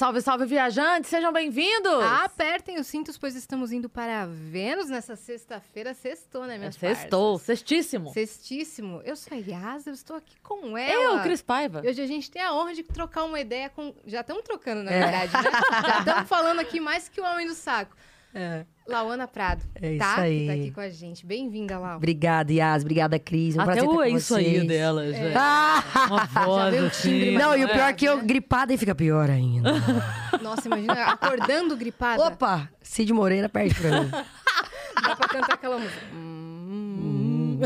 [0.00, 1.10] Salve, salve, viajantes!
[1.10, 2.02] Sejam bem-vindos!
[2.24, 5.92] Apertem os cintos, pois estamos indo para Vênus nessa sexta-feira.
[5.92, 7.44] Sextou, né, minhas Sextou, parças?
[7.44, 8.10] sextíssimo.
[8.10, 9.02] Sextíssimo.
[9.04, 11.18] Eu sou a Yas, eu estou aqui com ela.
[11.18, 11.82] Eu, Cris Paiva.
[11.84, 13.94] E hoje a gente tem a honra de trocar uma ideia com...
[14.06, 15.00] Já estamos trocando, na É.
[15.02, 15.50] verdade, né?
[15.86, 17.94] Já estamos falando aqui mais que o homem do saco.
[18.34, 18.64] É.
[18.86, 20.04] Lauana Prado, É tá?
[20.12, 20.40] isso aí.
[20.40, 21.24] Que tá aqui com a gente.
[21.26, 21.96] Bem-vinda, Lau.
[21.96, 22.82] Obrigada, Yas.
[22.82, 23.56] Obrigada, Cris.
[23.56, 25.36] Um Até prazer o estar com é isso aí dela, gente.
[25.36, 25.82] Ah!
[26.08, 27.08] Uma voz veio o assim.
[27.10, 27.72] timbre Não, e o É.
[27.72, 29.72] pior é que eu gripada e fica pior ainda.
[30.42, 32.22] Nossa, imagina, acordando gripada.
[32.24, 32.68] Opa!
[32.82, 34.10] Cid Moreira perde pra mim.
[35.02, 36.06] Dá pra cantar aquela música.
[36.12, 37.60] Hum.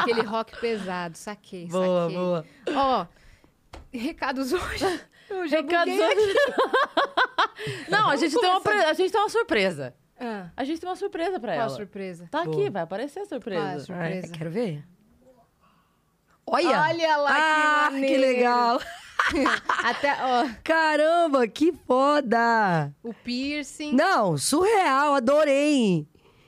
[0.00, 2.16] Aquele rock pesado, saquei, boa, saquei.
[2.16, 2.44] boa.
[2.74, 3.06] Ó,
[3.92, 5.00] recados hoje.
[5.42, 6.34] Eu já buguei aqui.
[7.88, 9.94] Não, a gente, tem uma, pre- a gente tem uma surpresa.
[10.18, 11.76] Ah, A gente tem uma surpresa pra qual ela.
[11.76, 12.28] surpresa?
[12.30, 12.70] Tá aqui, Boa.
[12.70, 13.60] vai aparecer a surpresa.
[13.62, 14.26] Qual a surpresa?
[14.32, 14.84] Ai, quero ver.
[16.46, 16.80] Olha!
[16.82, 18.80] Olha lá, ah, que que, legal!
[19.82, 22.92] Até, ó, Caramba, que foda!
[23.02, 23.92] o piercing.
[23.94, 26.06] Não, surreal, adorei!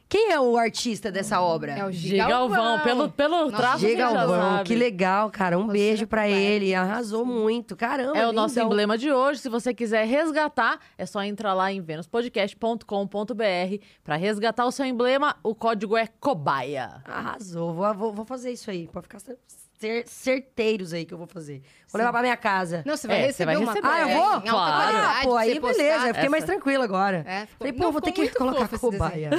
[0.08, 1.72] Quem é o artista dessa obra?
[1.72, 2.84] É o Gigalvão, Gigalvão.
[2.84, 5.58] pelo, pelo Nossa, traço já Galvão, que legal, cara.
[5.58, 6.74] Um Você beijo é pra completa, ele.
[6.74, 7.74] Arrasou muito.
[7.76, 8.66] Caramba, É o nosso lindão.
[8.70, 9.40] emblema de hoje.
[9.40, 15.36] Se você quiser resgatar, é só entrar lá em venuspodcast.com.br pra resgatar o seu emblema.
[15.42, 17.02] O código é cobaia.
[17.04, 17.74] Arrasou.
[17.74, 18.86] Vou, vou, vou fazer isso aí.
[18.86, 19.18] Pode ficar
[19.78, 21.62] cer- certeiros aí que eu vou fazer.
[21.92, 22.82] Vou levar pra minha casa.
[22.84, 23.88] Não, você vai É, receber você vai uma receber.
[23.88, 24.40] Ah, eu é, vou?
[24.42, 24.96] Claro.
[24.98, 25.94] Ah, pô, aí beleza.
[25.94, 26.08] postar.
[26.08, 27.24] Eu fiquei mais Essa- tranquilo agora.
[27.26, 29.30] É, ficou- Falei, pô, não, vou ter que colocar esse cobaia.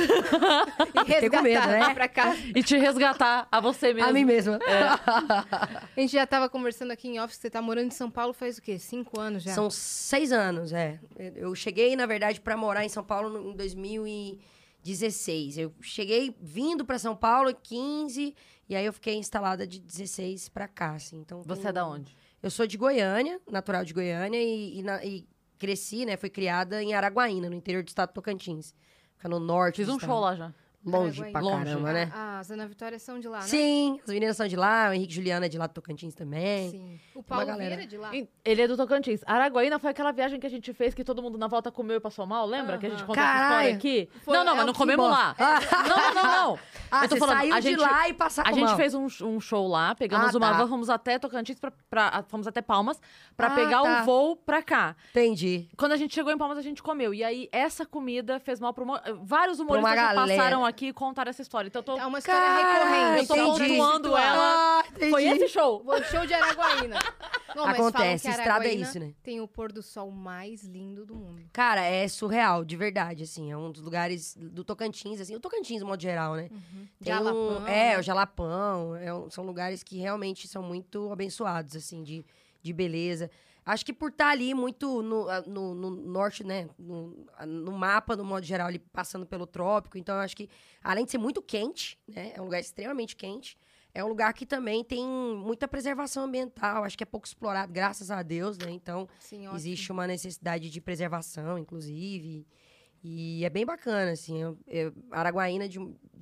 [0.97, 1.93] E Fiquei com medo, resgatar né?
[1.93, 2.37] pra casa.
[2.55, 4.09] E te resgatar a você mesmo.
[4.09, 4.59] A mim mesma.
[5.95, 8.57] A gente já tava conversando aqui em office, você tá morando em São Paulo faz
[8.57, 8.77] o quê?
[8.79, 9.53] Cinco anos já?
[9.53, 10.99] São seis anos, é.
[11.35, 15.57] Eu cheguei, na verdade, pra morar em São Paulo em 2016.
[15.57, 18.35] Eu cheguei vindo pra São Paulo em 15,
[18.69, 21.17] e aí eu fiquei instalada de 16 pra cá, assim.
[21.19, 22.15] Então, Você tem- é da onde?
[22.41, 26.15] Eu sou de Goiânia, natural de Goiânia, e, e na- e cresci, né?
[26.17, 28.73] Fui criada em Araguaína, no interior do estado de Tocantins.
[29.15, 30.09] Fica no norte Fiz um estado.
[30.09, 30.53] show lá já.
[30.89, 31.31] Longe Araguaína.
[31.31, 31.65] pra Longe.
[31.65, 32.11] caramba, né?
[32.13, 33.43] Ah, as Ana Vitória são de lá, né?
[33.47, 36.13] Sim, as meninas são de lá, o Henrique e Juliana é de lá do Tocantins
[36.15, 36.71] também.
[36.71, 36.99] Sim.
[37.15, 37.67] O Paulo galera.
[37.75, 38.11] Vieira é de lá.
[38.45, 39.21] Ele é do Tocantins.
[39.25, 41.99] Araguaína foi aquela viagem que a gente fez que todo mundo na volta comeu e
[41.99, 42.77] passou mal, lembra?
[42.77, 44.09] Que a gente contou essa história aqui?
[44.23, 45.35] Foi- não, não, é mas não comemos lá.
[45.37, 46.59] Não, não, não, não.
[46.91, 48.93] Ah, Eu tô você falando, saiu a de gente- lá e passava A gente fez
[48.93, 50.57] um, um show lá, pegamos Ah, uma tá.
[50.57, 52.99] van, fomos até Tocantins, pra, pra- fomos até Palmas,
[53.35, 54.01] pra Ah, pegar tá.
[54.01, 54.95] o voo pra cá.
[55.11, 55.67] Entendi.
[55.77, 57.13] Quando a gente chegou em Palmas, a gente comeu.
[57.13, 58.85] E aí, essa comida fez mal pro...
[59.23, 60.37] Vários humoristas uma já galera.
[60.37, 61.67] passaram aqui e contaram essa história.
[61.67, 61.97] Então, eu tô...
[61.97, 63.19] É uma história Cara, recorrente.
[63.21, 63.77] eu tô entendi.
[63.77, 64.79] pontuando ela.
[64.79, 64.83] Ah.
[65.09, 65.83] Foi esse show.
[65.85, 66.95] O show de Araguaína.
[67.55, 69.13] Não, mas falam Acontece, estrada é isso, né?
[69.23, 71.41] Tem o pôr do sol mais lindo do mundo.
[71.51, 73.51] Cara, é surreal, de verdade, assim.
[73.51, 75.35] É um dos lugares do Tocantins, assim.
[75.35, 76.49] O Tocantins, de modo geral, né?
[76.49, 77.97] Tem um- Jalapão, é, né?
[77.99, 78.95] o Jalapão.
[78.97, 82.23] é um- são lugares que realmente são muito abençoados, assim, de,
[82.61, 83.31] de beleza.
[83.67, 86.69] Acho que por estar ali muito no, ah, no, no norte, né?
[86.79, 89.97] No, ah, no mapa, no modo geral, ali passando pelo trópico.
[89.97, 90.49] Então, acho que,
[90.81, 92.31] além de ser muito quente, né?
[92.33, 93.57] É um lugar extremamente quente.
[93.93, 96.85] É um lugar que também tem muita preservação ambiental.
[96.85, 98.71] Acho que é pouco explorado, graças a Deus, né?
[98.71, 99.47] Então, Sim.
[99.53, 102.47] Existe uma necessidade de preservação, inclusive.
[103.03, 104.41] E é bem bacana, assim.
[104.41, 105.77] Eu, eu- Araguaína, de,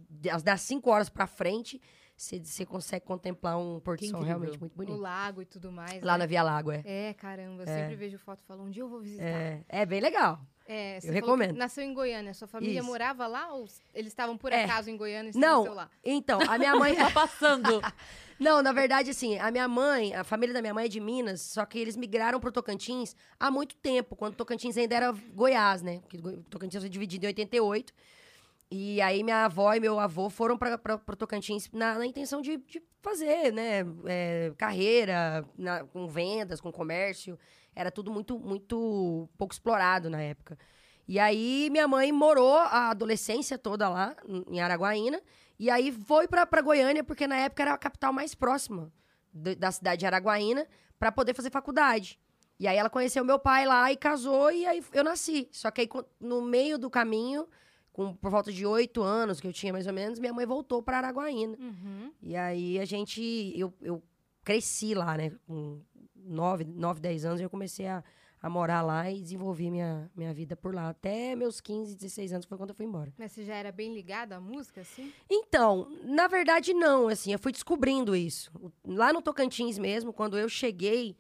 [0.10, 1.80] das- das 5 horas pra frente,
[2.18, 4.96] você consegue contemplar um pôr do sol realmente muito O bonito.
[4.98, 6.02] lago e tudo mais.
[6.02, 6.20] Lá né?
[6.20, 6.82] na Via Lago, é.
[6.86, 9.24] É, caramba, eu sempre vejo foto e falo, um dia eu vou visitar.
[9.26, 10.40] É, é bem legal.
[10.68, 11.56] É, Eu recomendo.
[11.56, 12.88] Nasceu em Goiânia, sua família Isso.
[12.88, 14.64] morava lá ou eles estavam por É.
[14.64, 15.92] acaso em Goiânia e Não, lá?
[16.04, 16.96] então, a minha mãe.
[16.96, 17.82] Tá passando.
[18.40, 21.42] Não, na verdade, assim, a minha mãe, a família da minha mãe é de Minas,
[21.42, 26.00] só que eles migraram pro Tocantins há muito tempo, quando Tocantins ainda era Goiás, né?
[26.00, 26.18] Porque
[26.50, 27.94] Tocantins foi dividido em 88.
[28.78, 30.78] E aí minha avó e meu avô foram para
[31.18, 33.86] Tocantins na, na intenção de, de fazer, né?
[34.06, 37.40] é, carreira, na- com vendas, com comércio.
[37.74, 40.58] Era tudo muito, muito pouco explorado na época.
[41.08, 44.14] E aí minha mãe morou a adolescência toda lá,
[44.50, 45.22] em Araguaína.
[45.58, 48.92] E aí foi pra Goiânia, porque na época era a capital mais próxima
[49.32, 50.68] da cidade de Araguaína,
[51.00, 52.20] pra poder fazer faculdade.
[52.60, 55.48] E aí ela conheceu meu pai lá e casou, e aí eu nasci.
[55.52, 55.90] Só que aí
[56.20, 57.48] no meio do caminho,
[57.96, 60.84] com, por volta de oito anos que eu tinha mais ou menos, minha mãe voltou
[60.84, 61.58] pra Araguaína.
[61.58, 62.12] Uhum.
[62.22, 63.54] E aí a gente.
[63.56, 64.04] Eu, eu
[64.44, 65.32] cresci lá, né?
[65.48, 65.80] Com
[66.14, 68.04] nove, nove, dez anos, eu comecei a,
[68.42, 70.90] a morar lá e desenvolvi minha, minha vida por lá.
[70.90, 73.14] Até meus 15, 16 anos foi quando eu fui embora.
[73.18, 75.14] Mas você já era bem ligado à música, assim?
[75.30, 77.08] Então, na verdade, não.
[77.08, 78.52] Assim, eu fui descobrindo isso.
[78.86, 81.16] Lá no Tocantins mesmo, quando eu cheguei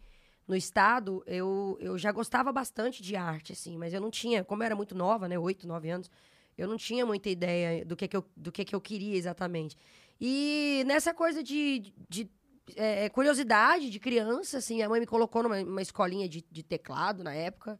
[0.45, 4.61] no estado, eu, eu já gostava bastante de arte, assim, mas eu não tinha, como
[4.61, 6.11] eu era muito nova, né, oito, nove anos,
[6.57, 9.77] eu não tinha muita ideia do que, que, eu, do que, que eu queria exatamente.
[10.19, 12.29] E nessa coisa de, de
[12.75, 14.75] é, curiosidade de criança, assim.
[14.75, 17.79] Minha mãe me colocou numa, escolinha de, de teclado na época.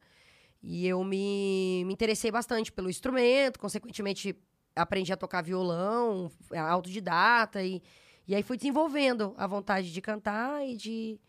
[0.62, 4.36] E eu me, me interessei bastante pelo instrumento, consequentemente
[4.76, 7.82] aprendi a tocar violão, é, autodidata, e,
[8.28, 11.20] e aí fui desenvolvendo a vontade de cantar e de,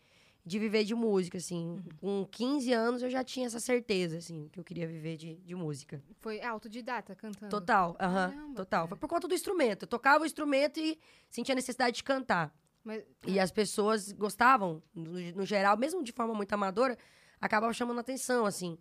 [0.47, 1.83] de viver de música, assim.
[1.99, 5.53] Com 15 anos eu já tinha essa certeza, assim, que eu queria viver de, de
[5.53, 6.01] música.
[6.21, 7.49] Foi autodidata cantando?
[7.49, 8.81] Total, aham, total.
[8.83, 8.87] cara.
[8.87, 9.83] Foi por conta do instrumento.
[9.83, 10.97] Eu tocava o instrumento e
[11.29, 12.55] sentia necessidade de cantar.
[12.81, 16.97] Mas, E as pessoas gostavam, no, no geral, mesmo de forma muito amadora,
[17.41, 18.77] acabava chamando atenção, assim.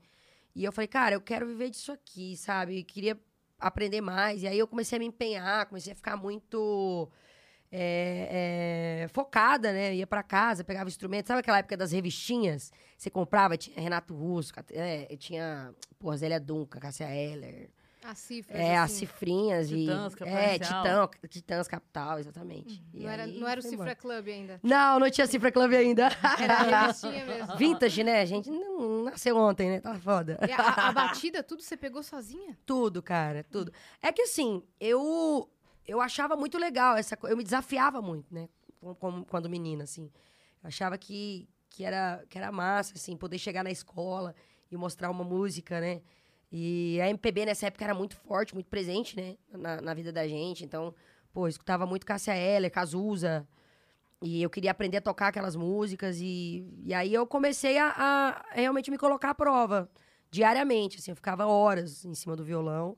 [0.55, 2.77] E eu falei, cara, eu quero viver disso aqui, sabe?
[2.77, 3.21] E queria
[3.59, 4.45] aprender mais.
[4.45, 7.11] E aí eu comecei a me empenhar, comecei a ficar muito
[7.79, 9.95] é, é, focada, né?
[9.95, 11.27] Ia pra casa, pegava instrumento.
[11.27, 12.73] Sabe aquela época das revistinhas?
[12.97, 17.69] Você comprava, tinha Renato Russo, é, tinha, pô, Zélia Duncan, Cássia Eller.
[18.03, 20.17] as cifras, É, as assim, cifrinhas Titãs, e...
[20.17, 21.09] Capital É, Inicial.
[21.09, 22.83] Titã, Titãs Capital, exatamente.
[22.95, 23.97] E não, era, aí não era o Cifra embora.
[23.97, 24.61] Club ainda.
[24.63, 26.09] Não, não tinha Cifra Club ainda.
[26.41, 27.57] Era a revistinha mesmo.
[27.59, 28.21] Vintage, né?
[28.21, 29.81] A gente não nasceu ontem, né?
[29.81, 30.39] Tá foda.
[30.49, 32.57] E a, a batida, tudo você pegou sozinha?
[32.65, 33.73] Tudo, cara, tudo.
[34.01, 35.51] É que assim, eu
[35.87, 37.19] eu achava muito legal essa.
[37.25, 38.49] Eu me desafiava muito, né?
[38.81, 40.11] com- com- Quando menina, assim.
[40.63, 44.35] Eu achava que, que, era, que era massa, assim, poder chegar na escola
[44.71, 46.03] e mostrar uma música, né?
[46.51, 49.37] E a MPB nessa época era muito forte, muito presente, né?
[49.51, 50.65] Na, na vida da gente.
[50.65, 50.95] Então,
[51.33, 53.47] pô, eu escutava muito Cássia Eller, Cazuza.
[54.23, 56.19] E eu queria aprender a tocar aquelas músicas.
[56.21, 59.91] E, e aí eu comecei a, a realmente me colocar à prova
[60.31, 60.99] diariamente.
[60.99, 62.97] Assim, eu ficava horas em cima do violão,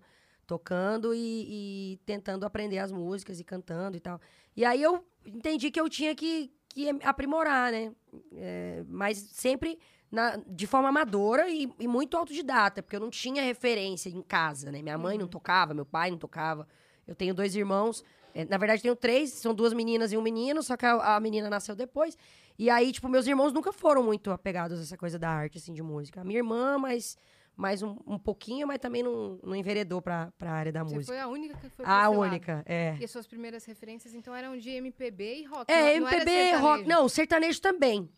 [0.49, 4.19] tocando e, e tentando aprender as músicas e cantando e tal.
[4.57, 7.93] E aí eu entendi que eu tinha que, que aprimorar, né?
[8.35, 9.79] É, mas sempre
[10.11, 14.73] na- de forma amadora e, e muito autodidata, porque eu não tinha referência em casa,
[14.73, 14.81] né?
[14.83, 16.67] Minha mãe não tocava, meu pai não tocava.
[17.07, 18.03] Eu tenho dois irmãos.
[18.35, 21.21] é, na verdade, tenho três, são duas meninas e um menino, só que a, a
[21.21, 22.17] menina nasceu depois.
[22.59, 25.73] E aí, tipo, meus irmãos nunca foram muito apegados a essa coisa da arte, assim,
[25.75, 26.21] de música.
[26.23, 27.17] A minha irmã, mais,
[27.59, 31.13] mais um, um pouquinho, mas também não, não enveredou pra, pra área da Você música.
[31.13, 32.97] foi a única que foi A única, é.
[33.01, 35.71] E as suas primeiras referências, então, eram de MPB e rock.
[35.71, 36.61] É, não, não MPB, rock.
[36.61, 36.89] sertanejo.
[36.89, 38.09] Não, sertanejo também.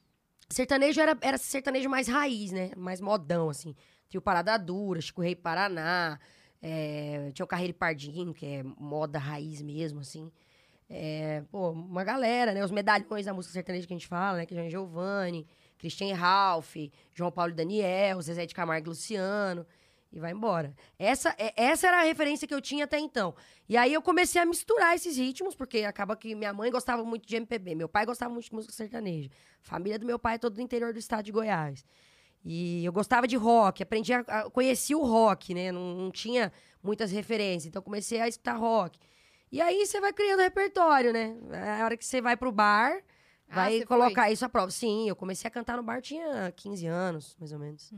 [0.50, 2.70] Sertanejo era, era sertanejo mais raiz, né?
[2.76, 3.74] Mais modão, assim.
[4.10, 6.20] Tinha o Parada Dura, Chico Rei Paraná.
[6.60, 10.30] é, tinha o Carreiro Pardinho, que é moda raiz mesmo, assim.
[10.86, 12.62] É, pô, uma galera, né?
[12.62, 14.44] Os medalhões da música sertaneja que a gente fala, né?
[14.44, 15.46] Que é Giovanni,
[15.80, 16.76] Christian Ralph,
[17.12, 19.66] João Paulo e Daniel, Zezé de Camargo e Luciano.
[20.12, 20.74] E vai embora.
[20.98, 23.34] Essa, é- essa era a referência que eu tinha até então.
[23.68, 27.26] E aí eu comecei a misturar esses ritmos, porque acaba que minha mãe gostava muito
[27.26, 29.30] de MPB, meu pai gostava muito de música sertaneja.
[29.64, 31.84] A família do meu pai é todo do interior do estado de Goiás.
[32.44, 35.70] E eu gostava de rock, aprendi a, a conheci o rock, né?
[35.70, 36.52] Não, não tinha
[36.82, 38.98] muitas referências, então comecei a escutar rock.
[39.52, 41.36] E aí você vai criando repertório, né?
[41.80, 43.00] A hora que você vai pro bar,
[43.54, 44.70] vai você colocar isso à prova.
[44.70, 47.92] Sim, eu comecei a cantar no bar, tinha 15 anos, mais ou menos.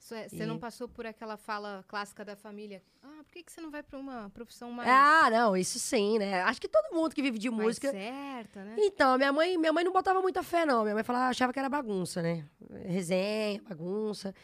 [0.00, 2.82] Isso é- Você E- não passou por aquela fala clássica da família?
[3.02, 6.18] Ah, por que, que você não vai pra uma profissão mais, Ah, não, isso sim,
[6.18, 6.40] né?
[6.42, 7.90] Acho que todo mundo que vive de mais música.
[7.90, 8.74] certa, né?
[8.78, 10.82] Então, minha mãe, minha mãe não botava muita fé, não.
[10.82, 12.46] Minha mãe falava, achava que era bagunça, né?
[12.86, 14.34] Resenha, bagunça.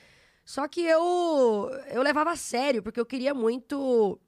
[0.44, 4.20] Só que eu, eu levava a sério, porque eu queria muito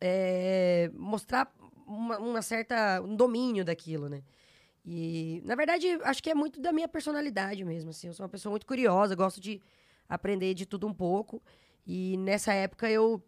[0.00, 1.52] é, mostrar
[1.86, 4.22] uma, uma certa um domínio daquilo, né?
[4.90, 8.06] E, na verdade, acho que é muito da minha personalidade mesmo, assim.
[8.06, 9.60] Eu sou uma pessoa muito curiosa, gosto de
[10.08, 11.42] aprender de tudo um pouco.
[11.86, 13.22] E nessa época eu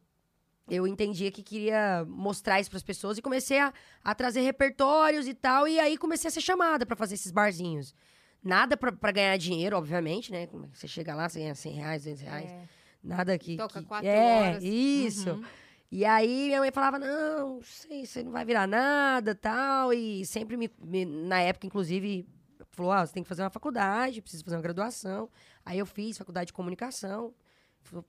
[0.70, 5.28] eu entendia que queria mostrar isso para as pessoas e comecei a, a trazer repertórios
[5.28, 5.68] e tal.
[5.68, 7.94] E aí comecei a ser chamada para fazer esses barzinhos.
[8.42, 10.48] Nada para ganhar dinheiro, obviamente, né?
[10.72, 12.50] Você chega lá, você ganha 100 reais, 200 reais.
[12.50, 12.68] É.
[13.04, 13.56] Nada que.
[13.58, 14.64] Toca que- quatro é, horas.
[14.64, 15.30] isso.
[15.32, 15.44] Uhum.
[15.90, 19.92] E aí minha mãe falava: não, não sei, você não vai virar nada tal.
[19.92, 22.26] E sempre me, me- na época, inclusive,
[22.70, 25.28] falou: ah, você tem que fazer uma faculdade, precisa fazer uma graduação.
[25.64, 27.34] Aí eu fiz faculdade de comunicação,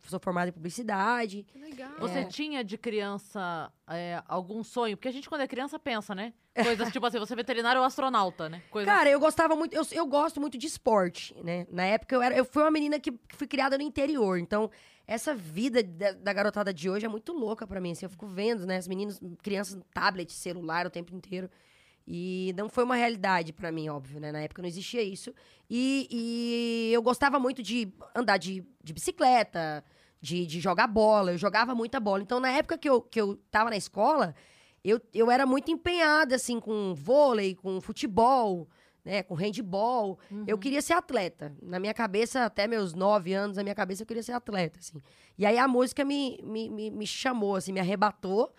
[0.04, 1.44] sou, formada em publicidade.
[1.52, 1.92] Que legal.
[2.00, 2.26] Você É.
[2.26, 4.96] tinha de criança é, algum sonho?
[4.96, 6.34] Porque a gente, quando é criança, pensa, né?
[6.54, 8.62] Coisas tipo assim, você é veterinário ou astronauta, né?
[8.70, 8.94] Coisas...
[8.94, 11.66] Cara, eu gostava muito, eu, eu gosto muito de esporte, né?
[11.72, 14.70] Na época eu era, eu fui uma menina que, que fui criada no interior, então
[15.08, 18.28] essa vida da, da garotada de hoje é muito louca pra mim, assim, eu fico
[18.28, 21.50] vendo, né, as meninas, crianças tablet, celular o tempo inteiro.
[22.08, 24.32] E não foi uma realidade pra mim, óbvio, né?
[24.32, 25.34] Na época não existia isso.
[25.70, 29.84] E, e eu gostava muito de andar de, de bicicleta,
[30.20, 31.32] de, de jogar bola.
[31.32, 32.22] Eu jogava muita bola.
[32.22, 34.36] Então, na época que eu, que eu tava na escola,
[34.84, 38.68] eu, eu era muito empenhada, assim, com vôlei, com futebol,
[39.04, 39.24] né?
[39.24, 40.20] Com handball.
[40.48, 41.54] Eu queria ser atleta.
[41.62, 45.02] Na minha cabeça, até meus nove anos, na minha cabeça, eu queria ser atleta, assim.
[45.38, 48.54] E aí a música me, me, me, me chamou, assim, me arrebatou.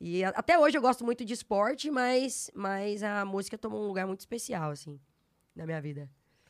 [0.00, 3.86] E a- até hoje eu gosto muito de esporte, mas, mas a música tomou um
[3.88, 5.00] lugar muito especial, assim.
[5.56, 6.08] na minha vida.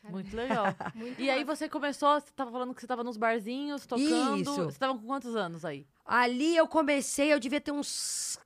[0.09, 0.65] Muito legal.
[0.95, 4.39] Muito E aí você começou, você tava falando que você tava nos barzinhos, tocando.
[4.41, 4.63] Isso.
[4.65, 5.85] Você tava com quantos anos aí?
[6.05, 8.39] Ali eu comecei, eu devia ter uns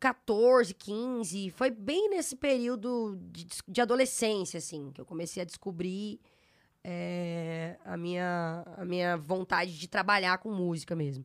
[0.00, 1.50] 14, 15.
[1.50, 6.18] Foi bem nesse período de, de adolescência, assim, que eu comecei a descobrir
[6.82, 11.24] é, a, minha, a minha vontade de trabalhar com música mesmo.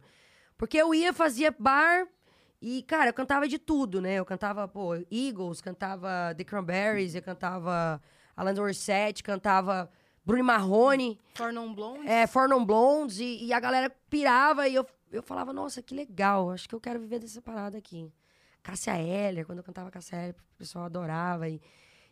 [0.58, 2.05] Porque eu ia, fazia bar
[2.62, 4.15] e, cara, eu cantava de tudo, né?
[4.15, 8.01] Eu cantava, pô, Eagles, cantava The Cranberries, eu cantava
[8.36, 9.89] Alain Dorset, cantava
[10.25, 11.20] Bruno Marrone.
[11.36, 12.08] For Non Blonde?
[12.08, 15.96] É, For Non Blondes, e, e a galera pirava, e eu, eu falava, nossa, que
[15.96, 18.12] legal, acho que eu quero viver dessa parada aqui.
[18.65, 21.62] Cássia Eller, quando eu cantava Cássia Eller, o pessoal adorava, e,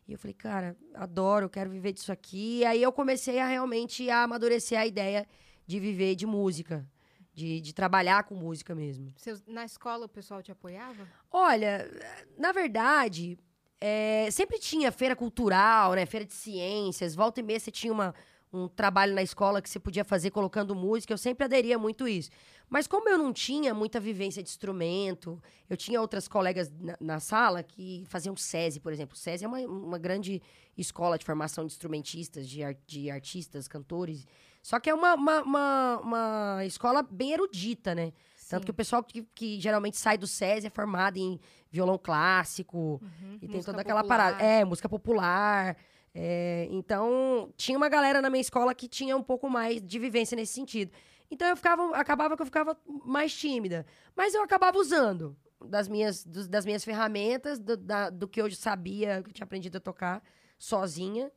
[0.08, 2.60] e eu falei, cara, adoro, eu quero viver disso aqui.
[2.60, 5.28] E aí eu comecei a realmente a amadurecer a ideia
[5.66, 6.86] de viver de música,
[7.34, 9.12] de, de trabalhar com música mesmo.
[9.18, 11.08] Seus- na escola o pessoal te apoiava?
[11.32, 11.90] Olha,
[12.38, 13.36] na verdade,
[13.82, 16.06] é, sempre tinha feira cultural, né?
[16.06, 17.16] Feira de ciências.
[17.16, 18.14] Volta e meia você tinha uma,
[18.52, 21.12] um trabalho na escola que você podia fazer colocando música.
[21.12, 22.30] Eu sempre aderia muito isso.
[22.70, 27.20] Mas como eu não tinha muita vivência de instrumento, eu tinha outras colegas na, na
[27.20, 29.16] sala que faziam SESI, por exemplo.
[29.16, 30.42] O SESI é uma, uma grande
[30.76, 34.26] escola de formação de instrumentistas, de, ar- de artistas, cantores.
[34.64, 38.12] Só que é uma, uma, uma, uma escola bem erudita, né?
[38.50, 41.40] Tanto que o pessoal que, que geralmente sai do SESI é formado em
[41.72, 43.38] violão clássico Uhum.
[43.42, 44.34] e tem toda aquela popular.
[44.34, 44.44] parada.
[44.44, 45.76] É, música popular.
[46.14, 50.36] é, então, tinha uma galera na minha escola que tinha um pouco mais de vivência
[50.36, 50.92] nesse sentido.
[51.34, 53.86] Então, eu ficava, acabava que eu ficava mais tímida.
[54.16, 55.36] Mas eu acabava usando
[55.66, 59.44] das minhas, dos- das minhas ferramentas, do, da- do que eu sabia, que eu tinha
[59.46, 60.22] aprendido a tocar
[60.60, 61.32] sozinha.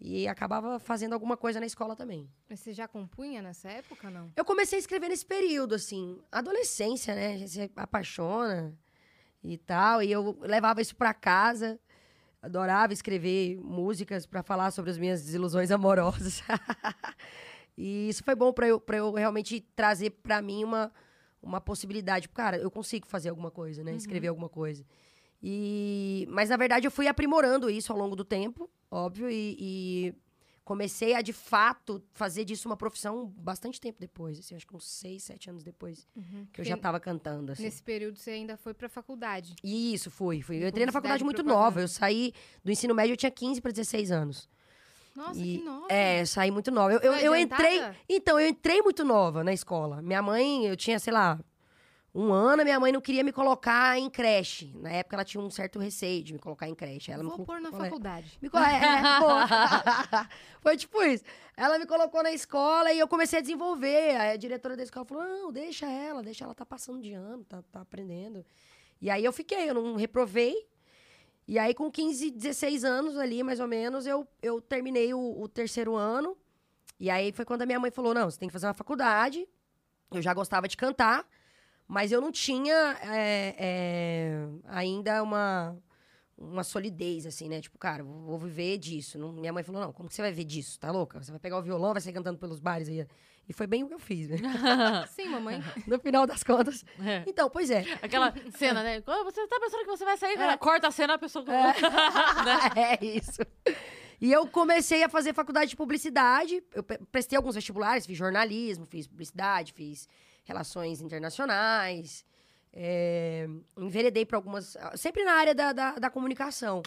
[0.00, 2.28] E acabava fazendo alguma coisa na escola também.
[2.48, 4.30] Mas você já compunha nessa época, não?
[4.34, 7.34] Eu comecei a escrever nesse período, assim, adolescência, né?
[7.34, 8.74] A gente se apaixona
[9.42, 10.02] e tal.
[10.02, 11.78] E eu levava isso pra casa.
[12.42, 16.42] Adorava escrever músicas pra falar sobre as minhas desilusões amorosas.
[17.76, 20.92] e isso foi bom pra eu, pra eu realmente trazer pra mim uma,
[21.42, 22.28] uma possibilidade.
[22.28, 23.94] Cara, eu consigo fazer alguma coisa, né?
[23.94, 24.84] Escrever alguma coisa.
[25.42, 26.26] E...
[26.30, 30.14] Mas, na verdade, eu fui aprimorando isso ao longo do tempo, óbvio, e, e
[30.64, 34.38] comecei a, de fato, fazer disso uma profissão bastante tempo depois.
[34.38, 36.08] Assim, acho que uns seis, sete anos depois
[36.52, 37.62] que eu já tava cantando, assim.
[37.62, 39.54] Nesse período você ainda foi pra faculdade.
[39.62, 40.40] Isso, fui.
[40.40, 40.62] fui.
[40.62, 41.82] Eu entrei na faculdade muito nova.
[41.82, 42.32] Eu saí
[42.64, 44.48] do ensino médio, eu tinha 15 para 16 anos.
[45.16, 45.86] Nossa, E- que nova.
[45.90, 46.92] É, eu saí muito nova.
[46.92, 47.80] Eu, eu, Foi eu entrei.
[48.08, 50.02] Então, eu entrei muito nova na escola.
[50.02, 51.38] Minha mãe, eu tinha, sei lá,
[52.12, 54.72] um ano, minha mãe não queria me colocar em creche.
[54.76, 57.10] Na época, ela tinha um certo receio de me colocar em creche.
[57.12, 58.38] Ela me Vou colocou- pôr na faculdade.
[58.40, 59.26] me é, é, pô.
[60.60, 61.24] Foi tipo isso.
[61.56, 64.16] Ela me colocou na escola e eu comecei a desenvolver.
[64.16, 67.44] Aí a diretora da escola falou: não, deixa ela, deixa ela tá passando de ano,
[67.44, 68.44] tá, tá aprendendo.
[69.00, 70.54] E aí eu fiquei, eu não reprovei.
[71.46, 75.48] E aí, com 15, 16 anos ali, mais ou menos, eu, eu terminei o, o
[75.48, 76.36] terceiro ano.
[76.98, 79.46] E aí foi quando a minha mãe falou: não, você tem que fazer uma faculdade.
[80.10, 81.26] Eu já gostava de cantar,
[81.86, 85.76] mas eu não tinha é, é, ainda uma,
[86.38, 87.60] uma solidez, assim, né?
[87.60, 89.18] Tipo, cara, vou vou viver disso.
[89.18, 90.78] Não- minha mãe falou: não, como que você vai viver disso?
[90.78, 91.22] Tá louca?
[91.22, 93.06] Você vai pegar o violão, vai sair cantando pelos bares aí.
[93.48, 94.36] E foi bem o que eu fiz, né?
[95.08, 95.62] Sim, mamãe.
[95.86, 96.84] No final das contas.
[97.04, 97.22] É.
[97.26, 97.84] Então, pois é.
[98.00, 99.00] Aquela cena, né?
[99.02, 101.44] Quando Você tá pensando que você vai sair, cara, corta a cena, a pessoa.
[102.74, 103.42] é isso.
[104.20, 106.62] E eu comecei a fazer faculdade de publicidade.
[106.72, 110.08] Eu prestei alguns vestibulares, fiz jornalismo, fiz publicidade, fiz
[110.44, 112.24] relações internacionais.
[112.72, 113.46] É,
[113.76, 114.76] enveredei para algumas.
[114.96, 116.82] Sempre na área da, da, da comunicação,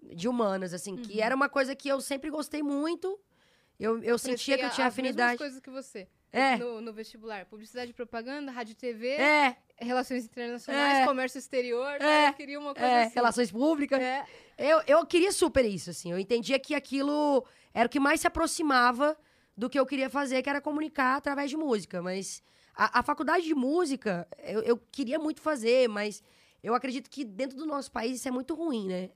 [0.00, 3.18] de humanas, assim, que era uma coisa que eu sempre gostei muito.
[3.82, 5.38] Eu, eu sentia que eu tinha as mesmas afinidade.
[5.38, 6.06] coisas que você.
[6.32, 6.56] É.
[6.56, 7.44] No, no vestibular.
[7.46, 11.04] Publicidade e propaganda, rádio e TV, É, relações internacionais, É.
[11.06, 12.00] comércio exterior.
[12.00, 12.28] É.
[12.28, 13.14] Eu queria uma coisa é, assim.
[13.14, 14.00] relações públicas.
[14.00, 14.24] É.
[14.56, 16.10] Eu, eu queria super isso, assim.
[16.12, 19.16] Eu entendia que aquilo era o que mais se aproximava
[19.56, 22.00] do que eu queria fazer, que era comunicar através de música.
[22.00, 22.42] Mas
[22.74, 26.22] a, a faculdade de música, eu, eu queria muito fazer, mas
[26.62, 29.10] eu acredito que dentro do nosso país isso é muito ruim, né?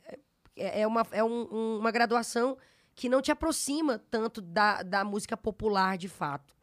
[0.56, 2.58] É, é uma, é um- um- uma graduação
[2.96, 6.56] que não te aproxima tanto da, da música popular de fato.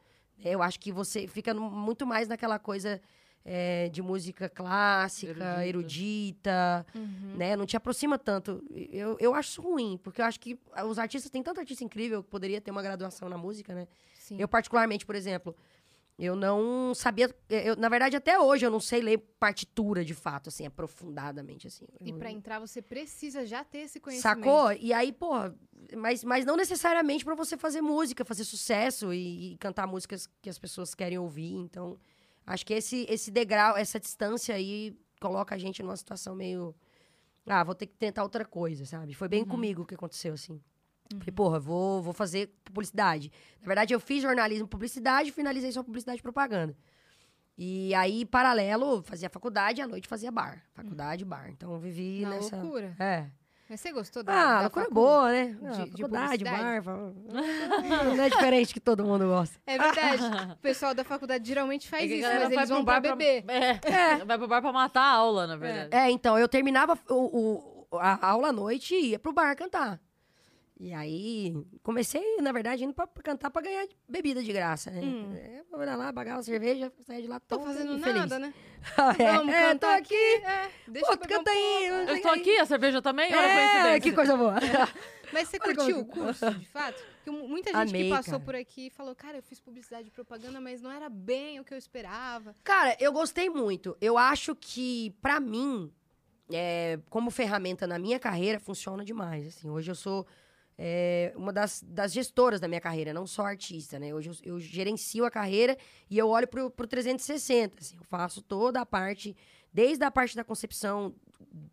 [0.43, 2.99] Eu acho que você fica muito mais naquela coisa
[3.45, 5.65] é, de música clássica, Erudita.
[5.67, 6.85] erudita,
[7.37, 7.55] né?
[7.55, 8.63] Não te aproxima tanto.
[8.91, 12.23] Eu, eu acho isso ruim, porque eu acho que os artistas, tem tanto artista incrível
[12.23, 13.87] que poderia ter uma graduação na música, né?
[14.17, 14.37] Sim.
[14.39, 15.55] Eu, particularmente, por exemplo,
[16.17, 17.33] eu não sabia.
[17.49, 21.85] Eu, na verdade, até hoje eu não sei ler partitura de fato, assim, aprofundadamente, assim.
[22.01, 24.43] E pra entrar, você precisa já ter esse conhecimento.
[24.45, 24.71] Sacou?
[24.73, 25.33] E aí, pô,
[25.95, 30.49] mas, mas não necessariamente pra você fazer música, fazer sucesso e, e cantar músicas que
[30.49, 31.53] as pessoas querem ouvir.
[31.55, 31.97] Então,
[32.45, 36.75] acho que esse, esse degrau, essa distância aí, coloca a gente numa situação meio.
[37.45, 39.13] Ah, vou ter que tentar outra coisa, sabe?
[39.13, 40.61] Foi bem comigo que aconteceu, assim.
[41.11, 43.31] Falei, porra, vou, vou fazer publicidade.
[43.59, 46.75] Na verdade, eu fiz jornalismo e publicidade, finalizei só publicidade e propaganda.
[47.57, 50.63] E aí, paralelo, fazia faculdade, à noite fazia bar.
[50.73, 51.49] Faculdade, bar.
[51.49, 52.55] Então, eu vivi Na nessa...
[52.55, 52.95] loucura.
[52.99, 53.29] É.
[53.69, 54.93] Mas você gostou da, Ah, da loucura facu?
[54.93, 55.45] boa, né?
[55.45, 56.63] de- Ah, de faculdade, publicidade?
[56.63, 56.83] bar.
[56.83, 57.13] fa-
[58.17, 59.57] Não é diferente que todo mundo gosta.
[59.65, 60.21] É verdade.
[60.53, 63.45] o pessoal da faculdade geralmente faz É isso, mas eles vão pra beber.
[63.47, 65.95] É, vai pro bar pra matar a aula, na verdade.
[65.95, 67.13] É, então, eu terminava o,
[67.91, 69.99] o- a aula à noite e ia pro bar cantar.
[70.79, 71.53] E aí,
[71.83, 75.01] comecei, na verdade, indo pra, pra cantar pra ganhar bebida de graça, né?
[75.01, 75.33] Hum.
[75.35, 78.15] É, eu ia lá, pagava uma cerveja, saia de lá Tô tão fazendo feliz.
[78.19, 78.53] nada, né?
[79.19, 80.15] é, Vamos é, tô aqui.
[80.15, 81.89] É, deixa Pô, eu beber um canta aí.
[81.89, 82.11] pouco.
[82.11, 84.55] Eu tô aqui, a cerveja também, É, que coisa boa.
[85.31, 87.01] Mas você Olha curtiu o curso, de fato?
[87.15, 88.43] Porque mu- muita gente Amei, que passou cara.
[88.43, 91.73] por aqui falou, cara, eu fiz publicidade e propaganda, mas não era bem o que
[91.73, 92.55] eu esperava.
[92.63, 93.97] Cara, eu gostei muito.
[93.99, 95.91] Eu acho que, pra mim,
[96.51, 99.47] é, como ferramenta na minha carreira, funciona demais.
[99.47, 100.27] Assim, hoje eu sou
[100.77, 104.13] é, uma das, das gestoras da minha carreira, não só artista, né?
[104.13, 105.77] Hoje eu, eu gerencio a carreira
[106.09, 107.77] e eu olho pro, pro 360.
[107.79, 109.35] Assim, eu faço toda a parte,
[109.71, 111.13] desde a parte da concepção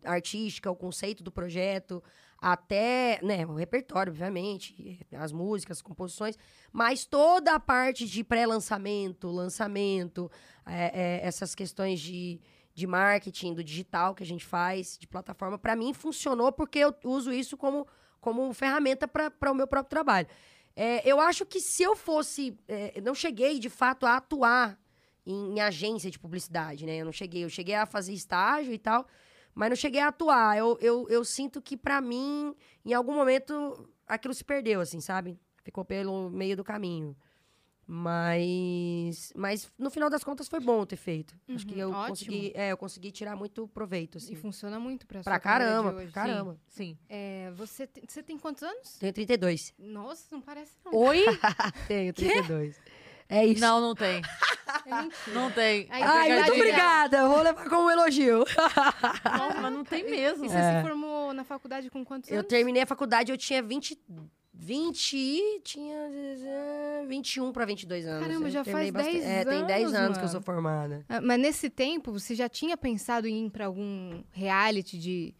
[0.03, 2.03] artística, o conceito do projeto,
[2.41, 6.37] até né, o repertório, obviamente, as músicas, as composições,
[6.71, 10.29] mas toda a parte de pré-lançamento, lançamento,
[10.65, 12.41] é, é, essas questões de,
[12.73, 16.95] de marketing, do digital que a gente faz, de plataforma, para mim funcionou porque eu
[17.03, 17.87] uso isso como,
[18.21, 20.27] como ferramenta para o meu próprio trabalho.
[20.75, 22.57] É, eu acho que se eu fosse.
[22.67, 24.79] é, não cheguei de fato a atuar
[25.25, 26.97] em, em agência de publicidade, né?
[26.97, 27.43] Eu não cheguei.
[27.43, 29.05] Eu cheguei a fazer estágio e tal,
[29.53, 30.57] mas não cheguei a atuar.
[30.57, 35.37] Eu, eu, eu sinto que, para mim, em algum momento, aquilo se perdeu, assim, sabe?
[35.63, 37.17] Ficou pelo meio do caminho.
[37.93, 41.35] Mas, mas no final das contas foi bom ter feito.
[41.53, 42.07] Acho que eu ótimo.
[42.07, 44.31] consegui, é, eu consegui tirar muito proveito, assim.
[44.31, 46.09] E funciona muito pra caramba, hoje.
[46.11, 46.57] pra caramba.
[46.69, 46.97] Sim.
[47.09, 48.97] É, você, tem, você tem quantos anos?
[48.97, 49.73] Tenho 32.
[49.77, 50.93] Nossa, não parece não.
[50.95, 51.25] Oi?
[51.87, 52.79] Tenho 32.
[53.27, 53.61] É isso.
[53.61, 54.21] Não, não tem.
[54.85, 55.33] É mentira.
[55.33, 55.87] Não tem.
[55.91, 57.17] Ai, É Ai, muito obrigada.
[57.17, 58.45] Eu Vou levar como elogio.
[59.37, 60.45] Não, mas não tem mesmo.
[60.45, 60.77] E você É.
[60.81, 62.47] se formou na faculdade com quantos Eu anos?
[62.47, 63.99] terminei a faculdade, eu tinha 20.
[64.63, 68.27] 20 e tinha eh, 21 para 22 anos.
[68.27, 70.29] Caramba, já faz 10 É, tem 10 anos, anos que eu mano.
[70.29, 71.03] sou formada.
[71.09, 75.33] Ah, Mas nesse tempo, você já tinha pensado em ir pra algum reality de,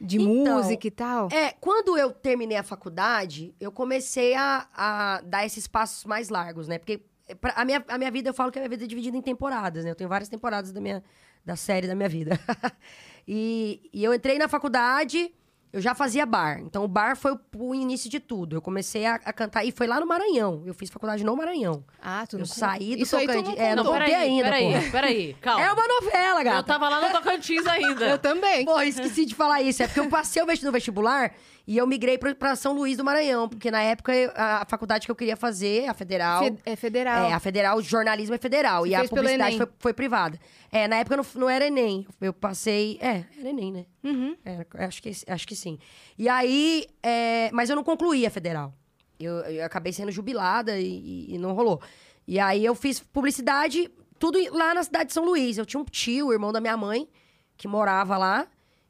[0.00, 1.28] de Então, música e tal?
[1.30, 6.66] É, quando eu terminei a faculdade, eu comecei a, a dar esses passos mais largos,
[6.66, 6.78] né?
[6.78, 8.86] Porque eh, pra- a, minha, a minha vida, eu falo que a minha vida é
[8.86, 9.90] dividida em temporadas, né?
[9.90, 11.04] Eu tenho várias temporadas da minha
[11.44, 12.40] da série da minha vida.
[13.28, 15.30] e, e eu entrei na faculdade,
[15.74, 16.60] eu já fazia bar.
[16.60, 18.54] Então, o bar foi o, o início de tudo.
[18.54, 20.62] Eu comecei a, a cantar, e foi lá no Maranhão.
[20.64, 21.82] Eu fiz faculdade no Maranhão.
[22.00, 23.56] Ah, tu Eu não saí do Isso aí tu Tocantins.
[23.58, 24.90] não É, não Não, contei peraí, ainda, peraí, porra.
[24.92, 25.36] peraí.
[25.40, 25.64] Calma.
[25.64, 26.62] É uma novela, Eu gata.
[26.62, 28.06] tava lá no Tocantins ainda.
[28.06, 28.64] Eu também.
[28.64, 29.82] Pô, esqueci de falar isso.
[29.82, 31.32] É porque eu passei no vestibular
[31.66, 33.48] e eu migrei pra, pra São Luís do Maranhão.
[33.48, 36.44] Porque na época a, faculdade que eu queria fazer, a federal.
[36.44, 37.30] Fe- é federal.
[37.30, 38.82] É, a federal, o jornalismo é federal.
[38.82, 40.38] Você e a publicidade foi, foi privada.
[40.70, 42.06] É, na época não, não era Enem.
[42.20, 42.98] Eu passei.
[43.00, 43.86] É, era Enem, né?
[44.02, 44.36] Uhum.
[44.44, 45.78] É, acho, que, acho que sim.
[46.18, 46.86] E aí.
[47.02, 48.74] é, mas eu não concluí a federal.
[49.18, 51.80] Eu, eu acabei sendo jubilada e, e- não rolou.
[52.26, 55.56] E aí eu fiz publicidade, tudo lá na cidade de São Luís.
[55.56, 57.08] Eu tinha um tio, irmão da minha mãe,
[57.56, 58.46] que morava lá.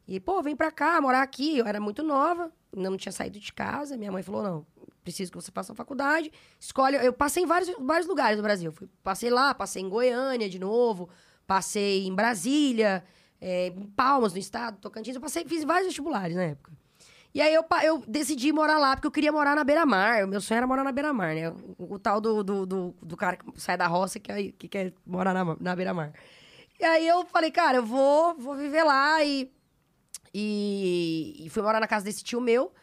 [0.07, 1.57] E, pô, vem pra cá, morar aqui.
[1.57, 3.97] Eu era muito nova, não tinha saído de casa.
[3.97, 4.65] Minha mãe falou: não,
[5.03, 6.31] preciso que você faça a faculdade.
[6.59, 6.97] Escolhe.
[6.97, 8.71] Eu passei em vários, vários lugares do Brasil.
[8.71, 11.09] Fui- passei lá, passei em Goiânia de novo,
[11.47, 13.03] passei em Brasília,
[13.41, 15.15] é, em Palmas, no estado, Tocantins.
[15.15, 16.71] Eu passei, fiz vários vestibulares na época.
[17.33, 20.23] E aí eu, eu decidi morar lá, porque eu queria morar na beira-mar.
[20.23, 21.49] O meu sonho era morar na beira-mar, né?
[21.77, 24.69] O, o tal do, do, do, do cara que sai da roça que, aí- que
[24.69, 26.13] quer morar na, na beira-mar.
[26.79, 29.51] E aí eu falei, cara, eu vou, vou viver lá e,
[30.37, 32.73] e, e fui morar na casa desse tio meu.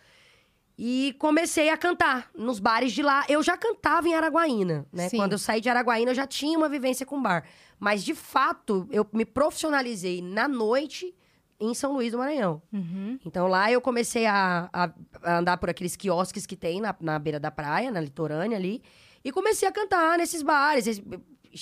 [0.78, 3.24] E comecei a cantar nos bares de lá.
[3.28, 5.08] Eu já cantava em Araguaína, né?
[5.10, 5.18] Sim.
[5.18, 7.44] Quando eu saí de Araguaína, eu já tinha uma vivência com bar.
[7.78, 11.14] Mas, de fato, eu me profissionalizei na noite
[11.60, 12.60] em São Luís do Maranhão.
[12.72, 13.18] Uhum.
[13.24, 14.90] Então lá eu comecei a, a-
[15.22, 18.82] a andar por aqueles quiosques que tem na, na beira da praia, na litorânea ali.
[19.22, 20.86] E comecei a cantar nesses bares.
[20.86, 21.04] Esse-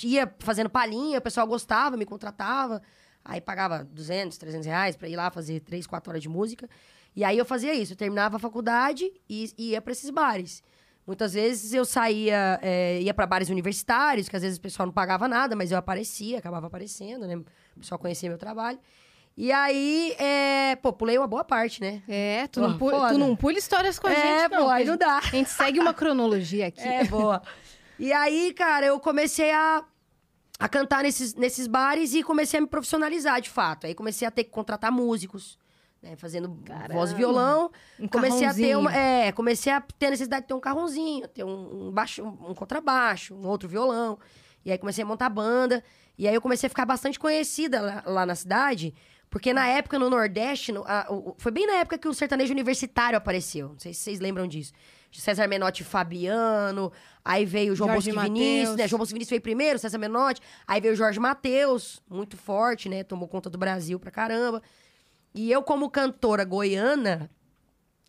[0.05, 2.81] Ia fazendo palhinha, o pessoal gostava, me contratava.
[3.23, 6.67] Aí pagava 200, 300 reais pra ir lá fazer 3, 4 horas de música.
[7.15, 7.93] E aí eu fazia isso.
[7.93, 10.63] Eu terminava a faculdade e, e ia pra esses bares.
[11.05, 14.93] Muitas vezes eu saía, é, ia pra bares universitários, que às vezes o pessoal não
[14.93, 17.35] pagava nada, mas eu aparecia, acabava aparecendo, né?
[17.35, 18.79] O pessoal conhecia meu trabalho.
[19.35, 22.03] E aí, é, pô, pulei uma boa parte, né?
[22.07, 23.13] É, tu, Pô, não pu- foda.
[23.13, 24.63] tu não pula histórias com a é, gente, não.
[24.65, 25.17] pô, aí não dá.
[25.19, 26.81] A gente segue uma cronologia aqui.
[26.87, 27.41] É, boa.
[27.97, 29.83] E aí, cara, eu comecei a,
[30.61, 33.87] a cantar nesses, nesses bares e comecei a me profissionalizar, de fato.
[33.87, 35.57] Aí comecei a ter que contratar músicos,
[36.01, 36.15] né?
[36.15, 36.93] Fazendo Caramba.
[36.93, 37.71] voz e violão.
[37.99, 38.95] Um comecei a ter uma.
[38.95, 42.53] É, comecei a ter a necessidade de ter um carrãozinho, ter um, um baixo, um
[42.53, 44.17] contrabaixo, um outro violão.
[44.63, 45.83] E aí comecei a montar banda.
[46.17, 48.93] E aí eu comecei a ficar bastante conhecida lá, lá na cidade.
[49.29, 52.51] Porque na época, no Nordeste, no- a- o- foi bem na época que o sertanejo
[52.53, 53.69] universitário apareceu.
[53.69, 54.73] Não sei se vocês lembram disso.
[55.11, 56.91] César Menotti e Fabiano.
[57.23, 58.87] Aí veio o João Jorge Bosco Vinícius, né?
[58.87, 60.41] João Bosco Vinícius veio primeiro, César Menotti.
[60.67, 63.03] Aí veio o Jorge Matheus, muito forte, né?
[63.03, 64.61] Tomou conta do Brasil pra caramba.
[65.33, 67.29] E eu, como cantora goiana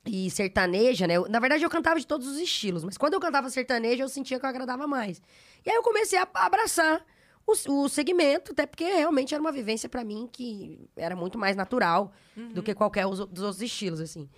[0.05, 1.15] e sertaneja, né?
[1.15, 4.09] eu- na verdade, eu cantava de todos os estilos, mas quando eu cantava sertaneja, eu
[4.09, 5.23] sentia que eu agradava mais.
[5.65, 7.05] E aí eu comecei a abraçar
[7.47, 7.53] o,
[7.85, 12.12] o segmento, até porque realmente era uma vivência pra mim que era muito mais natural
[12.53, 14.29] do que qualquer os- dos outros estilos, assim.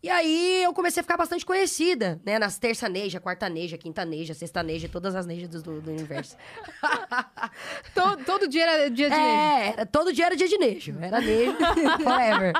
[0.00, 2.38] E aí eu comecei a ficar bastante conhecida, né?
[2.38, 6.36] Nas terçaneja, quartaneja, quintaneja, sextaneja, todas as nejas do, do universo.
[7.94, 10.96] Todo, todo dia era dia de É, era, todo dia era dia de nejo.
[11.00, 11.56] Era nejo
[12.02, 12.52] forever.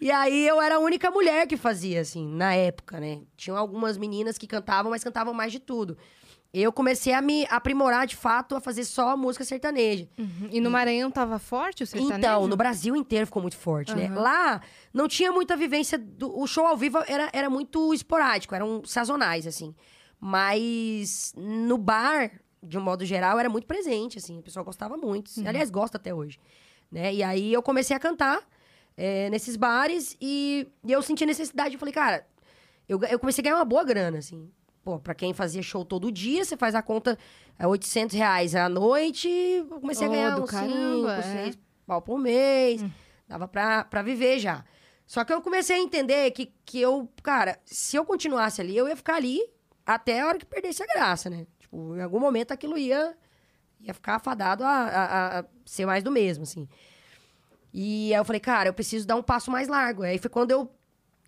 [0.00, 3.20] e aí eu era a única mulher que fazia, assim, na época, né?
[3.36, 5.96] Tinham algumas meninas que cantavam, mas cantavam mais de tudo.
[6.52, 10.06] Eu comecei a me aprimorar, de fato, a fazer só música sertaneja.
[10.18, 10.48] Uhum.
[10.50, 12.18] E no Maranhão tava forte o sertanejo?
[12.18, 14.06] Então, no Brasil inteiro ficou muito forte, né?
[14.06, 14.20] Aham.
[14.20, 14.60] Lá
[14.92, 15.96] não tinha muita vivência.
[15.96, 19.74] Do, o show ao vivo era, era muito esporádico, eram sazonais, assim.
[20.20, 22.30] Mas no bar,
[22.62, 24.38] de um modo geral, era muito presente, assim.
[24.38, 25.30] O pessoal gostava muito.
[25.46, 26.38] Aliás, gosta até hoje.
[26.90, 27.14] Né?
[27.14, 28.46] E aí eu comecei a cantar
[28.94, 31.74] é, nesses bares e, e eu senti a necessidade.
[31.74, 32.26] Eu falei, cara,
[32.86, 34.50] eu, eu comecei a ganhar uma boa grana, assim.
[34.84, 37.16] Pô, pra quem fazia show todo dia, você faz a conta,
[37.58, 41.42] é 800 reais à noite, eu comecei Oh, a ganhar uns caramba, 5, é.
[41.44, 42.84] 6 pau por mês.
[43.28, 44.64] Dava pra, pra viver já.
[45.06, 48.88] Só que eu comecei a entender que, que eu, cara, se eu continuasse ali, eu
[48.88, 49.40] ia ficar ali
[49.86, 51.46] até a hora que perdesse a graça, né?
[51.58, 53.14] Tipo, em algum momento aquilo ia,
[53.80, 56.68] ia ficar afadado a, a- a ser mais do mesmo, assim.
[57.72, 60.02] E aí eu falei, cara, eu preciso dar um passo mais largo.
[60.02, 60.70] Aí foi quando eu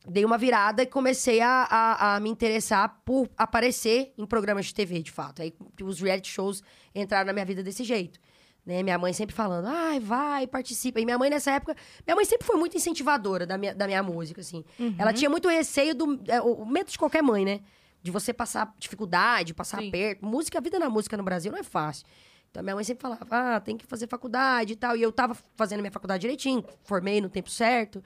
[0.06, 4.74] dei uma virada e comecei a, a, a me interessar por aparecer em programas de
[4.74, 5.42] TV, de fato.
[5.42, 6.62] Aí os reality shows
[6.94, 8.20] entraram na minha vida desse jeito.
[8.64, 8.82] Né?
[8.82, 11.00] Minha mãe sempre falando, ai, vai, participa.
[11.00, 14.02] E minha mãe, nessa época, minha mãe sempre foi muito incentivadora da minha, da minha
[14.02, 14.64] música, assim.
[14.98, 16.20] Ela tinha muito receio do.
[16.28, 17.60] é, o o medo de qualquer mãe, né?
[18.02, 19.88] De você passar dificuldade, passar Sim.
[19.88, 20.24] aperto.
[20.24, 22.06] Música, a vida na música no Brasil não é fácil.
[22.50, 24.96] Então, minha mãe sempre falava, ah, tem que fazer faculdade e tal.
[24.96, 28.02] E eu tava fazendo minha faculdade direitinho, formei no tempo certo.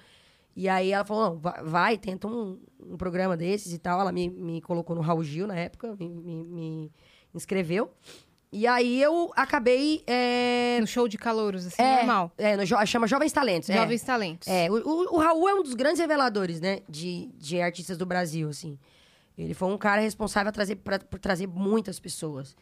[0.56, 4.00] E aí ela falou, não, vai, vai, tenta um, um programa desses e tal.
[4.00, 6.92] Ela me, me colocou no Raul Gil na época, me, me- me
[7.34, 7.90] inscreveu.
[8.50, 10.02] E aí eu acabei...
[10.06, 12.32] é, No show de calouros, assim, é, normal.
[12.38, 13.68] É, no, chama Jovens Talentos.
[13.70, 13.74] é.
[13.76, 14.48] Jovens talentos.
[14.48, 16.80] É, o, o- o Raul é um dos grandes reveladores, né?
[16.88, 18.78] De, de artistas do Brasil, assim.
[19.36, 22.56] Ele foi um cara responsável trazer, pra- por trazer muitas pessoas.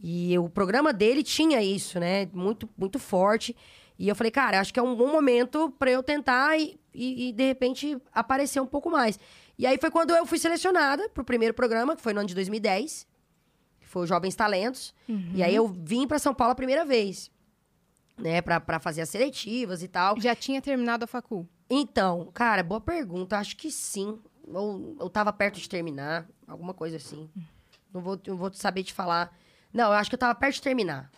[0.00, 2.26] E o programa dele tinha isso, né?
[2.32, 3.54] Muito, muito forte.
[3.98, 7.28] E eu falei, cara, acho que é um bom momento pra eu tentar e, e,
[7.28, 9.18] e, de repente, aparecer um pouco mais.
[9.56, 12.34] E aí foi quando eu fui selecionada pro primeiro programa, que foi no ano de
[12.34, 13.06] 2010.
[13.80, 14.92] Que foi o Jovens Talentos.
[15.34, 17.30] E aí eu vim pra São Paulo a primeira vez.
[18.18, 18.42] Né?
[18.42, 20.20] Pra, pra fazer as seletivas e tal.
[20.20, 21.48] Já tinha terminado a facul.
[21.70, 23.38] Então, cara, boa pergunta.
[23.38, 24.18] Acho que sim.
[24.48, 27.30] Ou eu tava perto de terminar, alguma coisa assim.
[27.92, 29.32] Não vou, não vou saber te falar.
[29.72, 31.10] Não, eu acho que eu tava perto de terminar.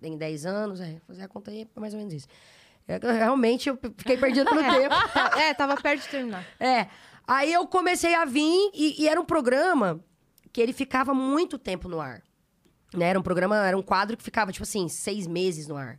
[0.00, 1.00] Tem 10 anos, é.
[1.06, 2.28] Fazer a conta aí é mais ou menos isso.
[2.86, 4.94] É, realmente eu fiquei perdido pelo tempo.
[5.38, 6.46] é, tava perto de terminar.
[6.58, 6.86] É.
[7.26, 10.02] Aí eu comecei a vir e, e era um programa
[10.52, 12.22] que ele ficava muito tempo no ar.
[12.94, 13.06] Né?
[13.10, 15.98] Era um programa, era um quadro que ficava, tipo assim, seis meses no ar.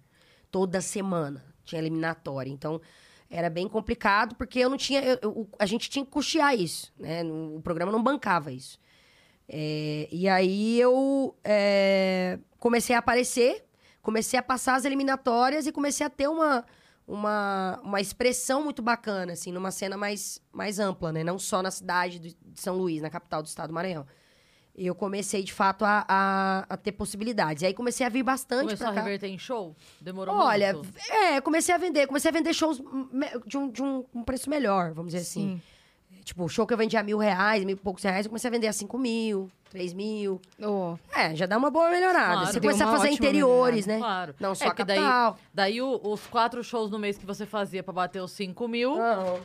[0.49, 1.45] Toda semana.
[1.63, 2.49] Tinha eliminatória.
[2.49, 2.81] Então,
[3.29, 5.01] era bem complicado, porque eu não tinha.
[5.03, 6.91] eu- eu- a gente tinha que custear isso.
[6.97, 7.21] Né?
[7.21, 8.79] No- O programa não bancava isso.
[9.47, 13.63] É, e aí eu é, comecei a aparecer,
[14.01, 16.65] comecei a passar as eliminatórias e comecei a ter uma,
[17.07, 21.23] uma, uma expressão muito bacana, assim, numa cena mais, mais ampla, né?
[21.23, 24.05] Não só na cidade de São Luís, na capital do estado do Maranhão.
[24.75, 27.63] Eu comecei, de fato, a, a, a ter possibilidades.
[27.63, 29.01] E aí comecei a vir bastante Começou pra a cá.
[29.01, 29.75] reverter em show?
[29.99, 30.89] Demorou Olha, muito?
[31.09, 32.07] é, comecei a vender.
[32.07, 32.81] Comecei a vender shows
[33.45, 35.61] de um, de um, um preço melhor, vamos dizer assim.
[36.29, 38.51] Tipo, show que eu vendia a mil reais, mil e poucos reais, eu comecei a
[38.51, 40.39] vender a cinco mil, três mil.
[40.61, 42.33] Oh, É, já dá uma boa melhorada.
[42.33, 42.45] Claro.
[42.45, 43.97] Você Deu começa a fazer interiores, né?
[43.97, 44.35] Claro.
[44.39, 45.37] Não É, só daí- capital.
[45.51, 48.95] Daí o- os quatro shows no mês que você fazia pra bater os 5 mil,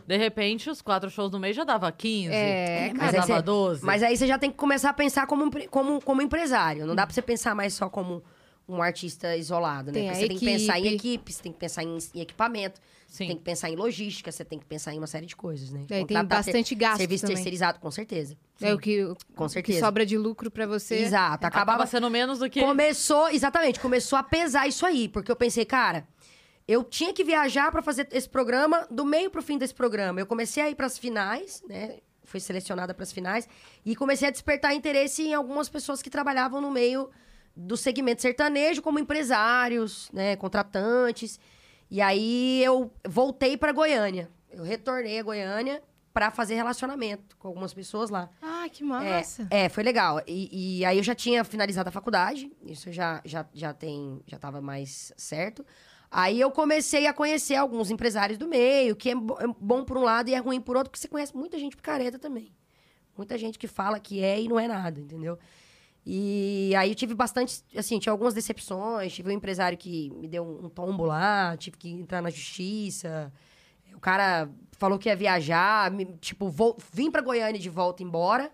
[0.06, 2.34] de repente os quatro shows no mês já dava 15.
[2.34, 3.82] É, já mas aí dava você- 12.
[3.86, 6.86] Mas aí você já tem que começar a pensar como, como, como empresário.
[6.86, 8.22] Não dá pra você pensar mais só como
[8.68, 9.92] um artista isolado, né?
[10.00, 12.78] Tem você tem que pensar em equipe, você tem que pensar em, em equipamento,
[13.14, 13.28] Sim.
[13.28, 15.84] tem que pensar em logística, você tem que pensar em uma série de coisas, né?
[15.86, 17.36] Daí tem bastante gasto Serviço também.
[17.36, 18.36] terceirizado, com certeza.
[18.60, 19.04] é o que,
[19.36, 19.78] Com o que certeza.
[19.78, 20.96] sobra de lucro pra você.
[20.96, 21.46] Exato.
[21.46, 22.60] Acaba Acabava sendo menos do que...
[22.60, 26.08] Começou, exatamente, começou a pesar isso aí, porque eu pensei, cara,
[26.66, 30.18] eu tinha que viajar pra fazer esse programa do meio pro fim desse programa.
[30.18, 31.98] Eu comecei a ir pras finais, né?
[32.24, 33.48] Fui selecionada pras finais
[33.86, 37.10] e comecei a despertar interesse em algumas pessoas que trabalhavam no meio
[37.54, 41.38] do segmento sertanejo, como empresários, né, contratantes.
[41.90, 44.30] E aí eu voltei pra Goiânia.
[44.50, 48.30] Eu retornei a Goiânia pra fazer relacionamento com algumas pessoas lá.
[48.40, 49.48] Ah, que massa.
[49.50, 50.22] É, foi legal.
[50.26, 54.38] E, e aí eu já tinha finalizado a faculdade, isso já, já, já tem, já
[54.38, 55.66] tava mais certo.
[56.08, 60.02] Aí eu comecei a conhecer alguns empresários do meio, que é é bom por um
[60.04, 62.54] lado e é ruim por outro, porque você conhece muita gente picareta também.
[63.16, 65.36] Muita gente que fala que é e não é nada, entendeu?
[66.06, 70.44] E aí eu tive bastante, assim, tinha algumas decepções, tive um empresário que me deu
[70.44, 73.32] um, tombo lá, tive que entrar na justiça.
[73.94, 78.52] O cara falou que ia viajar, me- tipo, vou, vim pra Goiânia de volta embora,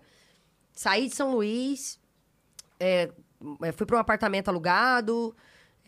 [0.71, 1.99] saí de São Luís,
[2.79, 3.11] é,
[3.63, 5.35] é, fui para um apartamento alugado,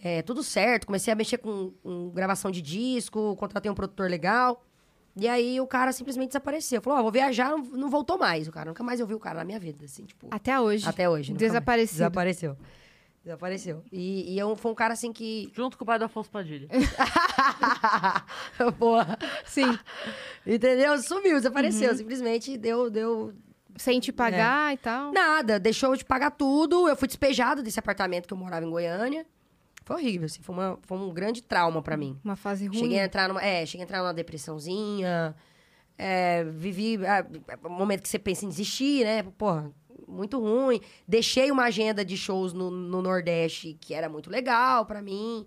[0.03, 0.85] é, tudo certo.
[0.87, 4.63] Comecei a mexer com, com gravação de disco, contratei um produtor legal.
[5.15, 6.81] E aí o cara simplesmente desapareceu.
[6.81, 8.47] Falou, ó, vou viajar, não, não voltou mais.
[8.47, 10.27] O cara nunca mais eu vi o cara na minha vida, assim, tipo.
[10.31, 10.87] Até hoje.
[10.87, 11.33] Até hoje.
[11.33, 11.99] Desaparecido.
[11.99, 12.57] Desapareceu.
[13.23, 13.83] Desapareceu.
[13.91, 15.51] E, e eu, foi um cara assim que.
[15.53, 16.67] Junto com o pai do Afonso Padilha.
[18.77, 19.17] Porra.
[19.45, 19.77] Sim.
[20.45, 20.97] Entendeu?
[20.97, 21.91] Sumiu, desapareceu.
[21.91, 21.97] Uhum.
[21.97, 23.33] Simplesmente deu, deu,
[23.77, 25.13] Sem te pagar e tal.
[25.13, 26.89] Nada, deixou de pagar tudo.
[26.89, 29.25] Eu fui despejada desse apartamento que eu morava em Goiânia.
[29.85, 32.17] Foi horrível, assim, foi, uma- foi um grande trauma pra mim.
[32.23, 32.77] Uma fase ruim.
[32.79, 35.35] Cheguei a entrar numa, é, cheguei a entrar numa depressãozinha.
[35.97, 37.25] é, vivi ah,
[37.65, 39.21] um momento que você pensa em desistir, né?
[39.37, 39.71] Porra,
[40.07, 40.79] muito ruim.
[41.07, 45.45] Deixei uma agenda de shows no, no Nordeste que era muito legal pra mim.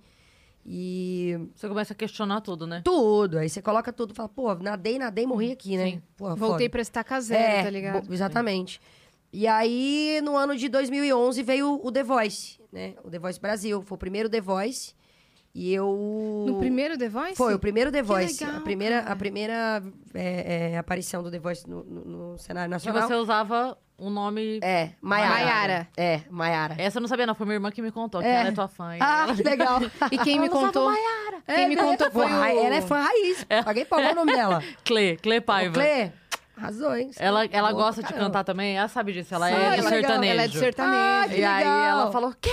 [0.64, 2.80] E Você começa a questionar tudo, né?
[2.84, 3.38] tudo.
[3.38, 4.14] Aí você coloca tudo.
[4.14, 5.90] Fala, pô, nadei, nadei, morri aqui, né?
[5.92, 6.02] Sim.
[6.16, 6.70] Porra, Voltei foda.
[6.70, 8.12] pra estaca zero, É, tá ligado?
[8.12, 8.80] exatamente.
[9.38, 12.94] E aí, no ano de 2011, veio o The Voice, né?
[13.04, 13.82] O The Voice Brasil.
[13.82, 14.94] Foi o primeiro The Voice.
[15.54, 16.44] E eu...
[16.48, 17.34] No primeiro The Voice?
[17.36, 18.42] Foi, o primeiro The Voice.
[18.42, 19.12] legal, a primeira, cara.
[19.12, 19.82] a primeira
[20.14, 23.06] é, é, aparição do The Voice no, no- no cenário Que nacional.
[23.08, 24.58] você usava um nome.
[24.62, 25.34] É, Maiara.
[25.34, 25.88] Maiara.
[25.98, 26.74] É, Maiara.
[26.78, 27.34] Essa eu não sabia, não.
[27.34, 28.36] Foi minha irmã que me contou, que É.
[28.40, 28.96] ela é tua fã.
[28.96, 29.80] e Ah, ela- que legal.
[30.12, 30.90] E quem me contou...
[31.46, 32.44] Quem me contou foi Pô, o...
[32.44, 33.44] Ela é fã raiz.
[33.64, 34.62] Paguei pau qual é o nome dela.
[34.82, 35.74] Clê, Clê O Paiva.
[35.74, 36.10] Clê.
[36.56, 37.10] Arrasou, hein?
[37.18, 38.26] Ela, ela Boa gosta de caramba.
[38.26, 39.88] cantar também, ela sabe disso, ela Sim, é do legal.
[39.90, 40.32] sertanejo.
[40.32, 40.98] Ela é do sertanejo.
[41.02, 42.50] Ah, que E aí ela falou, quê?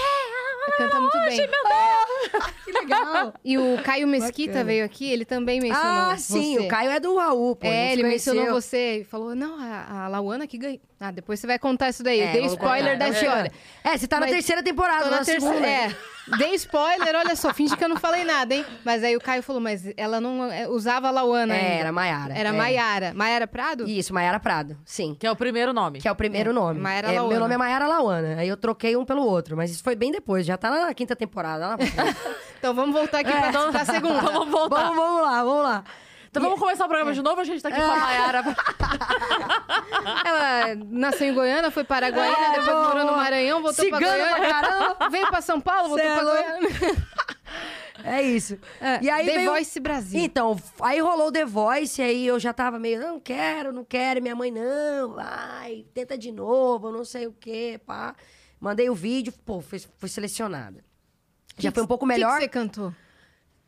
[0.77, 1.39] Canta muito bem.
[2.65, 3.33] Que legal.
[3.43, 4.65] E o Caio Mesquita Bacana.
[4.65, 6.65] veio aqui, ele também mencionou Ah, sim, você.
[6.65, 7.67] o Caio é do Raul, pô.
[7.67, 8.61] a É, ele se mencionou conheceu.
[8.61, 10.79] você e falou, não, a, a Lauana que ganhou.
[10.99, 12.21] Ah, depois você vai contar isso daí.
[12.21, 13.05] É, Dei spoiler contar.
[13.05, 13.51] da história.
[13.83, 15.41] É, você tá na Mas- terceira temporada, Tô na na terceira.
[15.41, 15.67] segunda.
[15.67, 15.95] É,
[16.37, 18.65] dei spoiler, olha só, finge que eu não falei nada, hein?
[18.83, 21.73] Mas aí o Caio falou, mas ela não é, usava a Lauana É, ainda.
[21.79, 22.33] era Maiara.
[22.33, 22.51] Era é.
[22.51, 23.13] Maiara.
[23.13, 23.87] Maiara Prado?
[23.87, 25.15] Isso, Maiara Prado, sim.
[25.19, 25.99] Que é o primeiro nome.
[25.99, 26.79] Que é o primeiro É, nome.
[26.79, 27.29] Maiara É, Lauana.
[27.29, 28.35] Meu nome é Maiara Lauana.
[28.39, 31.15] Aí eu troquei um pelo outro, mas isso foi bem depois, já tá na quinta
[31.15, 31.67] temporada.
[31.69, 31.77] lá.
[32.63, 34.21] Então vamos voltar aqui pra, pra segunda.
[34.31, 34.83] Vamos voltar.
[34.83, 35.83] vamos, vamos lá, vamos lá.
[36.33, 38.43] Então vamos começar o programa de novo, a gente tá aqui com a Mayara.
[40.25, 44.17] Ela nasceu em Goiânia, foi para Goiânia, É, depois morou no Maranhão, voltou pra Cigano
[44.23, 44.35] Goiânia.
[44.35, 45.09] pra caramba.
[45.09, 46.43] Veio pra São Paulo, voltou Cê é pra louco.
[46.43, 47.07] Goiânia.
[48.03, 48.57] É isso.
[48.81, 50.19] É, E aí The veio- Voice Brasil.
[50.21, 54.19] Então, aí rolou o The Voice, aí eu já tava meio, não quero, não quero,
[54.21, 58.15] minha mãe, não, vai, tenta de novo, não sei o quê, pá.
[58.59, 60.83] Mandei o vídeo, pô, foi, foi selecionada.
[61.57, 62.39] Já Que foi um que- pouco que que melhor.
[62.41, 62.91] você cantou?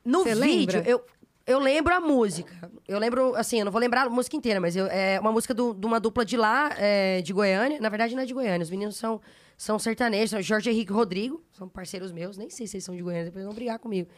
[0.04, 0.90] No Você vídeo, lembra?
[0.92, 1.04] eu,
[1.48, 2.72] eu lembro a música.
[2.88, 5.54] Eu lembro, assim, eu não vou lembrar a música inteira, mas eu- é uma música
[5.54, 7.80] do- de uma dupla de lá, é, de Goiânia.
[7.80, 9.22] Na verdade, não é de Goiânia, os meninos são,
[9.58, 13.02] são sertanejos, são Jorge Henrique Rodrigo, são parceiros meus, nem sei se eles são de
[13.04, 14.10] Goiânia, depois vão brigar comigo.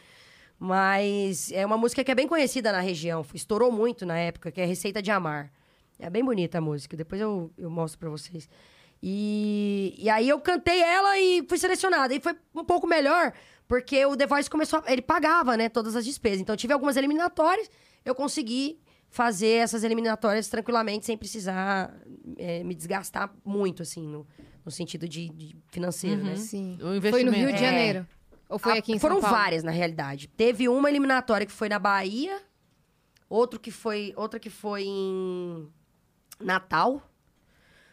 [0.58, 4.60] Mas é uma música que é bem conhecida na região, estourou muito na época, que
[4.60, 5.52] é Receita de Amar.
[6.00, 8.48] É bem bonita a música, depois eu, eu mostro pra vocês.
[9.02, 12.12] E, e aí eu cantei ela e fui selecionada.
[12.14, 13.32] E foi um pouco melhor,
[13.68, 14.82] porque o The Voice começou.
[14.84, 16.40] a- ele pagava, né, todas as despesas.
[16.40, 17.70] Então eu tive algumas eliminatórias,
[18.04, 21.94] eu consegui fazer essas eliminatórias tranquilamente, sem precisar
[22.36, 24.26] é, me desgastar muito, assim, no,
[24.64, 26.36] no sentido de, de financeiro, né?
[26.36, 26.78] Sim.
[26.82, 27.30] O Foi no.
[27.32, 27.58] Rio de É.
[27.58, 28.06] Janeiro?
[28.50, 29.36] Ou foi Ah, aqui em Foram São Paulo?
[29.36, 30.26] várias, na realidade.
[30.28, 32.38] Teve uma eliminatória que foi na Bahia,
[33.28, 35.68] outro que foi, outra que foi em
[36.40, 37.02] Natal.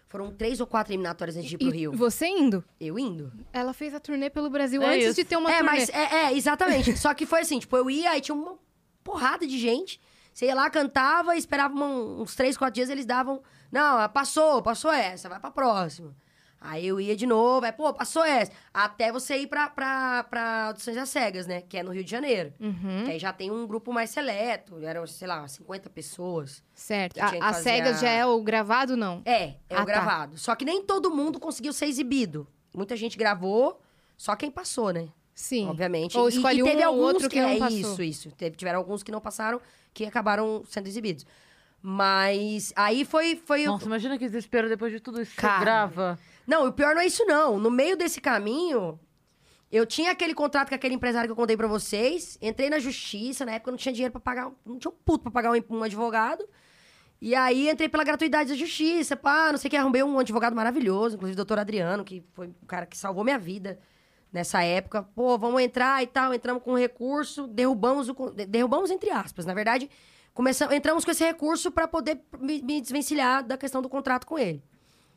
[0.08, 1.92] Foram três ou quatro eliminatórias antes de ir pro E Rio.
[1.94, 2.64] você indo?
[2.80, 3.32] Eu indo.
[3.52, 5.16] Ela fez a turnê pelo Brasil É antes isso.
[5.16, 5.72] de ter uma é, turnê.
[5.72, 6.96] mas é, é, exatamente.
[7.00, 8.58] Só que foi assim, tipo, eu ia, aí tinha uma
[9.04, 10.00] porrada de gente.
[10.34, 13.42] Você ia lá, cantava, esperava uns três, quatro dias, eles davam.
[13.72, 16.16] Não, passou, passou essa, vai pra próxima.
[16.68, 18.52] Aí eu ia de novo, aí, pô, passou essa.
[18.74, 21.62] Até você ir pra, pra, pra Audições das Cegas, né?
[21.62, 22.54] Que é no Rio de Janeiro.
[22.60, 26.64] Uhum, Que aí já tem um grupo mais seleto, eram, sei lá, 50 pessoas.
[26.74, 27.14] certo.
[27.14, 29.22] Que A, a Cegas a- já é o gravado, não?
[29.26, 29.86] É, é Ah, o tá.
[29.86, 30.38] gravado.
[30.38, 32.48] Só que nem todo mundo conseguiu ser exibido.
[32.76, 33.80] Muita gente gravou,
[34.18, 35.08] só quem passou, né?
[35.34, 35.68] Sim.
[35.68, 36.18] obviamente.
[36.18, 37.78] Ou E- escolhe e, teve um ou alguns outro que não é passou.
[37.78, 38.32] Isso, isso.
[38.32, 39.60] Teve, tiveram alguns que não passaram,
[39.94, 41.26] que acabaram sendo exibidos.
[41.82, 43.36] Mas aí foi...
[43.36, 45.32] foi o- Nossa, imagina que desespero depois de tudo isso.
[45.36, 45.60] Você Cara.
[45.60, 46.20] grava.
[46.48, 47.58] Não, o pior não é isso, não.
[47.60, 49.00] No meio desse caminho,
[49.72, 52.38] eu tinha aquele contrato com aquele empresário que eu contei pra vocês.
[52.42, 54.52] Entrei na justiça, na época eu não tinha dinheiro pra pagar.
[54.66, 56.48] Não tinha um puto pra pagar um, um advogado.
[57.22, 60.56] E aí entrei pela gratuidade da justiça, pá, não sei o que, arrumei um advogado
[60.56, 63.80] maravilhoso, inclusive o doutor Adriano, que foi o cara que salvou minha vida
[64.32, 65.02] nessa época.
[65.02, 68.14] Pô, vamos entrar e tal, entramos com recurso, derrubamos o.
[68.32, 69.46] Derrubamos entre aspas.
[69.46, 69.90] Na verdade,
[70.34, 74.38] começamos, entramos com esse recurso pra poder me, me desvencilhar da questão do contrato com
[74.38, 74.62] ele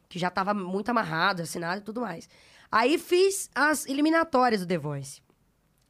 [0.09, 2.29] que já tava muito amarrado, assinado e tudo mais.
[2.71, 5.23] Aí fiz as eliminatórias do The Voice.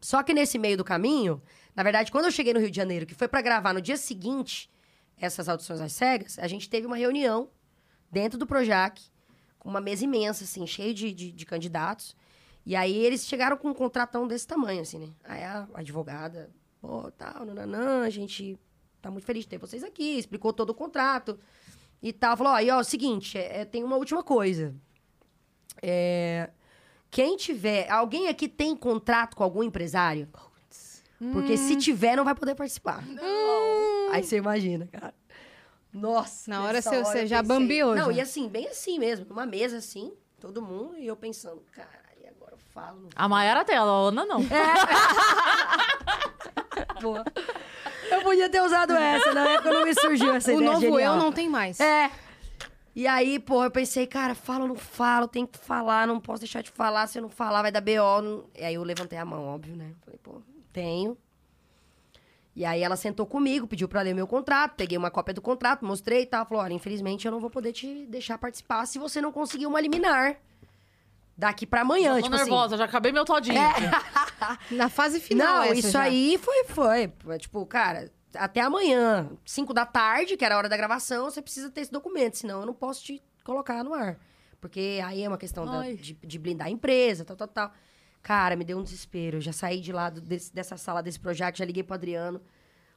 [0.01, 1.43] Só que nesse meio do caminho,
[1.75, 3.97] na verdade, quando eu cheguei no Rio de Janeiro, que foi pra gravar no dia
[3.97, 4.71] seguinte
[5.17, 7.51] essas audições às cegas, a gente teve uma reunião
[8.11, 9.03] dentro do Projac,
[9.59, 12.17] com uma mesa imensa, assim, cheio de, de, de candidatos.
[12.65, 15.09] E aí eles chegaram com um contratão desse tamanho, assim, né?
[15.25, 16.51] Aí a advogada,
[16.81, 18.57] pô, tal, nananã, a gente
[19.03, 21.39] tá muito feliz de ter vocês aqui, explicou todo o contrato
[22.03, 22.37] e tal.
[22.37, 24.75] Falou, ó, e ó, seguinte, é, é, tem uma última coisa.
[25.83, 26.51] É,
[27.11, 27.89] quem tiver...
[27.91, 30.29] Alguém aqui tem contrato com algum empresário?
[31.33, 33.03] Porque se tiver, não vai poder participar.
[34.13, 35.13] Aí você imagina, cara.
[35.93, 36.49] Nossa.
[36.51, 38.19] Na hora você- você já pensei- bambeou, Não, já.
[38.19, 39.27] e assim, bem assim mesmo.
[39.29, 40.97] Numa mesa assim, todo mundo.
[40.97, 41.89] E eu pensando, cara,
[42.23, 43.01] e agora eu falo?
[43.01, 44.39] Não A Maiara tem, a Ana não.
[47.01, 47.17] vou.
[48.11, 51.17] Eu podia ter usado essa, na época não me surgiu essa O ideia novo genial.
[51.17, 51.79] eu não tem mais.
[51.81, 52.11] É.
[52.95, 56.41] E aí, pô, eu pensei, cara, falo ou não falo, tem que falar, não posso
[56.41, 58.23] deixar de falar, se eu não falar vai dar BO.
[58.23, 59.93] não- E aí eu levantei a mão, óbvio, né?
[60.05, 60.41] Falei, pô,
[60.73, 61.17] tenho.
[62.57, 65.85] E aí ela sentou comigo, pediu pra ler meu contrato, peguei uma cópia do contrato,
[65.85, 66.45] mostrei e tal.
[66.45, 69.81] Falou, olha, infelizmente eu não vou poder te deixar participar se você não conseguir uma
[69.81, 70.37] liminar
[71.39, 72.17] daqui pra amanhã.
[72.17, 72.45] Tô tipo assim.
[72.45, 73.57] nervosa, já acabei meu todinho.
[74.73, 75.47] Na fase final.
[75.59, 76.03] Não, essa isso já.
[76.03, 77.13] aí foi, foi.
[77.21, 81.41] Foi, Tipo, cara, até amanhã, 5 da tarde, que era a hora da gravação, você
[81.41, 84.19] precisa ter esse documento, senão eu não posso te colocar no ar.
[84.61, 87.73] Porque aí é uma questão da- de, de blindar a empresa, tal, tal, tal.
[88.21, 89.37] Cara, me deu um desespero.
[89.37, 92.43] Eu já saí de lá desse- dessa sala desse projeto, já liguei pro Adriano,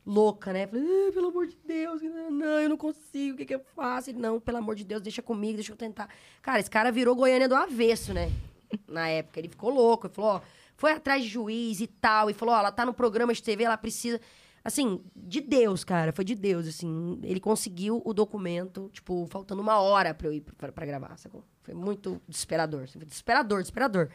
[0.06, 0.68] louca, né?
[0.68, 4.10] Falei, "Ai, pelo amor de Deus, não, eu não consigo, o que, que eu faço?
[4.10, 6.10] Ele, não, pelo amor de Deus, deixa comigo, deixa eu tentar.
[6.42, 8.32] Cara, esse cara virou Goiânia do avesso, né?
[8.88, 9.40] Na época.
[9.40, 10.08] Ele ficou louco.
[10.08, 10.42] Ele falou, ó,
[10.76, 12.30] foi atrás de juiz e tal.
[12.30, 14.20] E falou, ó, ela tá no programa de TV, ela precisa.
[14.64, 17.20] Assim, de Deus, cara, foi de Deus, assim.
[17.24, 21.44] Ele conseguiu o documento, tipo, faltando uma hora pra eu ir pra, pra gravar, sacou?
[21.64, 22.84] Foi muito desesperador.
[22.84, 24.10] assim, desesperador, desesperador.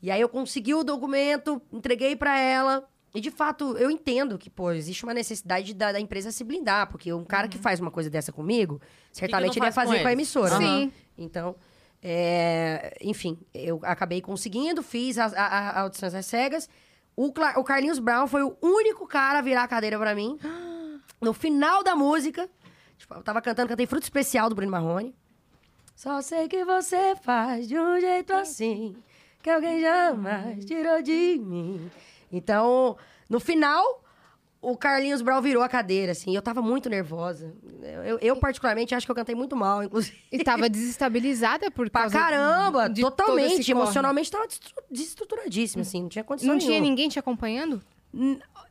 [0.00, 2.88] E aí eu consegui o documento, entreguei pra ela.
[3.14, 6.88] E de fato, eu entendo que, pô, existe uma necessidade da, da empresa se blindar,
[6.90, 8.80] porque um cara que faz uma coisa dessa comigo,
[9.12, 10.56] certamente ele ia faz com fazer com, a emissora.
[10.56, 10.64] Sim.
[10.84, 10.92] Aham.
[11.18, 11.56] Então,
[12.02, 16.68] é, enfim, eu acabei conseguindo, fiz as a, a- audições às cegas.
[17.16, 20.38] O, Cla- o Carlinhos Brown foi o único cara a virar a cadeira pra mim.
[21.20, 22.48] No final da música,
[22.96, 25.14] tipo, eu tava cantando, cantei Fruto Especial do Bruno Marrone.
[25.94, 28.96] Só sei que você faz de um jeito assim,
[29.42, 31.90] que alguém jamais tirou de mim.
[32.32, 32.96] Então,
[33.28, 34.04] no final,
[34.62, 36.34] o Carlinhos Brown virou a cadeira, assim.
[36.34, 37.52] Eu tava muito nervosa.
[38.04, 40.16] Eu, eu, particularmente, acho que eu cantei muito mal, inclusive.
[40.30, 42.88] E tava desestabilizada por Pra causa caramba!
[42.88, 43.60] de totalmente.
[43.60, 43.82] esse corre.
[43.82, 44.46] Emocionalmente tava
[44.90, 46.02] desestruturadíssima, assim.
[46.02, 46.88] Não tinha condição Não tinha nenhuma.
[46.88, 47.82] ninguém te acompanhando?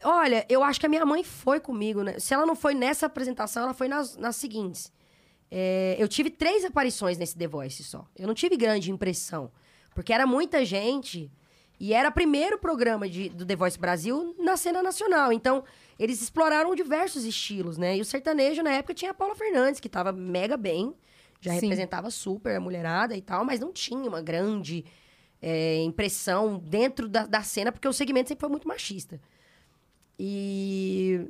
[0.03, 2.19] Olha, eu acho que a minha mãe foi comigo, né?
[2.19, 4.91] Se ela não foi nessa apresentação, ela foi nas, nas seguintes.
[5.51, 8.05] É, eu tive três aparições nesse The Voice só.
[8.15, 9.51] Eu não tive grande impressão.
[9.95, 11.31] Porque era muita gente
[11.79, 15.31] e era o primeiro programa de, do The Voice Brasil na cena nacional.
[15.31, 15.63] Então,
[15.97, 17.97] eles exploraram diversos estilos, né?
[17.97, 20.93] E o sertanejo, na época, tinha a Paula Fernandes, que tava mega bem.
[21.41, 21.61] Já Sim.
[21.61, 24.83] representava super a mulherada e tal, mas não tinha uma grande
[25.41, 29.21] é, impressão dentro da, da cena, porque o segmento sempre foi muito machista.
[30.19, 31.27] E.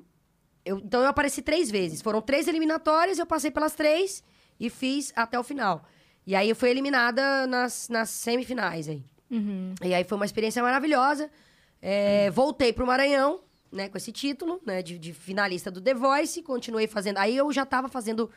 [0.66, 2.02] eu- então eu apareci três vezes.
[2.02, 4.24] Foram três eliminatórias, eu passei pelas três
[4.60, 5.86] e fiz até o final.
[6.26, 9.04] E aí eu fui eliminada nas, nas semifinais aí.
[9.30, 9.76] Uhum.
[9.84, 11.30] E aí foi uma experiência maravilhosa.
[11.82, 16.42] É, voltei pro Maranhão, né, com esse título, né, de, de finalista do The Voice.
[16.42, 17.18] Continuei fazendo.
[17.18, 18.30] Aí eu já tava fazendo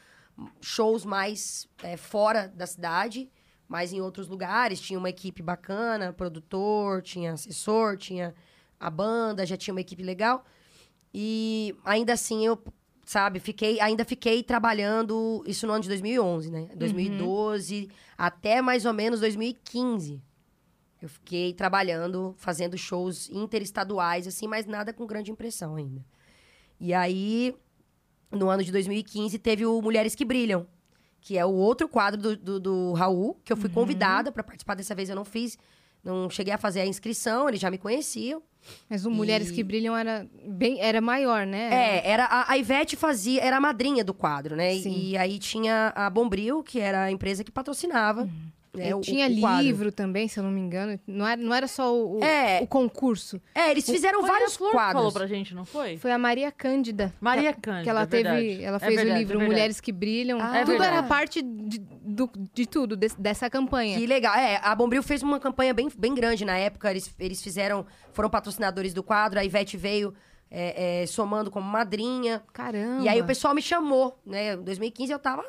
[0.60, 3.30] shows mais é, fora da cidade,
[3.68, 4.80] mais em outros lugares.
[4.80, 8.34] Tinha uma equipe bacana, produtor, tinha assessor, tinha
[8.78, 10.44] a banda, já tinha uma equipe legal.
[11.14, 12.62] E ainda assim eu,
[13.04, 16.68] sabe, fiquei, ainda fiquei trabalhando isso no ano de 2011, né?
[16.74, 20.22] 2012 até mais ou menos 2015.
[21.02, 26.04] Eu fiquei trabalhando, fazendo shows interestaduais, assim, mas nada com grande impressão ainda.
[26.80, 27.54] E aí,
[28.30, 30.66] no ano de 2015, teve o Mulheres que Brilham,
[31.20, 34.74] que é o outro quadro do, do, do Raul, que eu fui convidada para participar
[34.74, 35.58] dessa vez, eu não fiz
[36.04, 38.42] Não cheguei a fazer a inscrição, eles já me conheciam.
[38.88, 41.68] Mas o Mulheres E- que Brilham era bem era maior, né?
[41.98, 44.74] É, era a, a Ivete fazia, era a madrinha do quadro, né?
[44.76, 44.96] E- Sim.
[45.10, 48.24] E, aí tinha a Bombril, que era a empresa que patrocinava.
[48.24, 48.30] né,
[48.74, 50.98] O- tinha o livro também, se eu não me engano.
[51.06, 52.60] Não era, não era só o, o- É.
[52.62, 53.38] o concurso.
[53.54, 54.94] É, eles fizeram vários a Flor quadros.
[54.94, 55.98] falou pra gente, não foi?
[55.98, 57.12] Foi a Maria Cândida.
[57.20, 58.22] Maria que, Cândida, Que ela é teve.
[58.22, 58.64] verdade.
[58.64, 59.46] Ela É fez verdade, o livro é.
[59.46, 60.38] Mulheres que Brilham.
[60.40, 63.98] Ah, é tudo era parte de, do- de tudo, des- dessa campanha.
[63.98, 64.34] Que legal.
[64.34, 66.90] É, a Bombril fez uma campanha bem, bem grande na época.
[66.90, 69.38] Eles, eles fizeram, foram patrocinadores do quadro.
[69.38, 70.14] A Ivete veio
[70.50, 72.42] é, é, somando como madrinha.
[72.54, 73.02] Caramba.
[73.04, 74.54] E aí o pessoal me chamou, né?
[74.54, 75.42] Em 2015 eu tava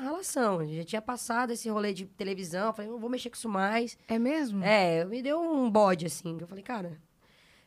[0.00, 0.66] relação.
[0.66, 2.68] Já tinha passado esse rolê de televisão.
[2.68, 3.96] Eu falei, não vou mexer com isso mais.
[4.08, 4.62] É mesmo?
[4.64, 6.36] É, me deu um bode, assim.
[6.36, 7.00] que Eu falei, cara.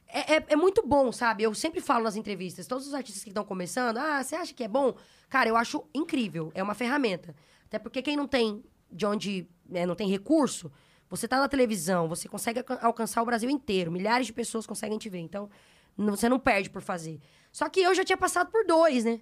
[0.07, 1.43] É, é, é muito bom, sabe?
[1.43, 4.63] Eu sempre falo nas entrevistas, todos os artistas que estão começando, ah, você acha que
[4.63, 4.93] é bom?
[5.27, 6.51] Cara, eu acho incrível.
[6.53, 7.35] É uma ferramenta.
[7.65, 10.71] Até porque quem não tem de onde, né, não tem recurso,
[11.09, 13.91] você tá na televisão, você consegue alcan- alcançar o Brasil inteiro.
[13.91, 15.19] Milhares de pessoas conseguem te ver.
[15.19, 15.49] Então,
[15.97, 17.19] você não perde por fazer.
[17.51, 19.19] Só que eu já tinha passado por dois, né?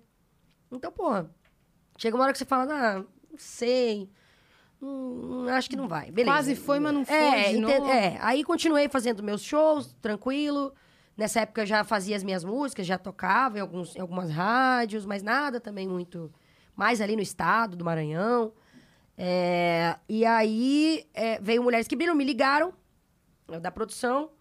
[0.70, 1.30] Então, porra,
[2.02, 4.10] chega uma hora que você fala, ah, não sei.
[4.82, 6.10] Hum, acho que não vai.
[6.10, 6.36] Beleza.
[6.36, 10.74] Quase foi, mas não foi É, ente- é, aí continuei fazendo meus shows, tranquilo.
[11.16, 15.06] Nessa época eu já fazia as minhas músicas, já tocava em, alguns, em algumas rádios,
[15.06, 16.32] mas nada também muito.
[16.76, 18.52] Mais ali no estado do Maranhão.
[19.16, 22.74] É, e aí é, veio Mulheres que Brilham, me ligaram
[23.62, 24.32] da produção.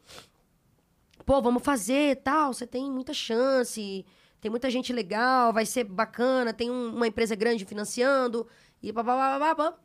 [1.26, 4.06] Pô, vamos fazer tal, você tem muita chance,
[4.40, 8.46] tem muita gente legal, vai ser bacana, tem um- uma empresa grande financiando,
[8.82, 9.76] e babá.